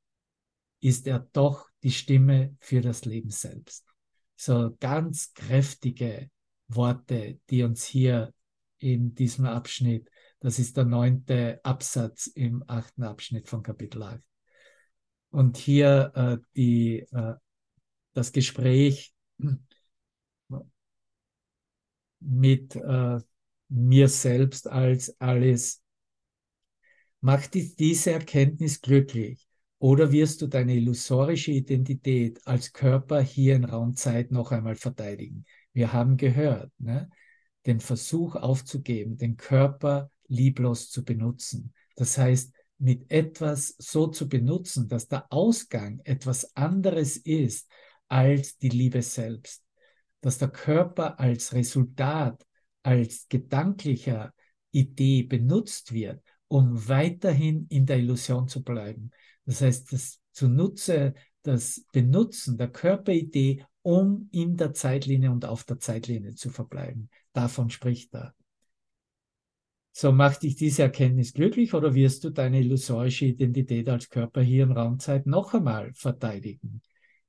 ist 0.80 1.06
er 1.06 1.28
doch 1.32 1.68
die 1.82 1.92
Stimme 1.92 2.56
für 2.58 2.80
das 2.80 3.04
Leben 3.04 3.30
selbst. 3.30 3.84
So 4.34 4.74
ganz 4.80 5.34
kräftige 5.34 6.30
Worte, 6.68 7.38
die 7.50 7.62
uns 7.62 7.84
hier 7.84 8.32
in 8.78 9.14
diesem 9.14 9.44
Abschnitt, 9.46 10.08
das 10.40 10.58
ist 10.58 10.76
der 10.76 10.86
neunte 10.86 11.60
Absatz 11.62 12.26
im 12.26 12.64
achten 12.66 13.04
Abschnitt 13.04 13.48
von 13.48 13.62
Kapitel 13.62 14.02
8. 14.02 14.20
Und 15.30 15.56
hier 15.56 16.12
äh, 16.14 16.38
die, 16.56 17.00
äh, 17.12 17.34
das 18.14 18.32
Gespräch 18.32 19.14
mit 22.20 22.74
äh, 22.76 23.20
mir 23.68 24.08
selbst 24.08 24.66
als 24.66 25.20
alles. 25.20 25.81
Macht 27.24 27.54
dich 27.54 27.76
diese 27.76 28.10
Erkenntnis 28.10 28.80
glücklich 28.80 29.48
oder 29.78 30.10
wirst 30.10 30.42
du 30.42 30.48
deine 30.48 30.74
illusorische 30.74 31.52
Identität 31.52 32.44
als 32.48 32.72
Körper 32.72 33.20
hier 33.20 33.54
in 33.54 33.64
Raumzeit 33.64 34.32
noch 34.32 34.50
einmal 34.50 34.74
verteidigen? 34.74 35.44
Wir 35.72 35.92
haben 35.92 36.16
gehört, 36.16 36.72
ne? 36.78 37.08
den 37.64 37.78
Versuch 37.78 38.34
aufzugeben, 38.34 39.18
den 39.18 39.36
Körper 39.36 40.10
lieblos 40.26 40.90
zu 40.90 41.04
benutzen. 41.04 41.72
Das 41.94 42.18
heißt, 42.18 42.52
mit 42.78 43.08
etwas 43.08 43.76
so 43.78 44.08
zu 44.08 44.28
benutzen, 44.28 44.88
dass 44.88 45.06
der 45.06 45.32
Ausgang 45.32 46.00
etwas 46.02 46.56
anderes 46.56 47.16
ist 47.16 47.70
als 48.08 48.58
die 48.58 48.70
Liebe 48.70 49.00
selbst. 49.00 49.62
Dass 50.22 50.38
der 50.38 50.48
Körper 50.48 51.20
als 51.20 51.52
Resultat, 51.52 52.44
als 52.82 53.28
gedanklicher 53.28 54.34
Idee 54.72 55.22
benutzt 55.22 55.92
wird, 55.92 56.20
um 56.52 56.86
weiterhin 56.86 57.64
in 57.70 57.86
der 57.86 57.96
Illusion 57.96 58.46
zu 58.46 58.62
bleiben. 58.62 59.10
Das 59.46 59.62
heißt, 59.62 59.90
das 59.90 60.20
zunutze, 60.32 61.14
das 61.42 61.86
Benutzen 61.92 62.58
der 62.58 62.68
Körperidee, 62.68 63.64
um 63.80 64.28
in 64.32 64.58
der 64.58 64.74
Zeitlinie 64.74 65.30
und 65.30 65.46
auf 65.46 65.64
der 65.64 65.78
Zeitlinie 65.78 66.34
zu 66.34 66.50
verbleiben. 66.50 67.08
Davon 67.32 67.70
spricht 67.70 68.14
er. 68.14 68.34
So 69.92 70.12
macht 70.12 70.42
dich 70.42 70.54
diese 70.56 70.82
Erkenntnis 70.82 71.32
glücklich 71.32 71.72
oder 71.72 71.94
wirst 71.94 72.22
du 72.24 72.28
deine 72.28 72.60
illusorische 72.60 73.24
Identität 73.24 73.88
als 73.88 74.10
Körper, 74.10 74.42
hier 74.42 74.64
in 74.64 74.72
Raumzeit 74.72 75.24
noch 75.24 75.54
einmal 75.54 75.94
verteidigen? 75.94 76.82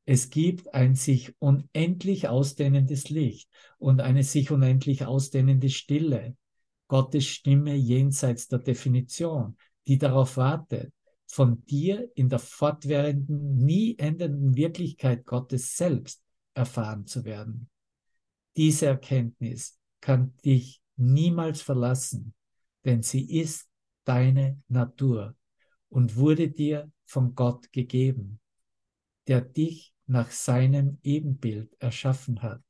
Es 0.04 0.32
gibt 0.32 0.74
ein 0.74 0.96
sich 0.96 1.34
unendlich 1.40 2.28
ausdehnendes 2.28 3.08
Licht 3.08 3.50
und 3.78 4.02
eine 4.02 4.24
sich 4.24 4.52
unendlich 4.52 5.06
ausdehnende 5.06 5.70
Stille. 5.70 6.36
Gottes 6.94 7.26
Stimme 7.26 7.74
jenseits 7.74 8.48
der 8.48 8.60
Definition, 8.60 9.58
die 9.88 9.98
darauf 9.98 10.38
wartet, 10.38 10.94
von 11.26 11.66
dir 11.66 12.08
in 12.14 12.30
der 12.30 12.38
fortwährenden, 12.38 13.56
nie 13.56 13.98
endenden 13.98 14.56
Wirklichkeit 14.56 15.26
Gottes 15.26 15.76
selbst 15.76 16.24
erfahren 16.54 17.08
zu 17.08 17.26
werden. 17.26 17.68
Diese 18.56 18.86
Erkenntnis 18.86 19.80
kann 20.02 20.38
dich 20.46 20.84
niemals 20.96 21.64
verlassen, 21.64 22.36
denn 22.86 23.02
sie 23.02 23.40
ist 23.40 23.68
deine 24.04 24.62
Natur 24.68 25.36
und 25.90 26.16
wurde 26.16 26.50
dir 26.50 26.92
von 27.06 27.34
Gott 27.34 27.72
gegeben, 27.72 28.40
der 29.28 29.42
dich 29.42 29.96
nach 30.06 30.30
seinem 30.30 31.00
Ebenbild 31.02 31.76
erschaffen 31.80 32.44
hat, 32.44 32.62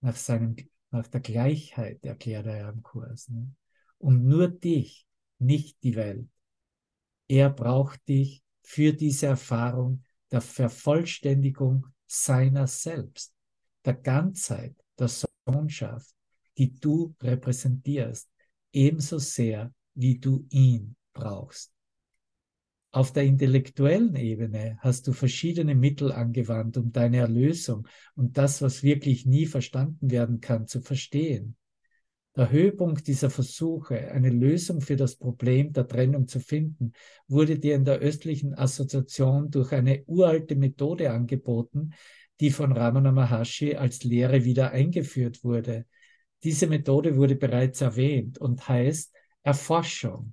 nach, 0.00 0.16
seinem, 0.16 0.56
nach 0.96 1.06
der 1.08 1.20
Gleichheit, 1.20 2.04
erklärt 2.04 2.46
er 2.46 2.70
im 2.70 2.82
Kurs. 2.82 3.28
Ne? 3.28 3.54
Und 3.98 4.26
nur 4.26 4.48
dich, 4.48 5.06
nicht 5.38 5.82
die 5.82 5.96
Welt. 5.96 6.28
Er 7.28 7.50
braucht 7.50 8.06
dich 8.08 8.42
für 8.62 8.92
diese 8.92 9.26
Erfahrung 9.26 10.02
der 10.30 10.40
Vervollständigung 10.40 11.86
seiner 12.06 12.66
selbst, 12.66 13.34
der 13.84 13.94
Ganzheit, 13.94 14.74
der 14.98 15.08
Sohnschaft, 15.08 16.14
die 16.56 16.78
du 16.78 17.14
repräsentierst, 17.20 18.28
ebenso 18.72 19.18
sehr, 19.18 19.72
wie 19.94 20.18
du 20.18 20.46
ihn 20.50 20.96
brauchst. 21.12 21.75
Auf 22.96 23.12
der 23.12 23.24
intellektuellen 23.24 24.16
Ebene 24.16 24.78
hast 24.80 25.06
du 25.06 25.12
verschiedene 25.12 25.74
Mittel 25.74 26.12
angewandt, 26.12 26.78
um 26.78 26.92
deine 26.92 27.18
Erlösung 27.18 27.86
und 28.14 28.38
das, 28.38 28.62
was 28.62 28.82
wirklich 28.82 29.26
nie 29.26 29.44
verstanden 29.44 30.10
werden 30.10 30.40
kann, 30.40 30.66
zu 30.66 30.80
verstehen. 30.80 31.56
Der 32.36 32.50
Höhepunkt 32.50 33.06
dieser 33.06 33.28
Versuche, 33.28 34.10
eine 34.12 34.30
Lösung 34.30 34.80
für 34.80 34.96
das 34.96 35.16
Problem 35.16 35.74
der 35.74 35.86
Trennung 35.86 36.26
zu 36.26 36.40
finden, 36.40 36.94
wurde 37.28 37.58
dir 37.58 37.74
in 37.74 37.84
der 37.84 37.98
östlichen 37.98 38.54
Assoziation 38.54 39.50
durch 39.50 39.72
eine 39.72 40.02
uralte 40.06 40.56
Methode 40.56 41.10
angeboten, 41.10 41.92
die 42.40 42.50
von 42.50 42.72
Ramana 42.72 43.12
Maharshi 43.12 43.74
als 43.74 44.04
Lehre 44.04 44.46
wieder 44.46 44.70
eingeführt 44.70 45.44
wurde. 45.44 45.84
Diese 46.44 46.66
Methode 46.66 47.18
wurde 47.18 47.36
bereits 47.36 47.82
erwähnt 47.82 48.38
und 48.38 48.66
heißt 48.66 49.12
Erforschung. 49.42 50.32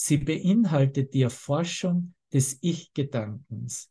Sie 0.00 0.18
beinhaltet 0.18 1.12
die 1.12 1.22
Erforschung 1.22 2.14
des 2.32 2.58
Ich-Gedankens, 2.60 3.90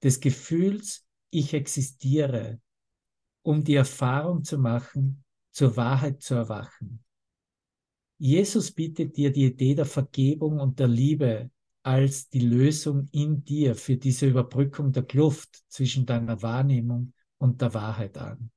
des 0.00 0.20
Gefühls, 0.20 1.04
ich 1.30 1.52
existiere, 1.52 2.60
um 3.42 3.64
die 3.64 3.74
Erfahrung 3.74 4.44
zu 4.44 4.56
machen, 4.56 5.24
zur 5.50 5.76
Wahrheit 5.76 6.22
zu 6.22 6.36
erwachen. 6.36 7.02
Jesus 8.18 8.70
bietet 8.70 9.16
dir 9.16 9.32
die 9.32 9.46
Idee 9.46 9.74
der 9.74 9.84
Vergebung 9.84 10.60
und 10.60 10.78
der 10.78 10.86
Liebe 10.86 11.50
als 11.82 12.28
die 12.28 12.40
Lösung 12.40 13.08
in 13.10 13.44
dir 13.44 13.74
für 13.74 13.96
diese 13.96 14.28
Überbrückung 14.28 14.92
der 14.92 15.02
Kluft 15.02 15.64
zwischen 15.66 16.06
deiner 16.06 16.40
Wahrnehmung 16.40 17.12
und 17.38 17.60
der 17.60 17.74
Wahrheit 17.74 18.16
an. 18.16 18.52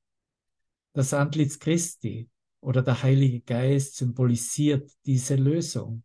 Das 0.92 1.12
Antlitz 1.12 1.58
Christi 1.58 2.28
oder 2.60 2.80
der 2.80 3.02
Heilige 3.02 3.40
Geist 3.40 3.96
symbolisiert 3.96 4.88
diese 5.04 5.34
Lösung. 5.34 6.04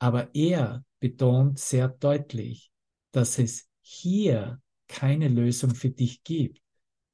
Aber 0.00 0.34
er 0.34 0.84
betont 0.98 1.58
sehr 1.58 1.88
deutlich, 1.88 2.72
dass 3.12 3.38
es 3.38 3.68
hier 3.82 4.60
keine 4.88 5.28
Lösung 5.28 5.74
für 5.74 5.90
dich 5.90 6.24
gibt 6.24 6.60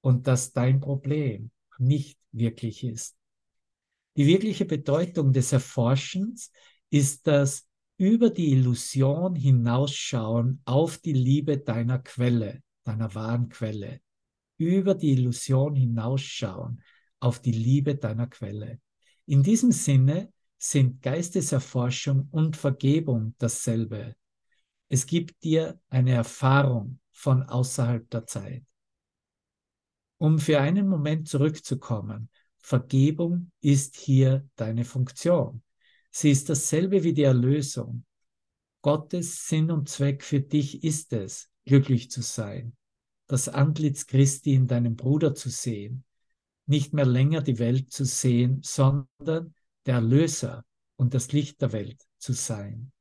und 0.01 0.27
dass 0.27 0.53
dein 0.53 0.81
Problem 0.81 1.51
nicht 1.79 2.19
wirklich 2.33 2.85
ist. 2.85 3.17
Die 4.17 4.27
wirkliche 4.27 4.65
Bedeutung 4.65 5.33
des 5.33 5.53
Erforschens 5.53 6.51
ist 6.89 7.27
das 7.27 7.67
über 7.99 8.31
die 8.31 8.53
Illusion 8.53 9.35
hinausschauen 9.35 10.63
auf 10.65 10.99
die 10.99 11.13
Liebe 11.13 11.59
deiner 11.59 11.99
Quelle, 11.99 12.63
deiner 12.85 13.15
wahren 13.15 13.49
Quelle. 13.49 14.01
Über 14.59 14.95
die 14.95 15.11
Illusion 15.11 15.75
hinausschauen 15.75 16.83
auf 17.21 17.41
die 17.41 17.53
Liebe 17.53 17.97
deiner 17.97 18.29
Quelle. 18.29 18.81
In 19.27 19.43
diesem 19.43 19.73
Sinne 19.73 20.33
sind 20.59 21.03
Geisteserforschung 21.03 22.29
und 22.31 22.57
Vergebung 22.57 23.35
dasselbe. 23.39 24.17
Es 24.89 25.07
gibt 25.07 25.43
dir 25.43 25.81
eine 25.89 26.13
Erfahrung 26.13 27.01
von 27.11 27.43
außerhalb 27.43 28.09
der 28.11 28.27
Zeit. 28.27 28.65
Um 30.19 30.39
für 30.39 30.61
einen 30.61 30.89
Moment 30.89 31.29
zurückzukommen, 31.29 32.31
Vergebung 32.59 33.51
ist 33.61 33.97
hier 33.97 34.49
deine 34.57 34.85
Funktion. 34.85 35.63
Sie 36.11 36.31
ist 36.31 36.49
dasselbe 36.49 37.05
wie 37.05 37.13
die 37.13 37.25
Erlösung. 37.25 38.05
Gottes 38.81 39.49
Sinn 39.49 39.71
und 39.71 39.89
Zweck 39.89 40.23
für 40.23 40.41
dich 40.41 40.83
ist 40.83 41.13
es, 41.13 41.51
glücklich 41.65 42.11
zu 42.11 42.23
sein, 42.23 42.77
das 43.27 43.49
Antlitz 43.49 44.07
Christi 44.07 44.55
in 44.55 44.67
deinem 44.67 44.97
Bruder 44.97 45.35
zu 45.35 45.51
sehen, 45.51 46.05
nicht 46.67 46.93
mehr 46.93 47.05
länger 47.05 47.43
die 47.43 47.59
Welt 47.59 47.93
zu 47.93 48.05
sehen, 48.05 48.61
sondern 48.63 49.55
der 49.87 49.97
Erlöser 49.97 50.65
und 50.97 51.15
das 51.15 51.33
Licht 51.33 51.61
der 51.63 51.73
Welt 51.73 52.03
zu 52.19 52.33
sein. 52.33 52.93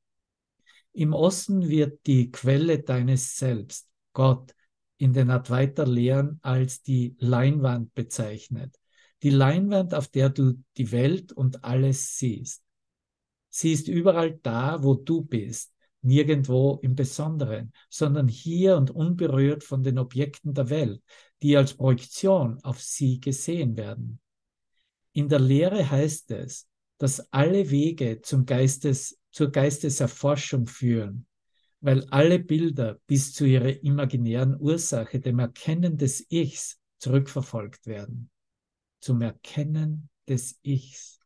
Im 0.93 1.13
Osten 1.13 1.67
wird 1.67 2.05
die 2.05 2.31
Quelle 2.31 2.79
deines 2.79 3.37
Selbst, 3.37 3.89
Gott, 4.13 4.55
in 4.97 5.11
den 5.11 5.29
Advaita-Lehren 5.29 6.39
als 6.41 6.81
die 6.81 7.15
Leinwand 7.19 7.93
bezeichnet. 7.93 8.79
Die 9.23 9.29
Leinwand, 9.29 9.93
auf 9.93 10.07
der 10.07 10.29
du 10.29 10.63
die 10.77 10.91
Welt 10.91 11.33
und 11.33 11.63
alles 11.63 12.17
siehst. 12.17 12.63
Sie 13.49 13.73
ist 13.73 13.87
überall 13.87 14.39
da, 14.41 14.83
wo 14.83 14.95
du 14.95 15.21
bist, 15.21 15.73
nirgendwo 16.01 16.79
im 16.81 16.95
Besonderen, 16.95 17.73
sondern 17.89 18.27
hier 18.27 18.77
und 18.77 18.91
unberührt 18.91 19.63
von 19.63 19.83
den 19.83 19.97
Objekten 19.97 20.53
der 20.53 20.69
Welt, 20.69 21.01
die 21.41 21.57
als 21.57 21.73
Projektion 21.73 22.63
auf 22.63 22.81
sie 22.81 23.19
gesehen 23.19 23.75
werden. 23.75 24.19
In 25.13 25.29
der 25.29 25.39
Lehre 25.39 25.89
heißt 25.89 26.31
es, 26.31 26.67
dass 27.05 27.31
alle 27.31 27.69
Wege 27.69 28.21
zum 28.21 28.45
Geistes, 28.45 29.19
zur 29.31 29.51
Geisteserforschung 29.51 30.67
führen 30.67 31.27
weil 31.85 32.03
alle 32.09 32.39
Bilder 32.39 32.99
bis 33.05 33.33
zu 33.33 33.45
ihrer 33.45 33.83
imaginären 33.83 34.59
Ursache, 34.59 35.19
dem 35.19 35.37
Erkennen 35.37 35.97
des 35.97 36.25
Ichs, 36.31 36.81
zurückverfolgt 36.97 37.85
werden. 37.85 38.31
Zum 38.99 39.21
Erkennen 39.21 40.09
des 40.27 40.57
Ichs. 40.63 41.19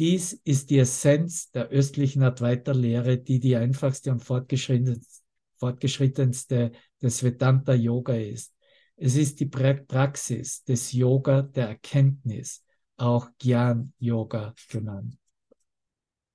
Dies 0.00 0.32
ist 0.32 0.70
die 0.70 0.78
Essenz 0.78 1.52
der 1.52 1.68
östlichen 1.68 2.24
Advaita-Lehre, 2.24 3.18
die 3.18 3.38
die 3.38 3.54
einfachste 3.54 4.10
und 4.10 4.24
fortgeschrittenste 4.24 6.72
des 7.00 7.22
Vedanta 7.22 7.74
Yoga 7.74 8.16
ist. 8.16 8.52
Es 8.96 9.14
ist 9.14 9.38
die 9.38 9.46
Praxis 9.46 10.64
des 10.64 10.92
Yoga 10.92 11.42
der 11.42 11.68
Erkenntnis, 11.68 12.64
auch 13.00 13.28
Gyan 13.38 13.92
Yoga 13.98 14.54
genannt. 14.68 15.16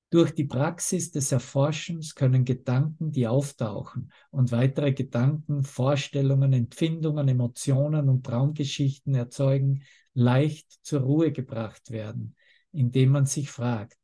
Durch 0.10 0.34
die 0.34 0.46
Praxis 0.46 1.12
des 1.12 1.32
Erforschens 1.32 2.16
können 2.16 2.46
Gedanken, 2.46 3.12
die 3.12 3.28
auftauchen 3.28 4.12
und 4.32 4.52
weitere 4.52 4.94
Gedanken, 4.94 5.64
Vorstellungen, 5.64 6.54
Empfindungen, 6.54 7.28
Emotionen 7.28 8.08
und 8.08 8.26
Traumgeschichten 8.26 9.14
erzeugen, 9.14 9.84
leicht 10.14 10.80
zur 10.84 11.02
Ruhe 11.02 11.32
gebracht 11.32 11.92
werden, 11.92 12.36
indem 12.72 13.10
man 13.10 13.26
sich 13.26 13.50
fragt, 13.50 13.98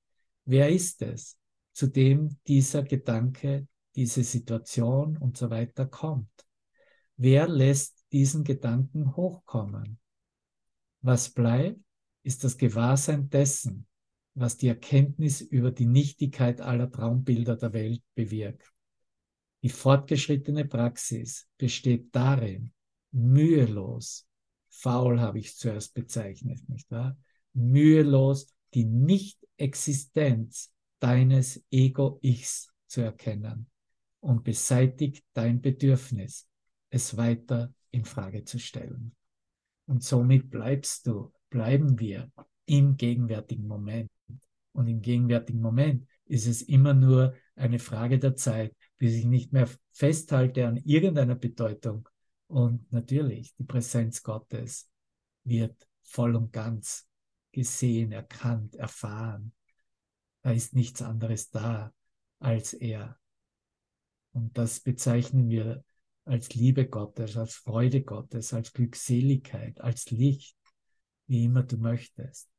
wer 0.45 0.69
ist 0.69 1.01
es, 1.01 1.37
zu 1.71 1.87
dem 1.87 2.37
dieser 2.47 2.83
Gedanke, 2.83 3.67
diese 3.95 4.23
Situation 4.23 5.17
und 5.17 5.37
so 5.37 5.49
weiter 5.49 5.85
kommt? 5.85 6.29
Wer 7.15 7.47
lässt 7.47 8.03
diesen 8.11 8.43
Gedanken 8.43 9.15
hochkommen? 9.15 9.99
Was 11.01 11.29
bleibt, 11.29 11.79
ist 12.23 12.43
das 12.43 12.57
Gewahrsein 12.57 13.29
dessen, 13.29 13.87
was 14.33 14.57
die 14.57 14.67
Erkenntnis 14.67 15.41
über 15.41 15.71
die 15.71 15.85
Nichtigkeit 15.85 16.61
aller 16.61 16.89
Traumbilder 16.89 17.57
der 17.57 17.73
Welt 17.73 18.01
bewirkt. 18.15 18.71
Die 19.63 19.69
fortgeschrittene 19.69 20.65
Praxis 20.65 21.47
besteht 21.57 22.15
darin, 22.15 22.73
mühelos, 23.11 24.27
faul 24.69 25.19
habe 25.19 25.39
ich 25.39 25.47
es 25.47 25.57
zuerst 25.57 25.93
bezeichnet, 25.93 26.67
nicht 26.69 26.89
wahr? 26.89 27.17
Mühelos 27.53 28.47
die 28.73 28.85
Nicht-Existenz 28.85 30.73
deines 30.99 31.63
Ego-Ichs 31.69 32.71
zu 32.87 33.01
erkennen 33.01 33.69
und 34.21 34.43
beseitigt 34.43 35.25
dein 35.33 35.61
Bedürfnis, 35.61 36.47
es 36.89 37.17
weiter 37.17 37.73
in 37.91 38.05
Frage 38.05 38.45
zu 38.45 38.59
stellen. 38.59 39.15
Und 39.87 40.03
somit 40.03 40.49
bleibst 40.49 41.07
du, 41.07 41.33
bleiben 41.51 41.99
wir 41.99 42.31
im 42.65 42.97
gegenwärtigen 42.97 43.67
Moment. 43.67 44.09
Und 44.71 44.87
im 44.87 45.01
gegenwärtigen 45.01 45.61
Moment 45.61 46.07
ist 46.25 46.47
es 46.47 46.61
immer 46.63 46.93
nur 46.93 47.35
eine 47.55 47.77
Frage 47.77 48.17
der 48.17 48.35
Zeit, 48.35 48.75
bis 48.97 49.13
ich 49.13 49.25
nicht 49.25 49.51
mehr 49.51 49.69
festhalte 49.91 50.65
an 50.65 50.77
irgendeiner 50.77 51.35
Bedeutung. 51.35 52.07
Und 52.47 52.91
natürlich, 52.91 53.53
die 53.55 53.65
Präsenz 53.65 54.23
Gottes 54.23 54.89
wird 55.43 55.75
voll 56.03 56.35
und 56.35 56.51
ganz 56.53 57.07
gesehen, 57.51 58.13
erkannt, 58.13 58.75
erfahren. 58.75 59.53
Da 60.41 60.51
ist 60.51 60.73
nichts 60.73 61.01
anderes 61.01 61.49
da 61.49 61.93
als 62.39 62.73
er. 62.73 63.17
Und 64.31 64.57
das 64.57 64.79
bezeichnen 64.79 65.49
wir 65.49 65.83
als 66.23 66.53
Liebe 66.53 66.87
Gottes, 66.87 67.35
als 67.35 67.55
Freude 67.55 68.03
Gottes, 68.03 68.53
als 68.53 68.71
Glückseligkeit, 68.71 69.81
als 69.81 70.09
Licht, 70.11 70.55
wie 71.31 71.45
immer 71.45 71.63
du 71.63 71.77
möchtest. 71.77 72.51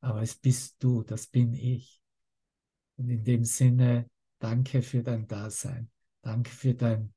Aber 0.00 0.22
es 0.22 0.36
bist 0.36 0.76
du, 0.78 1.02
das 1.02 1.26
bin 1.26 1.52
ich. 1.52 2.00
Und 2.96 3.10
in 3.10 3.24
dem 3.24 3.44
Sinne, 3.44 4.08
danke 4.38 4.80
für 4.82 5.02
dein 5.02 5.26
Dasein. 5.26 5.90
Danke 6.22 6.50
für 6.50 6.74
dein 6.74 7.12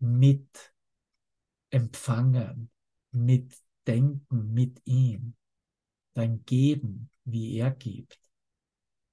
Mitempfangen, 0.00 2.70
Mitdenken 3.12 4.52
mit 4.52 4.82
ihm. 4.84 5.36
Dein 6.14 6.44
Geben, 6.44 7.10
wie 7.24 7.56
er 7.56 7.70
gibt. 7.70 8.20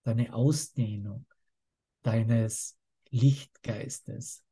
Deine 0.03 0.33
Ausdehnung 0.33 1.27
deines 2.01 2.75
Lichtgeistes, 3.11 4.43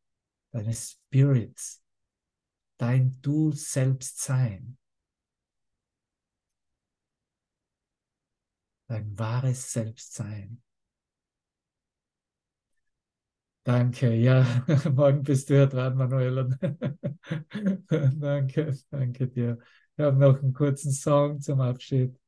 deines 0.52 0.92
Spirits, 0.92 1.82
dein 2.78 3.20
Du 3.22 3.52
selbst 3.52 4.20
sein, 4.20 4.78
dein 8.94 9.18
wahres 9.18 9.72
Selbstsein. 9.74 10.62
Danke, 13.64 14.14
ja, 14.14 14.46
morgen 14.94 15.24
bist 15.24 15.50
du 15.50 15.56
ja 15.56 15.66
dran, 15.66 15.96
Manuela. 15.96 16.44
danke, 18.20 18.78
danke 18.92 19.28
dir. 19.28 19.58
Wir 19.96 20.06
haben 20.06 20.20
noch 20.20 20.42
einen 20.42 20.54
kurzen 20.54 20.92
Song 20.92 21.40
zum 21.40 21.62
Abschied. 21.62 22.20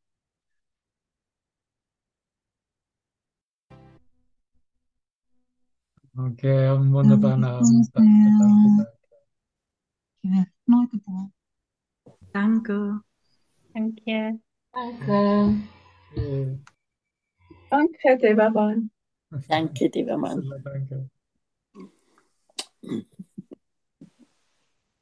Okay, 6.17 6.69
einen 6.69 6.93
wunderbaren 6.93 7.43
Abend. 7.43 7.91
Danke, 7.93 8.31
danke, 8.39 8.87
danke. 10.23 10.51
Neugeboren. 10.65 11.33
Danke. 12.31 13.01
Danke. 13.73 14.39
Danke. 14.71 15.74
Okay. 16.15 16.59
Danke, 17.69 18.17
Devaban. 18.17 18.89
Danke, 19.49 19.89
lieber 19.93 20.17
Mann. 20.17 20.43
Danke. 20.63 21.09